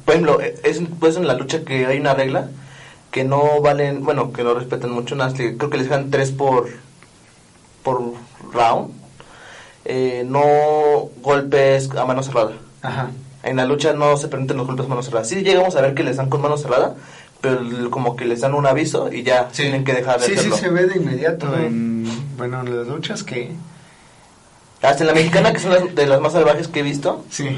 Por 0.05 0.15
ejemplo, 0.15 0.41
e, 0.41 0.57
es 0.65 0.81
pues 0.99 1.17
en 1.17 1.27
la 1.27 1.35
lucha 1.35 1.65
que 1.65 1.87
hay 1.87 1.99
una 1.99 2.15
regla 2.15 2.49
que 3.11 3.23
no 3.23 3.61
valen, 3.61 4.05
bueno, 4.05 4.33
que 4.33 4.43
no 4.43 4.55
respetan 4.55 4.91
mucho, 4.91 5.15
nada, 5.15 5.33
creo 5.33 5.71
que 5.71 5.77
les 5.79 5.89
dejan 5.89 6.11
tres 6.11 6.33
por, 6.33 6.69
por 7.85 8.03
round. 8.53 8.91
Eh, 9.85 10.25
no 10.27 11.11
golpes 11.23 11.91
a 11.97 12.05
mano 12.05 12.23
cerrada. 12.25 12.53
Ajá. 12.83 13.11
En 13.45 13.57
la 13.57 13.67
lucha 13.67 13.93
no 13.93 14.17
se 14.17 14.27
permiten 14.29 14.57
los 14.57 14.67
golpes 14.67 14.87
a 14.87 14.89
mano 14.89 15.03
cerrada. 15.03 15.25
Sí 15.25 15.37
llegamos 15.43 15.77
a 15.77 15.81
ver 15.83 15.95
que 15.95 16.03
les 16.03 16.17
dan 16.17 16.29
con 16.29 16.41
mano 16.41 16.57
cerrada, 16.57 16.97
pero 17.41 17.61
como 17.91 18.17
que 18.17 18.25
les 18.25 18.41
dan 18.41 18.55
un 18.55 18.67
aviso 18.67 19.13
y 19.13 19.23
ya 19.23 19.49
tienen 19.49 19.85
que 19.85 19.93
dejar 19.93 20.19
de 20.19 20.27
Sí, 20.27 20.33
sí, 20.33 20.39
hacerlo. 20.39 20.57
se 20.57 20.69
ve 20.71 20.87
de 20.87 20.97
inmediato 20.97 21.55
en, 21.57 22.09
bueno, 22.37 22.61
en 22.63 22.77
las 22.79 22.89
luchas 22.89 23.23
que... 23.23 23.53
Hasta 24.85 25.03
en 25.03 25.07
la 25.09 25.15
mexicana, 25.15 25.53
que 25.53 25.59
son 25.61 25.73
las, 25.73 25.95
de 25.95 26.07
las 26.07 26.21
más 26.21 26.33
salvajes 26.33 26.69
que 26.69 26.81
he 26.81 26.83
visto, 26.83 27.25
Sí. 27.31 27.49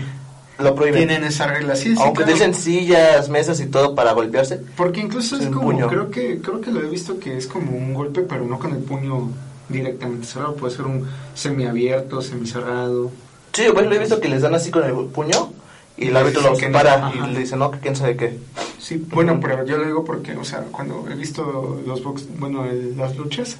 lo 0.58 0.74
prohíben. 0.74 1.06
Tienen 1.08 1.24
esa 1.24 1.46
regla, 1.46 1.76
sí, 1.76 1.94
sí. 1.94 2.00
Aunque 2.00 2.22
claro. 2.22 2.32
dicen 2.32 2.54
sillas, 2.54 3.28
mesas 3.28 3.60
y 3.60 3.66
todo 3.66 3.94
para 3.94 4.12
golpearse. 4.12 4.60
Porque 4.76 5.00
incluso 5.00 5.36
es 5.36 5.46
como, 5.46 5.62
puño. 5.62 5.88
creo 5.88 6.10
que 6.10 6.40
creo 6.40 6.60
que 6.60 6.70
lo 6.70 6.80
he 6.80 6.88
visto 6.88 7.18
que 7.18 7.36
es 7.36 7.46
como 7.46 7.72
un 7.76 7.92
golpe, 7.94 8.22
pero 8.22 8.44
no 8.44 8.58
con 8.58 8.72
el 8.72 8.78
puño 8.78 9.30
directamente 9.68 10.26
cerrado, 10.26 10.54
puede 10.54 10.74
ser 10.76 10.86
un 10.86 11.06
semiabierto, 11.34 12.22
semicerrado. 12.22 13.10
Sí, 13.52 13.64
pues 13.72 13.86
lo 13.86 13.94
he 13.94 13.98
visto 13.98 14.20
que 14.20 14.28
les 14.28 14.42
dan 14.42 14.54
así 14.54 14.70
con 14.70 14.84
el 14.84 14.92
puño 15.06 15.50
y 15.96 16.08
el 16.08 16.16
árbitro 16.16 16.42
los 16.42 16.60
no, 16.60 16.72
para 16.72 17.10
y 17.14 17.32
le 17.32 17.40
dice 17.40 17.56
no, 17.56 17.70
que 17.70 17.78
quién 17.80 17.96
sabe 17.96 18.16
qué. 18.16 18.38
Sí, 18.78 19.02
bueno, 19.10 19.38
pero 19.40 19.64
yo 19.64 19.78
lo 19.78 19.84
digo 19.84 20.04
porque, 20.04 20.36
o 20.36 20.44
sea, 20.44 20.60
cuando 20.70 21.04
he 21.10 21.14
visto 21.14 21.80
los 21.86 22.02
box, 22.04 22.26
bueno, 22.38 22.64
el- 22.66 22.96
las 22.96 23.16
luchas, 23.16 23.56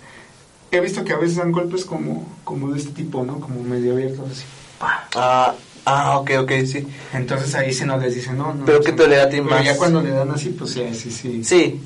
he 0.71 0.81
visto 0.81 1.05
que 1.05 1.13
a 1.13 1.17
veces 1.19 1.37
dan 1.37 1.53
golpes 1.53 1.85
como 1.85 2.27
como 2.45 2.71
de 2.73 2.79
este 2.79 2.93
tipo, 2.93 3.25
¿no? 3.25 3.41
Como 3.41 3.63
medio 3.63 3.93
abiertos 3.93 4.31
así. 4.31 4.45
Ah, 4.81 5.55
ah, 5.87 6.19
ok, 6.19 6.31
ok, 6.43 6.53
sí. 6.67 6.87
Entonces 7.13 7.55
ahí 7.55 7.73
sí 7.73 7.85
no 7.85 7.97
les 7.97 8.15
dicen, 8.15 8.37
no, 8.39 8.53
no. 8.55 8.65
Pero 8.67 8.81
¿qué 8.81 8.91
sí. 8.91 8.97
te 8.97 9.09
le 9.09 9.17
da 9.17 9.25
a 9.25 9.29
ti 9.29 9.41
más? 9.41 9.65
ya 9.65 9.77
cuando 9.77 10.03
le 10.03 10.11
dan 10.11 10.31
así, 10.31 10.51
pues 10.51 10.75
ya, 10.75 10.93
sí, 10.95 11.11
sí. 11.11 11.43
Sí. 11.45 11.81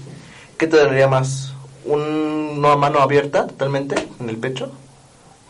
¿Qué 0.58 0.66
te 0.66 0.76
daría 0.76 1.08
más? 1.08 1.54
¿Un- 1.84 2.58
¿Una 2.58 2.76
mano 2.76 2.98
abierta 3.00 3.46
totalmente 3.46 3.94
en 4.18 4.28
el 4.28 4.36
pecho? 4.36 4.70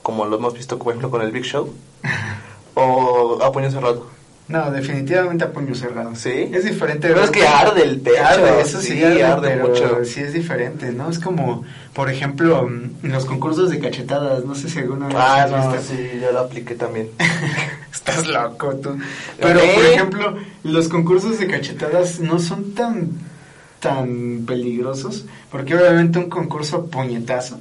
Como 0.02 0.26
lo 0.26 0.36
hemos 0.36 0.54
visto, 0.54 0.78
por 0.78 0.88
ejemplo, 0.92 1.10
con 1.10 1.22
el 1.22 1.32
Big 1.32 1.44
Show. 1.44 1.72
¿O 2.74 3.38
a 3.42 3.50
puño 3.52 3.70
cerrado? 3.70 4.06
No, 4.50 4.70
definitivamente 4.72 5.44
a 5.44 5.52
puño 5.52 5.74
cerrado. 5.76 6.14
¿Sí? 6.16 6.50
Es 6.52 6.64
diferente. 6.64 7.06
Pero 7.08 7.22
es 7.22 7.30
que 7.30 7.46
arde 7.46 7.82
el 7.84 8.00
pecho. 8.00 8.24
Arde, 8.24 8.60
eso 8.60 8.80
sí, 8.80 8.88
Sí, 8.88 9.02
arde, 9.04 9.22
arde 9.24 9.48
pero 9.50 9.68
mucho. 9.68 10.04
sí 10.04 10.20
es 10.20 10.32
diferente, 10.32 10.90
¿no? 10.92 11.08
Es 11.08 11.20
como, 11.20 11.64
por 11.94 12.10
ejemplo, 12.10 12.66
mm, 12.68 13.06
en 13.06 13.12
los 13.12 13.24
concursos 13.26 13.70
de 13.70 13.78
cachetadas, 13.78 14.44
no 14.44 14.54
sé 14.56 14.68
si 14.68 14.80
alguna 14.80 15.06
vez 15.06 15.16
Ah, 15.18 15.46
no, 15.48 15.72
sí, 15.80 16.18
yo 16.20 16.32
lo 16.32 16.40
apliqué 16.40 16.74
también. 16.74 17.08
Estás 17.92 18.26
loco 18.26 18.74
tú. 18.76 18.98
Pero, 19.40 19.60
¿Eh? 19.60 19.72
por 19.74 19.84
ejemplo, 19.84 20.36
los 20.64 20.88
concursos 20.88 21.38
de 21.38 21.46
cachetadas 21.46 22.18
no 22.18 22.38
son 22.40 22.72
tan, 22.74 23.10
tan 23.78 24.44
peligrosos, 24.46 25.26
porque 25.50 25.74
obviamente 25.76 26.18
un 26.18 26.28
concurso 26.28 26.76
a 26.76 26.86
puñetazo, 26.86 27.58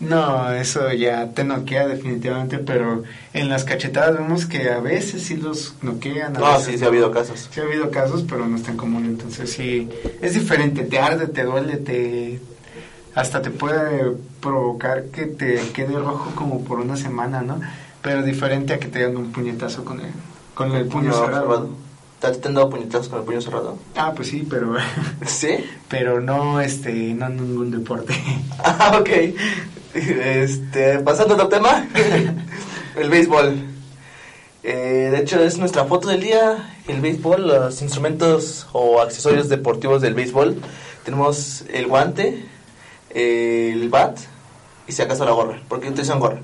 no, 0.00 0.50
eso 0.52 0.90
ya 0.92 1.30
te 1.32 1.44
noquea 1.44 1.86
definitivamente, 1.86 2.58
pero 2.58 3.02
en 3.34 3.48
las 3.48 3.64
cachetadas 3.64 4.18
vemos 4.18 4.46
que 4.46 4.70
a 4.70 4.80
veces 4.80 5.22
sí 5.24 5.36
los 5.36 5.74
noquean. 5.82 6.36
a 6.36 6.40
No, 6.40 6.46
veces 6.52 6.64
sí, 6.66 6.78
sí 6.78 6.84
ha 6.84 6.88
habido 6.88 7.10
casos. 7.10 7.48
Sí 7.52 7.60
ha 7.60 7.64
habido 7.64 7.90
casos, 7.90 8.24
pero 8.28 8.46
no 8.46 8.56
es 8.56 8.62
tan 8.62 8.76
común, 8.76 9.04
entonces 9.04 9.52
sí, 9.52 9.88
es 10.22 10.34
diferente, 10.34 10.84
te 10.84 10.98
arde, 10.98 11.26
te 11.26 11.44
duele, 11.44 11.76
te 11.76 12.40
hasta 13.14 13.42
te 13.42 13.50
puede 13.50 14.12
provocar 14.40 15.06
que 15.06 15.26
te 15.26 15.56
quede 15.74 15.98
rojo 15.98 16.32
como 16.34 16.64
por 16.64 16.78
una 16.80 16.96
semana, 16.96 17.42
¿no? 17.42 17.60
Pero 18.02 18.22
diferente 18.22 18.72
a 18.72 18.78
que 18.78 18.88
te 18.88 19.00
den 19.00 19.16
un 19.16 19.32
puñetazo 19.32 19.84
con 19.84 20.00
el, 20.00 20.06
con 20.54 20.72
el 20.74 20.86
puño 20.86 21.12
cerrado. 21.12 21.68
¿Te 22.20 22.26
has- 22.28 22.40
te 22.40 22.48
han 22.48 22.54
dado 22.54 22.68
puñetazos 22.70 23.08
con 23.08 23.18
el 23.20 23.24
puño 23.24 23.40
cerrado? 23.40 23.78
Ah, 23.96 24.12
pues 24.14 24.28
sí, 24.28 24.46
pero 24.48 24.74
¿Sí? 25.26 25.48
pero 25.88 26.20
no 26.20 26.60
este 26.60 26.92
no 27.14 27.26
en 27.26 27.36
ningún 27.36 27.70
deporte. 27.70 28.14
Ah, 28.62 28.98
ok. 29.00 29.08
Este, 29.94 31.00
pasando 31.00 31.34
a 31.34 31.36
otro 31.36 31.48
tema, 31.48 31.88
el 32.96 33.10
béisbol. 33.10 33.66
Eh, 34.62 35.08
de 35.10 35.18
hecho, 35.18 35.42
es 35.42 35.58
nuestra 35.58 35.84
foto 35.84 36.08
del 36.08 36.20
día, 36.20 36.76
el 36.86 37.00
béisbol, 37.00 37.48
los 37.48 37.82
instrumentos 37.82 38.68
o 38.72 39.00
accesorios 39.00 39.48
deportivos 39.48 40.02
del 40.02 40.14
béisbol. 40.14 40.60
Tenemos 41.04 41.64
el 41.72 41.86
guante, 41.86 42.44
el 43.10 43.88
bat 43.88 44.18
y 44.86 44.92
si 44.92 45.02
acaso 45.02 45.24
la 45.24 45.32
gorra, 45.32 45.62
porque 45.68 45.88
utilizan 45.88 46.20
gorra. 46.20 46.40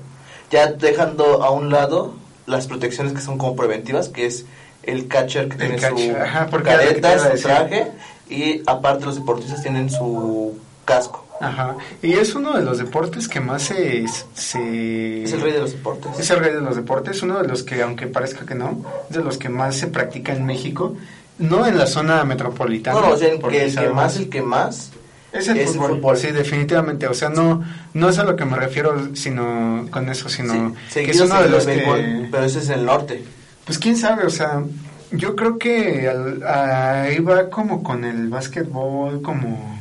Ya 0.49 0.67
dejando 0.71 1.43
a 1.43 1.51
un 1.51 1.69
lado 1.69 2.15
las 2.45 2.67
protecciones 2.67 3.13
que 3.13 3.21
son 3.21 3.37
como 3.37 3.55
preventivas, 3.55 4.09
que 4.09 4.25
es 4.25 4.45
el 4.83 5.07
catcher 5.07 5.49
que 5.49 5.55
El 5.55 5.59
tiene 5.59 5.75
catcher, 5.77 6.15
su 6.15 6.21
ajá, 6.21 6.49
careta, 6.63 7.19
su 7.19 7.43
traje 7.43 7.91
y 8.29 8.61
aparte 8.65 9.05
los 9.05 9.15
deportistas 9.15 9.61
tienen 9.61 9.89
su 9.89 10.57
casco. 10.85 11.26
Ajá. 11.39 11.75
Y 12.01 12.13
es 12.13 12.33
uno 12.35 12.53
de 12.57 12.63
los 12.63 12.77
deportes 12.79 13.27
que 13.27 13.39
más 13.39 13.61
se... 13.63 14.05
se... 14.33 15.23
Es 15.23 15.33
el 15.33 15.41
rey 15.41 15.53
de 15.53 15.59
los 15.59 15.71
deportes. 15.73 16.19
Es 16.19 16.29
el 16.31 16.39
rey 16.39 16.53
de 16.53 16.61
los 16.61 16.75
deportes, 16.75 17.21
uno 17.21 17.41
de 17.41 17.47
los 17.47 17.63
que, 17.63 17.81
aunque 17.81 18.07
parezca 18.07 18.45
que 18.45 18.55
no, 18.55 18.83
es 19.09 19.17
de 19.17 19.23
los 19.23 19.37
que 19.37 19.49
más 19.49 19.75
se 19.75 19.87
practica 19.87 20.33
en 20.33 20.45
México, 20.45 20.95
no 21.39 21.65
en 21.67 21.77
la 21.77 21.85
zona 21.87 22.23
metropolitana. 22.23 22.99
No, 22.99 23.09
o 23.11 23.17
sea, 23.17 23.29
porque 23.39 23.57
que 23.59 23.65
el 23.65 23.75
que 23.75 23.89
más, 23.89 24.17
el 24.17 24.29
que 24.29 24.41
más 24.41 24.91
es 25.31 25.47
el, 25.49 25.57
es 25.57 25.73
el 25.73 25.79
fútbol. 25.79 26.17
Sí, 26.17 26.31
definitivamente. 26.31 27.05
O 27.07 27.13
sea, 27.13 27.29
no, 27.29 27.63
no 27.93 28.09
es 28.09 28.17
a 28.17 28.23
lo 28.23 28.35
que 28.35 28.45
me 28.45 28.57
refiero 28.57 29.15
sino 29.15 29.85
con 29.91 30.09
eso, 30.09 30.29
sino 30.29 30.73
Sí, 30.89 31.03
que 31.05 31.11
es 31.11 31.19
uno 31.21 31.39
de 31.41 31.49
los 31.49 31.67
el 31.67 31.79
que... 31.79 31.85
béisbol, 31.91 32.27
pero 32.31 32.43
ese 32.45 32.59
es 32.59 32.69
el 32.69 32.85
norte. 32.85 33.23
Pues 33.65 33.77
quién 33.77 33.97
sabe, 33.97 34.25
o 34.25 34.29
sea, 34.31 34.63
yo 35.11 35.35
creo 35.35 35.59
que 35.59 36.07
al- 36.09 36.41
ahí 36.43 37.19
va 37.19 37.49
como 37.49 37.83
con 37.83 38.03
el 38.05 38.29
básquetbol, 38.29 39.21
como... 39.21 39.76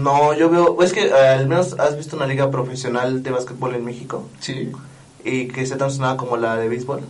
No, 0.00 0.34
yo 0.34 0.50
veo, 0.50 0.82
es 0.82 0.92
que 0.92 1.06
eh, 1.06 1.12
al 1.12 1.46
menos 1.46 1.76
has 1.78 1.96
visto 1.96 2.16
una 2.16 2.26
liga 2.26 2.50
profesional 2.50 3.22
de 3.22 3.30
básquetbol 3.30 3.74
en 3.74 3.84
México 3.84 4.26
Sí. 4.40 4.72
y 5.24 5.48
que 5.48 5.64
sea 5.66 5.76
tan 5.78 5.90
sonada 5.90 6.16
como 6.16 6.36
la 6.36 6.56
de 6.56 6.68
béisbol. 6.68 7.00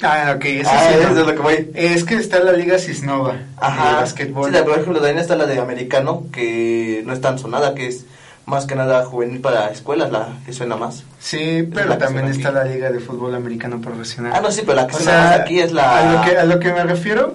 Ah, 0.00 0.32
ok, 0.36 0.44
eso 0.44 0.70
Ah, 0.72 0.86
sí, 0.88 0.94
eso 1.00 1.12
no. 1.12 1.20
es 1.20 1.26
lo 1.26 1.34
que 1.34 1.40
voy. 1.40 1.70
Es 1.74 2.04
que 2.04 2.14
está 2.14 2.38
la 2.38 2.52
Liga 2.52 2.78
Cisnova 2.78 3.32
de 3.32 3.94
básquetbol. 3.96 4.46
Sí, 4.50 4.52
la- 4.56 4.62
por 4.64 4.72
ejemplo, 4.74 4.94
también 5.00 5.18
está 5.18 5.34
la 5.34 5.46
de 5.46 5.58
americano, 5.58 6.26
que 6.32 7.02
no 7.04 7.12
es 7.12 7.20
tan 7.20 7.36
sonada, 7.40 7.74
que 7.74 7.88
es 7.88 8.04
más 8.46 8.64
que 8.66 8.76
nada 8.76 9.04
juvenil 9.04 9.40
para 9.40 9.70
escuelas, 9.70 10.12
la 10.12 10.38
que 10.46 10.52
suena 10.52 10.76
más. 10.76 11.02
Sí, 11.18 11.68
pero 11.74 11.88
la 11.88 11.98
que 11.98 12.04
también 12.04 12.26
está 12.28 12.48
aquí. 12.50 12.58
la 12.58 12.64
Liga 12.64 12.90
de 12.90 13.00
Fútbol 13.00 13.34
Americano 13.34 13.80
Profesional. 13.80 14.32
Ah, 14.36 14.40
no, 14.40 14.52
sí, 14.52 14.60
pero 14.62 14.74
la 14.76 14.86
que 14.86 14.94
O 14.94 14.98
suena 15.00 15.18
más 15.18 15.28
sea, 15.34 15.42
aquí 15.42 15.58
es 15.60 15.72
la... 15.72 15.98
A 15.98 16.12
lo, 16.14 16.22
que, 16.30 16.38
a 16.38 16.44
lo 16.44 16.60
que 16.60 16.72
me 16.72 16.84
refiero, 16.84 17.34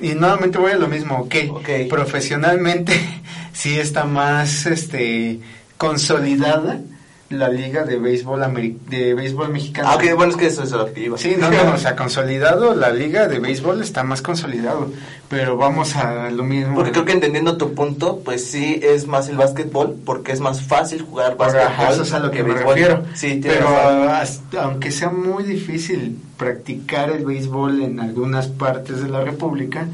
y 0.00 0.14
nuevamente 0.14 0.58
voy 0.58 0.72
a 0.72 0.76
lo 0.76 0.88
mismo, 0.88 1.16
ok, 1.18 1.34
Ok. 1.50 1.68
profesionalmente 1.88 2.92
sí 3.52 3.78
está 3.78 4.04
más 4.04 4.66
este 4.66 5.40
consolidada 5.76 6.80
la 7.28 7.48
liga 7.48 7.82
de 7.84 7.98
béisbol 7.98 8.40
ameri- 8.42 8.78
de 8.88 9.14
béisbol 9.14 9.48
mexicano. 9.48 9.88
Ah, 9.90 9.96
ok, 9.96 10.14
bueno, 10.14 10.30
es 10.32 10.38
que 10.38 10.46
eso 10.46 10.62
es 10.62 10.70
lo 10.70 10.92
que 10.92 11.00
iba. 11.00 11.18
Sí, 11.18 11.34
no, 11.38 11.50
no, 11.50 11.74
o 11.74 11.76
sea, 11.76 11.96
consolidado, 11.96 12.74
la 12.74 12.90
liga 12.90 13.26
de 13.26 13.40
béisbol 13.40 13.82
está 13.82 14.04
más 14.04 14.22
consolidado, 14.22 14.90
pero 15.28 15.56
vamos 15.56 15.96
a 15.96 16.30
lo 16.30 16.44
mismo. 16.44 16.76
Porque 16.76 16.92
creo 16.92 17.04
que 17.04 17.12
entendiendo 17.12 17.56
tu 17.56 17.74
punto, 17.74 18.20
pues 18.24 18.44
sí 18.48 18.78
es 18.82 19.08
más 19.08 19.28
el 19.28 19.36
básquetbol, 19.38 19.96
porque 20.04 20.30
es 20.30 20.40
más 20.40 20.62
fácil 20.62 21.02
jugar 21.02 21.36
básquetbol 21.36 21.92
eso 21.92 22.02
es 22.02 22.12
a 22.12 22.20
lo 22.20 22.30
que, 22.30 22.44
me 22.44 22.52
béisbol. 22.54 22.74
refiero. 22.74 23.04
Sí, 23.14 23.40
pero 23.42 23.68
hasta- 24.08 24.62
aunque 24.62 24.92
sea 24.92 25.10
muy 25.10 25.42
difícil 25.42 26.18
practicar 26.36 27.10
el 27.10 27.24
béisbol 27.24 27.82
en 27.82 27.98
algunas 27.98 28.46
partes 28.46 29.02
de 29.02 29.08
la 29.08 29.22
República, 29.22 29.88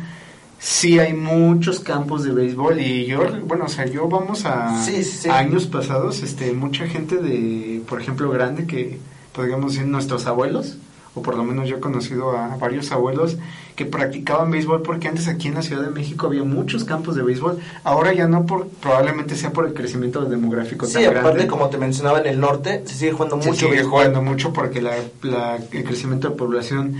sí 0.64 0.98
hay 1.00 1.12
muchos 1.12 1.80
campos 1.80 2.22
de 2.22 2.30
béisbol 2.32 2.80
y 2.80 3.06
yo, 3.06 3.20
bueno, 3.46 3.64
o 3.64 3.68
sea, 3.68 3.84
yo 3.86 4.08
vamos 4.08 4.44
a, 4.44 4.80
Sí, 4.84 5.02
sí, 5.02 5.18
sí. 5.22 5.28
a 5.28 5.38
años 5.38 5.66
pasados, 5.66 6.22
este, 6.22 6.52
mucha 6.52 6.86
gente 6.86 7.16
de, 7.16 7.82
por 7.88 8.00
ejemplo, 8.00 8.30
grande 8.30 8.66
que 8.66 8.98
podríamos 9.34 9.72
decir 9.72 9.88
nuestros 9.88 10.26
abuelos, 10.26 10.76
o 11.14 11.20
por 11.22 11.36
lo 11.36 11.42
menos 11.44 11.68
yo 11.68 11.76
he 11.76 11.80
conocido 11.80 12.36
a 12.38 12.56
varios 12.56 12.92
abuelos 12.92 13.36
que 13.76 13.84
practicaban 13.86 14.50
béisbol 14.50 14.82
porque 14.82 15.08
antes 15.08 15.26
aquí 15.28 15.48
en 15.48 15.54
la 15.54 15.62
Ciudad 15.62 15.82
de 15.82 15.90
México 15.90 16.26
había 16.28 16.44
muchos 16.44 16.84
campos 16.84 17.16
de 17.16 17.22
béisbol, 17.22 17.58
ahora 17.84 18.12
ya 18.14 18.28
no 18.28 18.46
por, 18.46 18.68
probablemente 18.68 19.34
sea 19.34 19.52
por 19.52 19.66
el 19.66 19.74
crecimiento 19.74 20.24
demográfico 20.24 20.86
Sí, 20.86 20.94
tan 20.94 21.04
aparte, 21.06 21.22
grande. 21.28 21.46
como 21.48 21.68
te 21.70 21.76
mencionaba, 21.78 22.20
en 22.20 22.26
el 22.28 22.38
norte 22.40 22.82
se 22.86 22.94
sigue 22.94 23.12
jugando 23.12 23.42
Se 23.42 23.48
mucho 23.48 23.60
sigue 23.60 23.72
béisbol. 23.72 23.90
jugando 23.90 24.22
mucho 24.22 24.52
porque 24.52 24.80
la, 24.80 24.92
la- 25.22 25.56
el 25.56 25.84
crecimiento 25.84 26.28
de 26.30 26.36
población 26.36 26.94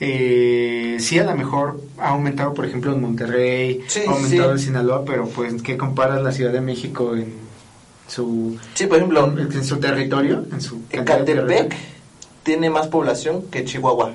eh, 0.00 0.96
sí 0.98 1.18
a 1.18 1.24
lo 1.24 1.36
mejor 1.36 1.80
ha 1.98 2.08
aumentado 2.10 2.54
por 2.54 2.64
ejemplo 2.64 2.92
en 2.94 3.00
Monterrey 3.02 3.82
Sí, 3.86 4.00
ha 4.06 4.10
aumentado 4.10 4.56
sí. 4.56 4.62
en 4.62 4.66
Sinaloa 4.66 5.04
pero 5.04 5.28
pues 5.28 5.60
¿qué 5.62 5.76
comparas 5.76 6.22
la 6.22 6.32
Ciudad 6.32 6.52
de 6.52 6.60
México 6.62 7.14
en 7.14 7.32
su 8.08 8.58
Sí, 8.74 8.86
por 8.86 8.96
ejemplo, 8.96 9.32
en 9.38 9.64
su 9.64 9.76
territorio 9.78 10.44
en 10.50 10.60
su 10.60 10.80
Ecatepec 10.90 11.76
tiene 12.42 12.70
más 12.70 12.88
población 12.88 13.42
que 13.50 13.64
Chihuahua. 13.64 14.12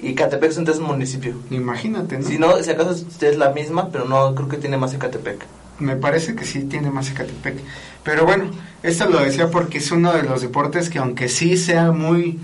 Y 0.00 0.10
Ecatepec 0.10 0.50
es 0.50 0.78
un 0.78 0.84
municipio. 0.84 1.34
imagínate 1.50 2.18
¿no? 2.18 2.26
Si 2.28 2.38
no, 2.38 2.62
si 2.62 2.70
acaso 2.70 2.90
es 3.20 3.36
la 3.38 3.50
misma, 3.50 3.90
pero 3.90 4.04
no 4.04 4.34
creo 4.34 4.48
que 4.48 4.56
tiene 4.58 4.76
más 4.76 4.92
Ecatepec. 4.94 5.44
me 5.78 5.96
parece 5.96 6.34
que 6.34 6.44
sí 6.44 6.62
tiene 6.64 6.90
más 6.90 7.10
Ecatepec. 7.10 7.56
Pero 8.04 8.24
bueno, 8.26 8.50
esto 8.82 9.08
lo 9.08 9.18
decía 9.20 9.50
porque 9.50 9.78
es 9.78 9.90
uno 9.90 10.12
de 10.12 10.22
los 10.24 10.42
deportes 10.42 10.90
que 10.90 10.98
aunque 10.98 11.28
sí 11.28 11.56
sea 11.56 11.92
muy 11.92 12.38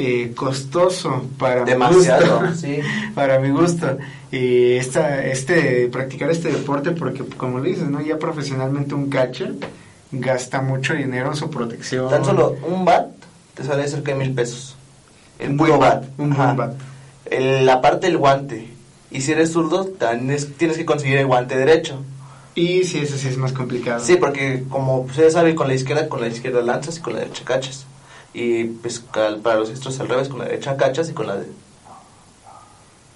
eh, 0.00 0.32
costoso 0.36 1.24
para 1.38 1.64
Demasiado, 1.64 2.40
mi 2.42 2.48
gusto, 2.50 2.60
sí. 2.66 2.78
para 3.16 3.40
mi 3.40 3.50
gusto, 3.50 3.98
y 4.30 4.74
esta, 4.74 5.24
este, 5.26 5.88
practicar 5.88 6.30
este 6.30 6.52
deporte 6.52 6.92
porque 6.92 7.24
como 7.36 7.58
le 7.58 7.70
dices, 7.70 7.88
¿no? 7.88 8.00
Ya 8.00 8.16
profesionalmente 8.18 8.94
un 8.94 9.10
catcher 9.10 9.54
gasta 10.12 10.62
mucho 10.62 10.94
dinero 10.94 11.30
en 11.30 11.36
su 11.36 11.50
protección. 11.50 12.08
Tan 12.10 12.24
solo 12.24 12.56
un 12.66 12.84
bat 12.84 13.08
te 13.54 13.64
sale 13.64 13.88
cerca 13.88 14.12
de 14.12 14.18
mil 14.18 14.32
pesos. 14.34 14.76
El 15.40 15.50
Un 15.50 15.56
buen 15.56 15.78
bat. 15.78 16.02
bat, 16.02 16.08
un 16.18 16.30
buen 16.36 16.56
bat. 16.56 16.74
El- 17.26 17.66
la 17.66 17.80
parte 17.80 18.06
del 18.06 18.18
guante. 18.18 18.68
Y 19.10 19.20
si 19.22 19.32
eres 19.32 19.52
zurdo, 19.52 19.84
también 19.86 20.30
es- 20.30 20.56
tienes 20.56 20.76
que 20.76 20.84
conseguir 20.84 21.16
el 21.18 21.26
guante 21.26 21.56
derecho. 21.56 22.02
Y 22.54 22.84
sí, 22.84 22.98
eso 23.00 23.16
sí 23.16 23.28
es 23.28 23.36
más 23.36 23.52
complicado. 23.52 23.98
Sí, 24.04 24.16
porque 24.16 24.62
como 24.68 25.00
ustedes 25.00 25.32
saben, 25.32 25.54
con 25.56 25.66
la 25.68 25.74
izquierda, 25.74 26.08
con 26.08 26.20
la 26.20 26.28
izquierda 26.28 26.60
lanzas 26.62 26.98
y 26.98 27.00
con 27.00 27.14
la 27.14 27.20
derecha 27.20 27.42
cachas. 27.44 27.86
Y 28.34 28.64
pues 28.64 29.00
para 29.00 29.56
los 29.56 29.68
diestros 29.68 29.98
al 30.00 30.08
revés, 30.08 30.28
con 30.28 30.38
la 30.40 30.44
derecha 30.46 30.76
cachas 30.76 31.08
y 31.10 31.12
con 31.14 31.26
la 31.26 31.36
de- 31.36 31.46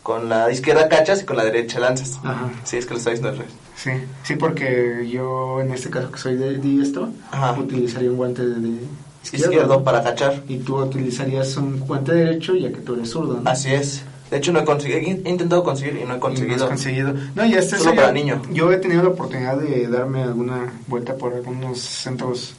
con 0.03 0.29
la 0.29 0.51
izquierda 0.51 0.89
cachas 0.89 1.23
y 1.23 1.25
con 1.25 1.37
la 1.37 1.45
derecha 1.45 1.79
lanzas. 1.79 2.19
Ajá. 2.25 2.51
Sí, 2.65 2.77
es 2.77 2.87
que 2.87 2.93
lo 2.95 2.99
está 2.99 3.11
diciendo 3.11 3.29
al 3.31 3.39
revés. 3.39 3.53
Sí, 3.77 3.91
sí, 4.25 4.35
porque 4.37 5.09
yo 5.11 5.61
en 5.61 5.73
este 5.73 5.91
caso 5.91 6.11
que 6.11 6.19
soy 6.19 6.37
de 6.37 6.59
diestro, 6.59 7.11
Ajá. 7.31 7.53
utilizaría 7.53 8.11
un 8.11 8.17
guante 8.17 8.45
de, 8.45 8.61
de 8.61 8.79
Izquierdo, 9.25 9.85
para 9.85 10.03
cachar. 10.03 10.43
Y 10.49 10.59
tú 10.59 10.77
utilizarías 10.79 11.57
un 11.57 11.79
guante 11.81 12.13
derecho 12.13 12.57
ya 12.57 12.71
que 12.73 12.81
tú 12.81 12.95
eres 12.95 13.11
zurdo, 13.11 13.41
¿no? 13.41 13.49
Así 13.49 13.73
es. 13.73 14.03
De 14.31 14.39
hecho, 14.39 14.51
no 14.53 14.59
he 14.61 14.65
conseguido, 14.65 14.99
he 14.99 15.31
intentado 15.31 15.63
conseguir 15.63 15.95
y 16.03 16.05
no 16.05 16.05
he 16.05 16.05
Y 16.05 16.15
no 16.15 16.21
conseguido. 16.21 16.67
conseguido. 16.67 17.15
No, 17.37 17.45
y 17.45 17.55
hasta 17.55 17.79
Solo 17.79 17.95
para 17.95 18.11
niño. 18.13 18.43
Yo 18.51 18.73
he 18.73 18.79
tenido 18.79 19.03
la 19.05 19.11
oportunidad 19.11 19.59
de 19.59 19.87
darme 19.87 20.23
alguna 20.25 20.73
vuelta 20.89 21.15
por 21.17 21.35
algunos 21.35 21.79
centros 21.79 22.55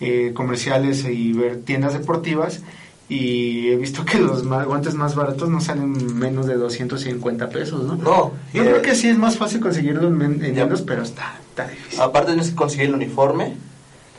eh, 0.00 0.32
comerciales 0.34 1.04
y 1.04 1.32
ver 1.32 1.60
tiendas 1.62 1.92
deportivas 1.92 2.60
y 3.08 3.68
he 3.70 3.76
visto 3.76 4.04
que 4.04 4.18
los 4.18 4.44
ma- 4.44 4.64
guantes 4.64 4.94
más 4.94 5.14
baratos 5.16 5.48
no 5.48 5.60
salen 5.60 6.16
menos 6.18 6.46
de 6.46 6.54
250 6.54 7.48
pesos, 7.50 7.84
¿no? 7.84 7.96
No. 7.96 8.32
Yo 8.54 8.62
eh, 8.62 8.66
creo 8.66 8.82
que 8.82 8.94
sí 8.94 9.08
es 9.08 9.18
más 9.18 9.36
fácil 9.36 9.60
conseguirlo 9.60 10.08
en, 10.08 10.44
en 10.44 10.54
menos, 10.54 10.82
pero 10.82 11.02
está, 11.02 11.34
está 11.48 11.66
difícil. 11.66 12.00
Aparte 12.00 12.28
tienes 12.32 12.50
que 12.50 12.54
conseguir 12.56 12.86
el 12.86 12.94
uniforme, 12.94 13.56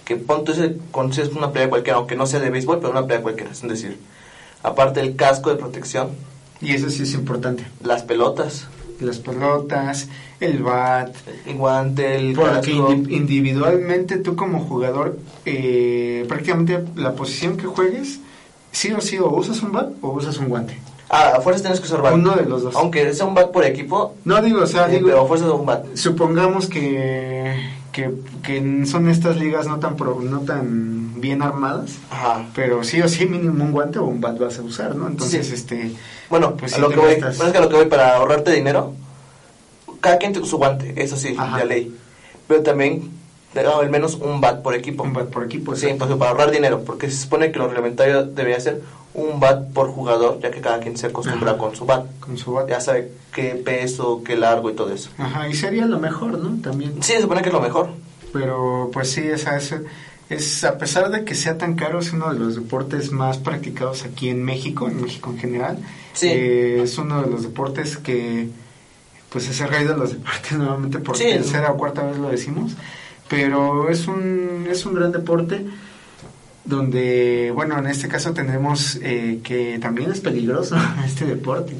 que 0.03 0.17
pon 0.17 0.43
tú 0.43 0.51
consigues 0.91 1.29
una 1.31 1.51
playa 1.51 1.69
cualquiera, 1.69 1.97
aunque 1.99 2.15
no 2.17 2.25
sea 2.25 2.41
de 2.41 2.49
béisbol, 2.49 2.79
pero 2.79 2.91
una 2.91 3.05
playa 3.07 3.21
cualquiera, 3.21 3.51
es 3.51 3.61
decir. 3.61 3.97
Aparte 4.61 4.99
el 4.99 5.15
casco 5.15 5.49
de 5.49 5.55
protección, 5.55 6.09
Y 6.59 6.73
eso 6.73 6.89
sí 6.89 7.03
es 7.03 7.13
importante. 7.13 7.63
las 7.83 8.03
pelotas, 8.03 8.67
Las 9.01 9.17
pelotas, 9.19 10.07
el 10.39 10.61
bat, 10.63 11.13
el 11.47 11.57
guante, 11.57 12.15
el 12.15 12.33
Porque 12.33 12.51
casco. 12.71 12.93
indi- 12.93 13.11
individualmente 13.11 14.17
tú 14.17 14.35
como 14.35 14.59
jugador, 14.59 15.17
eh, 15.45 16.25
prácticamente 16.29 16.83
la 16.95 17.13
posición 17.13 17.57
que 17.57 17.65
juegues, 17.65 18.19
sí 18.71 18.91
o 18.93 19.01
sí, 19.01 19.17
o 19.17 19.29
usas 19.29 19.61
un 19.63 19.71
bat 19.71 19.89
o 20.01 20.11
usas 20.11 20.37
un 20.37 20.49
guante. 20.49 20.79
Ah, 21.09 21.33
a 21.37 21.41
fuerzas 21.41 21.63
tienes 21.63 21.79
que 21.81 21.87
usar 21.87 22.01
bat. 22.01 22.13
Uno 22.13 22.35
de 22.35 22.45
los 22.45 22.63
dos. 22.63 22.75
Aunque 22.75 23.11
sea 23.13 23.25
un 23.25 23.33
bat 23.33 23.51
por 23.51 23.65
equipo, 23.65 24.15
No 24.23 24.41
digo, 24.41 24.61
o 24.61 24.67
sea, 24.67 24.87
eh, 24.87 24.91
digo, 24.95 25.07
pero 25.07 25.21
a 25.23 25.27
fuerzas 25.27 25.47
de 25.49 25.53
un 25.53 25.65
bat. 25.65 25.83
supongamos 25.95 26.67
que, 26.67 27.53
que, 27.91 28.11
que 28.43 28.85
son 28.85 29.09
estas 29.09 29.35
ligas 29.37 29.67
no 29.67 29.79
tan, 29.79 29.97
pro- 29.97 30.21
no 30.21 30.39
tan 30.41 31.00
bien 31.21 31.41
armadas, 31.41 31.91
Ajá. 32.09 32.45
pero 32.53 32.83
sí 32.83 33.01
o 33.01 33.07
sí 33.07 33.25
mínimo 33.25 33.63
un 33.63 33.71
guante 33.71 33.99
o 33.99 34.05
un 34.05 34.19
bat 34.19 34.37
vas 34.37 34.57
a 34.59 34.61
usar, 34.63 34.95
¿no? 34.95 35.07
Entonces, 35.07 35.47
Sí. 35.47 35.53
este... 35.53 35.91
Bueno, 36.29 36.55
Pues 36.57 36.73
a 36.73 36.75
sí 36.77 36.81
lo 36.81 36.89
que 36.89 36.95
voy, 36.97 37.11
gastas. 37.15 37.37
bueno, 37.37 37.47
es 37.47 37.51
que 37.53 37.57
a 37.57 37.61
lo 37.61 37.69
que 37.69 37.75
voy 37.75 37.85
para 37.85 38.15
ahorrarte 38.17 38.51
dinero, 38.51 38.93
cada 39.99 40.17
quien 40.17 40.33
tiene 40.33 40.47
su 40.47 40.57
guante, 40.57 40.93
eso 41.01 41.15
sí, 41.15 41.35
Ajá. 41.37 41.59
ya 41.59 41.65
ley. 41.65 41.95
Pero 42.47 42.63
también, 42.63 43.11
eh, 43.55 43.59
al 43.65 43.89
menos 43.89 44.15
un 44.15 44.41
bat 44.41 44.61
por 44.61 44.73
equipo. 44.75 45.03
Un 45.03 45.13
bat 45.13 45.27
por 45.29 45.43
equipo. 45.43 45.75
Sí, 45.75 45.85
exacto. 45.85 46.07
pues 46.07 46.17
para 46.19 46.31
ahorrar 46.31 46.51
dinero, 46.51 46.83
porque 46.85 47.09
se 47.09 47.17
supone 47.17 47.51
que 47.51 47.59
lo 47.59 47.67
reglamentario 47.67 48.23
debería 48.25 48.59
ser 48.59 48.81
un 49.13 49.39
bat 49.41 49.71
por 49.73 49.89
jugador, 49.89 50.39
ya 50.41 50.51
que 50.51 50.61
cada 50.61 50.79
quien 50.79 50.97
se 50.97 51.07
acostumbra 51.07 51.51
Ajá. 51.51 51.59
con 51.59 51.75
su 51.75 51.85
bat. 51.85 52.05
Con 52.21 52.37
su 52.37 52.53
bat. 52.53 52.67
Ya 52.69 52.79
sabe 52.79 53.11
qué 53.33 53.55
peso, 53.63 54.21
qué 54.25 54.35
largo 54.37 54.69
y 54.69 54.73
todo 54.73 54.91
eso. 54.93 55.09
Ajá, 55.17 55.47
y 55.49 55.53
sería 55.53 55.85
lo 55.85 55.99
mejor, 55.99 56.37
¿no? 56.39 56.61
También. 56.61 56.93
Sí, 57.03 57.13
se 57.13 57.21
supone 57.21 57.41
que 57.41 57.49
es 57.49 57.53
lo 57.53 57.61
mejor. 57.61 57.89
Pero 58.33 58.89
pues 58.93 59.11
sí, 59.11 59.21
esa 59.21 59.57
es, 59.57 59.75
es, 60.31 60.63
a 60.63 60.77
pesar 60.77 61.09
de 61.11 61.25
que 61.25 61.35
sea 61.35 61.57
tan 61.57 61.75
caro, 61.75 61.99
es 61.99 62.13
uno 62.13 62.33
de 62.33 62.39
los 62.39 62.55
deportes 62.55 63.11
más 63.11 63.37
practicados 63.37 64.03
aquí 64.03 64.29
en 64.29 64.43
México, 64.43 64.87
en 64.87 65.01
México 65.01 65.29
en 65.31 65.39
general. 65.39 65.77
Sí. 66.13 66.27
Eh, 66.29 66.81
es 66.83 66.97
uno 66.97 67.21
de 67.21 67.29
los 67.29 67.43
deportes 67.43 67.97
que, 67.97 68.47
pues 69.29 69.49
es 69.49 69.59
el 69.61 69.67
rey 69.69 69.85
de 69.85 69.95
los 69.95 70.11
deportes 70.11 70.51
nuevamente, 70.57 70.99
por 70.99 71.17
Sí. 71.17 71.25
tercera 71.25 71.71
o 71.71 71.77
cuarta 71.77 72.03
vez 72.03 72.17
lo 72.17 72.29
decimos. 72.29 72.73
Pero 73.27 73.89
es 73.89 74.07
un, 74.07 74.67
es 74.69 74.85
un 74.85 74.95
gran 74.95 75.11
deporte 75.11 75.65
donde, 76.63 77.51
bueno, 77.53 77.77
en 77.79 77.87
este 77.87 78.07
caso 78.07 78.33
tenemos 78.33 78.99
eh, 79.01 79.39
que 79.43 79.79
también 79.79 80.11
es 80.11 80.21
peligroso 80.21 80.75
este 81.05 81.25
deporte. 81.25 81.73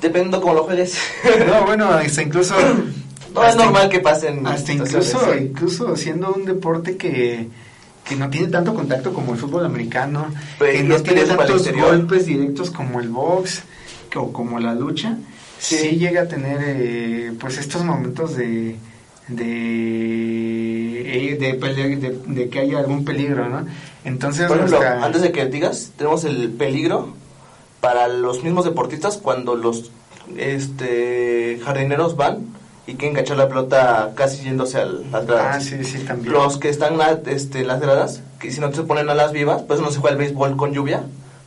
Dependiendo 0.00 0.40
cómo 0.40 0.54
lo 0.54 0.64
juegues. 0.64 0.96
No, 1.46 1.64
bueno, 1.64 1.86
hasta 1.88 2.22
incluso 2.22 2.54
No, 3.32 3.44
es 3.46 3.54
normal 3.56 3.88
que 3.88 4.00
pasen 4.00 4.44
Hasta 4.46 4.72
incluso, 4.72 5.34
incluso 5.36 5.96
siendo 5.96 6.32
un 6.32 6.44
deporte 6.44 6.96
que, 6.96 7.48
que 8.08 8.16
no 8.16 8.28
tiene 8.30 8.48
tanto 8.48 8.74
contacto 8.74 9.12
como 9.14 9.32
el 9.32 9.38
fútbol 9.38 9.64
americano, 9.64 10.26
Pero 10.58 10.72
que 10.72 10.82
no 10.84 11.00
tiene 11.02 11.24
tantos 11.24 11.70
golpes 11.72 12.26
directos 12.26 12.70
como 12.70 13.00
el 13.00 13.08
box 13.08 13.62
o 14.16 14.32
como 14.32 14.58
la 14.58 14.74
lucha, 14.74 15.16
sí, 15.58 15.76
Sí. 15.76 15.88
llega 15.96 16.22
a 16.22 16.28
tener 16.28 16.58
eh, 16.62 17.32
pues 17.40 17.58
estos 17.58 17.84
momentos 17.84 18.36
de 18.36 18.76
de, 19.28 21.32
eh, 21.32 21.36
de, 21.38 21.96
de- 21.96 22.18
de 22.26 22.48
que 22.48 22.58
haya 22.58 22.80
algún 22.80 23.04
peligro, 23.04 23.48
¿no? 23.48 23.64
Entonces, 24.04 24.48
Por 24.48 24.58
ejemplo, 24.58 24.80
antes 24.82 25.22
de 25.22 25.30
que 25.32 25.46
digas, 25.46 25.92
tenemos 25.96 26.24
el 26.24 26.50
peligro 26.50 27.14
para 27.80 28.08
los 28.08 28.42
mismos 28.42 28.64
deportistas 28.64 29.16
cuando 29.18 29.54
los 29.54 29.90
este 30.36 31.60
jardineros 31.64 32.16
van 32.16 32.46
y 32.86 32.94
quieren 32.94 33.14
cachar 33.14 33.36
la 33.36 33.48
pelota 33.48 34.10
casi 34.14 34.42
yéndose 34.44 34.78
a 34.78 34.84
las 34.86 35.26
gradas. 35.26 35.56
ah, 35.56 35.60
sí, 35.60 35.84
sí, 35.84 35.98
también. 36.00 36.32
Los 36.32 36.58
que 36.58 36.68
están 36.68 37.00
a- 37.00 37.18
este, 37.26 37.60
en 37.60 37.68
las 37.68 37.80
gradas, 37.80 38.22
que 38.40 38.50
si 38.50 38.60
no 38.60 38.72
se 38.72 38.82
ponen 38.82 39.08
a 39.08 39.14
las 39.14 39.32
vivas, 39.32 39.62
pues 39.62 39.80
no 39.80 39.90
se 39.90 39.98
juega 40.00 40.12
el 40.14 40.18
béisbol 40.18 40.56
con 40.56 40.72
lluvia 40.72 41.02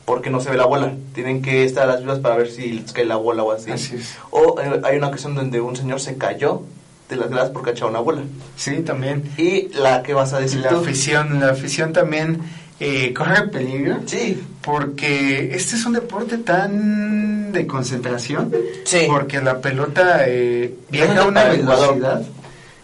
porque 0.05 0.29
no 0.29 0.39
se 0.39 0.49
ve 0.51 0.57
la 0.57 0.65
bola. 0.65 0.93
Tienen 1.13 1.41
que 1.41 1.63
estar 1.65 1.83
a 1.89 1.93
las 1.93 2.01
vivas 2.01 2.19
para 2.19 2.35
ver 2.37 2.49
si 2.49 2.71
les 2.73 2.93
cae 2.93 3.05
la 3.05 3.15
bola 3.17 3.43
o 3.43 3.51
así. 3.51 3.71
Así 3.71 3.95
es. 3.95 4.15
O 4.31 4.59
eh, 4.61 4.79
hay 4.83 4.97
una 4.97 5.07
ocasión 5.07 5.35
donde 5.35 5.59
un 5.61 5.75
señor 5.75 5.99
se 5.99 6.15
cayó 6.17 6.61
de 7.09 7.15
las 7.17 7.29
gradas 7.29 7.49
por 7.49 7.63
cachar 7.63 7.89
una 7.89 7.99
bola. 7.99 8.21
Sí, 8.55 8.77
también. 8.81 9.23
Y 9.37 9.67
la 9.73 10.03
que 10.03 10.13
vas 10.13 10.33
a 10.33 10.39
decir 10.39 10.59
La 10.61 10.69
tú. 10.69 10.77
afición, 10.77 11.39
la 11.39 11.49
afición 11.51 11.91
también 11.91 12.39
eh, 12.79 13.13
corre 13.13 13.47
peligro. 13.47 13.99
Sí, 14.05 14.41
Porque 14.61 15.55
este 15.55 15.75
es 15.75 15.85
un 15.85 15.93
deporte 15.93 16.37
tan 16.39 17.51
de 17.51 17.65
concentración. 17.67 18.51
Sí. 18.83 19.05
Porque 19.07 19.41
la 19.41 19.59
pelota 19.59 20.23
eh, 20.27 20.73
viaja 20.89 21.21
a 21.21 21.27
una 21.27 21.43
velocidad. 21.45 22.21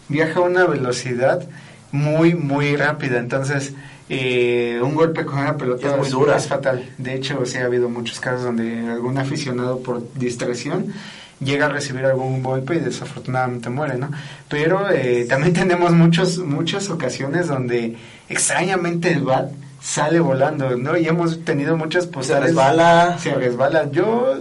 Viaja 0.07 0.39
a 0.39 0.43
una 0.43 0.65
velocidad 0.65 1.47
muy, 1.91 2.35
muy 2.35 2.75
rápida. 2.75 3.19
Entonces, 3.19 3.73
eh, 4.09 4.79
un 4.83 4.95
golpe 4.95 5.25
con 5.25 5.39
una 5.39 5.57
pelota 5.57 5.91
Es 5.91 5.97
muy 5.97 6.09
dura. 6.09 6.37
es 6.37 6.47
fatal. 6.47 6.89
De 6.97 7.15
hecho, 7.15 7.45
sí 7.45 7.57
ha 7.57 7.65
habido 7.65 7.89
muchos 7.89 8.19
casos 8.19 8.43
donde 8.43 8.87
algún 8.89 9.17
aficionado 9.17 9.79
por 9.79 10.13
distracción 10.13 10.93
llega 11.39 11.65
a 11.65 11.69
recibir 11.69 12.05
algún 12.05 12.43
golpe 12.43 12.75
y 12.75 12.79
desafortunadamente 12.79 13.69
muere, 13.69 13.97
¿no? 13.97 14.11
Pero 14.47 14.89
eh, 14.91 15.25
también 15.27 15.53
tenemos 15.61 15.91
muchos, 15.91 16.37
muchas 16.37 16.89
ocasiones 16.89 17.47
donde 17.47 17.97
extrañamente 18.29 19.11
el 19.11 19.23
bat 19.23 19.51
sale 19.81 20.19
volando, 20.19 20.77
¿no? 20.77 20.97
Y 20.97 21.07
hemos 21.07 21.43
tenido 21.43 21.75
muchas 21.75 22.05
se 22.05 22.11
postales. 22.11 22.49
resbala. 22.49 23.17
Se 23.19 23.33
resbala. 23.33 23.91
Yo 23.91 24.35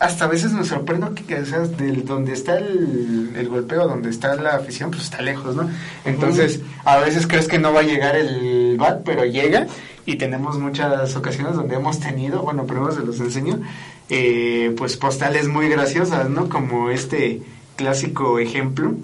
hasta 0.00 0.24
a 0.24 0.28
veces 0.28 0.52
me 0.52 0.64
sorprendo 0.64 1.14
que, 1.14 1.24
que, 1.24 1.40
o 1.40 1.44
sea, 1.44 1.60
del 1.60 2.04
donde 2.04 2.32
está 2.32 2.56
el, 2.56 3.32
el 3.36 3.48
golpeo, 3.48 3.86
donde 3.86 4.10
está 4.10 4.36
la 4.36 4.54
afición, 4.54 4.90
pues 4.90 5.02
está 5.02 5.22
lejos, 5.22 5.56
¿no? 5.56 5.68
Entonces, 6.04 6.60
a 6.84 6.98
veces 6.98 7.26
crees 7.26 7.48
que 7.48 7.58
no 7.58 7.72
va 7.72 7.80
a 7.80 7.84
llegar 7.84 8.16
el 8.16 8.76
bat, 8.78 9.02
pero 9.04 9.24
llega. 9.24 9.66
Y 10.06 10.16
tenemos 10.16 10.58
muchas 10.58 11.14
ocasiones 11.16 11.54
donde 11.54 11.74
hemos 11.74 12.00
tenido, 12.00 12.42
bueno, 12.42 12.64
primero 12.64 12.92
se 12.92 13.02
los 13.02 13.20
enseño, 13.20 13.60
eh, 14.08 14.74
pues 14.78 14.96
postales 14.96 15.48
muy 15.48 15.68
graciosas, 15.68 16.30
¿no? 16.30 16.48
Como 16.48 16.88
este 16.88 17.42
clásico 17.76 18.38
ejemplo 18.38 18.94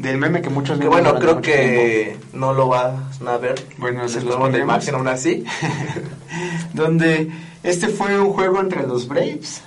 del 0.00 0.18
meme 0.18 0.40
que 0.42 0.50
muchos 0.50 0.78
Que 0.78 0.88
bueno, 0.88 1.14
creo 1.16 1.38
tiempo. 1.38 1.42
que 1.42 2.16
no 2.32 2.52
lo 2.54 2.68
vas 2.68 2.94
a 3.26 3.36
ver. 3.36 3.54
Bueno, 3.78 4.08
se 4.08 4.22
los 4.22 4.36
pondremos. 4.36 4.64
imagen 4.74 4.94
aún 4.94 5.08
así. 5.08 5.44
donde 6.74 7.30
este 7.62 7.88
fue 7.88 8.18
un 8.20 8.32
juego 8.32 8.60
entre 8.60 8.86
los 8.86 9.06
Braves 9.08 9.62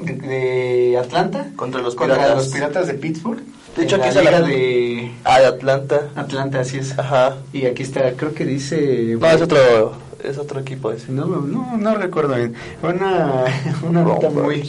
de, 0.00 0.12
de 0.14 0.98
Atlanta 0.98 1.48
Contra 1.56 1.80
los 1.82 1.94
contra 1.94 2.16
Piratas. 2.16 2.36
los 2.36 2.48
Piratas 2.48 2.86
de 2.86 2.94
Pittsburgh. 2.94 3.40
De 3.76 3.84
hecho, 3.84 3.96
aquí 3.96 4.04
la 4.14 4.20
está 4.22 4.30
la- 4.30 4.40
de 4.46 5.12
Ah, 5.24 5.40
de 5.40 5.46
Atlanta. 5.46 6.08
Atlanta, 6.16 6.60
así 6.60 6.78
es. 6.78 6.98
Ajá. 6.98 7.36
Y 7.52 7.66
aquí 7.66 7.82
está, 7.82 8.10
creo 8.12 8.32
que 8.34 8.46
dice... 8.46 9.16
No, 9.20 9.26
es 9.30 9.42
otro, 9.42 9.92
es 10.24 10.38
otro 10.38 10.60
equipo 10.60 10.90
ese. 10.92 11.12
No, 11.12 11.26
no, 11.26 11.76
no 11.76 11.94
recuerdo 11.94 12.36
bien. 12.36 12.54
Una, 12.82 13.44
una 13.86 14.02
muy, 14.30 14.66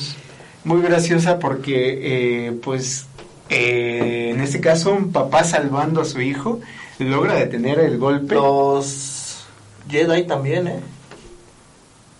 muy 0.65 0.82
graciosa 0.82 1.39
porque, 1.39 2.47
eh, 2.47 2.51
pues, 2.61 3.05
eh, 3.49 4.31
en 4.33 4.41
este 4.41 4.59
caso, 4.59 4.93
un 4.93 5.11
papá 5.11 5.43
salvando 5.43 6.01
a 6.01 6.05
su 6.05 6.21
hijo 6.21 6.59
logra 6.99 7.35
detener 7.35 7.79
el 7.79 7.97
golpe. 7.97 8.35
Los 8.35 9.45
Jedi 9.89 10.25
también, 10.25 10.67
¿eh? 10.67 10.79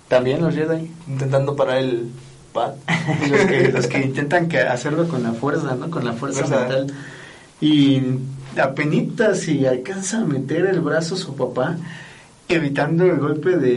También 0.08 0.42
los 0.42 0.56
Jedi. 0.56 0.92
Intentando 1.08 1.56
parar 1.56 1.80
el 1.80 2.10
bat. 2.54 2.76
los, 3.30 3.42
que, 3.42 3.72
los 3.72 3.88
que 3.88 4.00
intentan 4.00 4.48
que 4.48 4.60
hacerlo 4.60 5.08
con 5.08 5.24
la 5.24 5.34
fuerza, 5.34 5.76
¿no? 5.76 5.90
Con 5.90 6.06
la 6.06 6.14
fuerza 6.14 6.46
Fuerza. 6.46 6.68
mental. 6.68 6.88
Y 7.60 8.02
apenitas 8.60 9.40
si 9.42 9.66
alcanza 9.66 10.20
a 10.20 10.26
meter 10.26 10.66
el 10.68 10.80
brazo 10.82 11.16
su 11.16 11.36
papá, 11.36 11.76
evitando 12.48 13.06
el 13.06 13.18
golpe 13.18 13.58
de, 13.58 13.76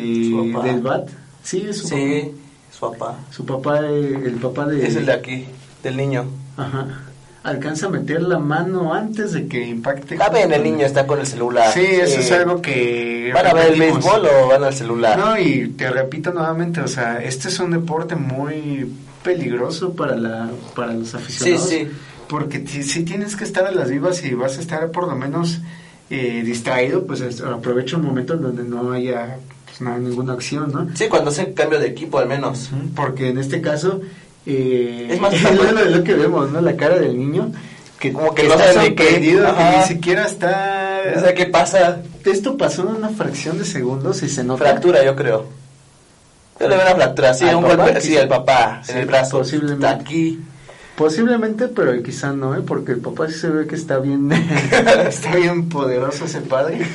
del 0.63 0.81
bat. 0.83 1.09
Sí, 1.43 1.73
su 1.73 1.89
Sí, 1.89 2.33
su 2.71 2.91
papá. 2.91 3.19
Su 3.31 3.45
papá, 3.45 3.81
eh, 3.87 4.23
el 4.27 4.35
papá 4.35 4.67
de... 4.67 4.87
Es 4.87 4.97
el 4.97 5.07
de 5.07 5.13
aquí, 5.13 5.47
del 5.83 5.97
niño. 5.97 6.27
Ajá. 6.57 7.10
Alcanza 7.43 7.87
a 7.87 7.89
meter 7.89 8.23
la 8.23 8.39
mano 8.39 8.93
antes 8.93 9.33
de 9.33 9.47
que 9.49 9.67
impacte. 9.67 10.19
Ah, 10.21 10.29
ven, 10.29 10.53
el 10.53 10.63
niño 10.63 10.85
está 10.85 11.07
con 11.07 11.21
el 11.21 11.27
celular. 11.27 11.73
Sí, 11.73 11.81
eso 11.81 12.21
es 12.21 12.31
algo 12.33 12.61
que... 12.61 13.31
¿Van 13.33 13.47
a 13.47 13.55
ver 13.55 13.73
el 13.73 13.79
béisbol 13.79 14.27
o 14.27 14.49
van 14.49 14.63
al 14.65 14.75
celular? 14.75 15.19
No, 15.19 15.39
y 15.39 15.69
te 15.69 15.89
repito 15.91 16.33
nuevamente, 16.33 16.83
o 16.83 16.89
sea, 16.89 17.23
este 17.23 17.49
es 17.49 17.59
un 17.59 17.71
deporte 17.71 18.15
muy 18.15 18.93
peligroso 19.23 19.95
para 19.95 20.17
la 20.17 20.51
para 20.75 20.93
los 20.93 21.15
aficionados. 21.15 21.69
Sí, 21.69 21.79
sí. 21.87 21.89
Porque 22.29 22.67
si, 22.67 22.83
si 22.83 23.05
tienes 23.05 23.37
que 23.37 23.45
estar 23.45 23.65
a 23.67 23.71
las 23.71 23.89
vivas 23.91 24.23
y 24.25 24.35
vas 24.35 24.59
a 24.59 24.61
estar 24.61 24.91
por 24.91 25.09
lo 25.09 25.17
menos 25.17 25.61
eh, 26.11 26.43
distraído, 26.45 27.07
pues 27.07 27.21
es- 27.23 27.41
aprovecha 27.41 27.97
un 27.97 28.05
momento 28.05 28.35
en 28.35 28.43
donde 28.43 28.65
no 28.65 28.93
haya 28.93 29.37
pues, 29.65 29.81
nada, 29.81 29.99
ninguna 29.99 30.35
acción, 30.35 30.71
¿no? 30.73 30.89
Sí, 30.95 31.07
cuando 31.09 31.31
hacen 31.31 31.55
cambio 31.55 31.79
de 31.81 31.87
equipo 31.89 32.19
al 32.19 32.29
menos. 32.29 32.71
Porque 32.95 33.29
en 33.31 33.39
este 33.39 33.61
caso... 33.63 34.01
Eh, 34.47 35.09
Es 35.11 35.21
más, 35.21 35.33
es 35.35 35.73
lo, 35.73 35.85
lo 35.85 36.05
que 36.05 36.15
vemos, 36.15 36.51
¿no? 36.51 36.61
La 36.61 36.77
cara 36.77 36.99
del 36.99 37.19
niño. 37.19 37.53
Que 37.99 38.13
Como 38.13 38.35
que 38.35 38.43
que 38.43 38.49
no 38.49 38.55
está 38.55 38.73
sorprendido, 38.73 39.55
que 39.57 39.77
ni 39.77 39.83
siquiera 39.85 40.25
está... 40.25 41.03
O 41.17 41.21
sea, 41.21 41.35
¿qué 41.35 41.47
pasa? 41.47 41.99
Esto 42.25 42.57
pasó 42.57 42.83
en 42.83 42.97
una 42.97 43.11
fracción 43.11 43.59
de 43.59 43.65
segundos 43.67 44.23
y 44.23 44.29
se 44.31 44.43
nota. 44.43 44.65
Fractura, 44.65 45.05
yo 45.05 45.15
creo. 45.15 45.47
Yo 46.59 46.69
le 46.69 46.77
veo 46.77 46.87
una 46.87 46.95
fractura, 46.95 47.35
sí, 47.35 47.45
¿Al 47.47 47.57
un 47.57 47.63
golpe, 47.63 48.01
sí, 48.01 48.17
al 48.17 48.29
papá, 48.29 48.81
Sí, 48.85 48.93
en 48.93 48.99
el 48.99 49.07
brazo. 49.07 49.39
posiblemente. 49.39 49.87
Está 49.87 49.99
aquí. 50.01 50.41
Posiblemente, 50.97 51.69
pero 51.69 52.03
quizá 52.03 52.33
no, 52.33 52.55
¿eh? 52.55 52.61
porque 52.67 52.93
el 52.93 52.99
papá 53.01 53.29
sí 53.29 53.35
se 53.35 53.49
ve 53.49 53.67
que 53.67 53.75
está 53.75 53.99
bien, 53.99 54.31
está 55.09 55.37
bien 55.37 55.69
poderoso 55.69 56.25
ese 56.27 56.41
padre. 56.43 56.87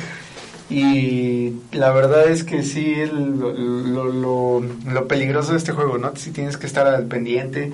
Y 0.70 1.54
la 1.72 1.92
verdad 1.92 2.28
es 2.28 2.44
que 2.44 2.64
sí, 2.64 2.94
el- 2.96 3.40
lo, 3.40 4.62
lo, 4.92 5.08
peligroso 5.08 5.52
de 5.52 5.58
este 5.60 5.72
juego, 5.74 5.98
¿no? 5.98 6.16
Sí 6.16 6.32
tienes 6.32 6.58
que 6.58 6.66
estar 6.68 6.88
al 6.88 7.06
pendiente. 7.06 7.72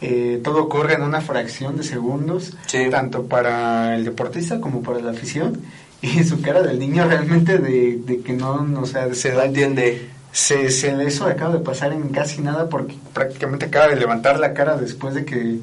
eh, 0.00 0.40
todo 0.44 0.62
ocurre 0.62 0.94
en 0.94 1.02
una 1.02 1.22
fracción 1.22 1.76
de 1.78 1.82
segundos, 1.84 2.54
Sí. 2.66 2.90
tanto 2.90 3.24
para 3.24 3.94
el 3.96 4.04
deportista 4.04 4.60
como 4.60 4.82
para 4.82 5.00
la 5.00 5.12
afición. 5.12 5.60
Y 6.02 6.22
su 6.24 6.42
cara 6.42 6.60
del 6.60 6.78
niño 6.78 7.06
realmente 7.08 7.56
de, 7.56 7.96
de 8.04 8.20
que 8.20 8.34
no, 8.34 8.66
o 8.78 8.84
sea, 8.84 9.14
se 9.14 9.30
da 9.30 9.46
entiende. 9.46 10.10
se, 10.32 10.70
se 10.70 11.02
eso 11.06 11.24
acaba 11.24 11.54
de 11.54 11.60
pasar 11.60 11.92
en 11.94 12.10
casi 12.10 12.42
nada 12.42 12.68
porque 12.68 12.96
prácticamente 13.14 13.64
acaba 13.66 13.88
de 13.88 13.96
levantar 13.96 14.38
la 14.38 14.52
cara 14.52 14.76
después 14.76 15.14
de 15.14 15.24
que 15.24 15.60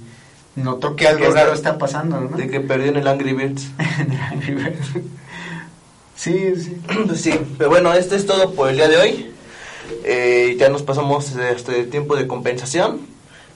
notó 0.55 0.95
que 0.95 1.07
algo 1.07 1.29
raro 1.29 1.53
está 1.53 1.77
pasando, 1.77 2.19
¿no? 2.21 2.35
De 2.35 2.47
que 2.49 2.59
perdió 2.61 2.87
en 2.89 2.95
el 2.97 3.07
Angry 3.07 3.33
Birds. 3.33 3.69
sí, 6.21 6.53
sí. 6.55 6.77
Pues 7.07 7.21
sí, 7.21 7.33
pero 7.57 7.69
bueno, 7.69 7.93
esto 7.93 8.15
es 8.15 8.25
todo 8.25 8.51
por 8.51 8.69
el 8.69 8.75
día 8.75 8.87
de 8.87 8.97
hoy. 8.97 9.31
Eh, 10.03 10.55
ya 10.59 10.69
nos 10.69 10.83
pasamos 10.83 11.35
de 11.35 11.51
este 11.51 11.83
tiempo 11.85 12.15
de 12.15 12.27
compensación. 12.27 13.01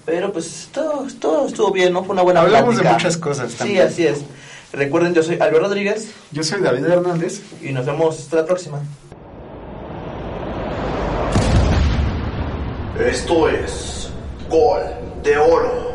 Pero 0.06 0.32
pues 0.32 0.70
todo, 0.72 1.08
todo 1.20 1.48
estuvo 1.48 1.72
bien, 1.72 1.92
¿no? 1.94 2.04
Fue 2.04 2.14
una 2.14 2.22
buena 2.22 2.42
Hablamos 2.42 2.78
de 2.78 2.84
muchas 2.84 3.18
cosas 3.18 3.52
Sí, 3.52 3.58
también. 3.58 3.88
así 3.88 4.06
es. 4.06 4.20
Recuerden, 4.72 5.14
yo 5.14 5.24
soy 5.24 5.36
Albert 5.40 5.64
Rodríguez 5.64 6.12
Yo 6.32 6.44
soy 6.44 6.62
David 6.62 6.86
Hernández. 6.86 7.42
y 7.62 7.72
nos 7.72 7.86
vemos 7.86 8.20
hasta 8.20 8.38
la 8.38 8.46
próxima. 8.46 8.82
Esto 13.00 13.50
es 13.50 14.10
Gol 14.50 14.82
de 15.24 15.38
Oro. 15.38 15.95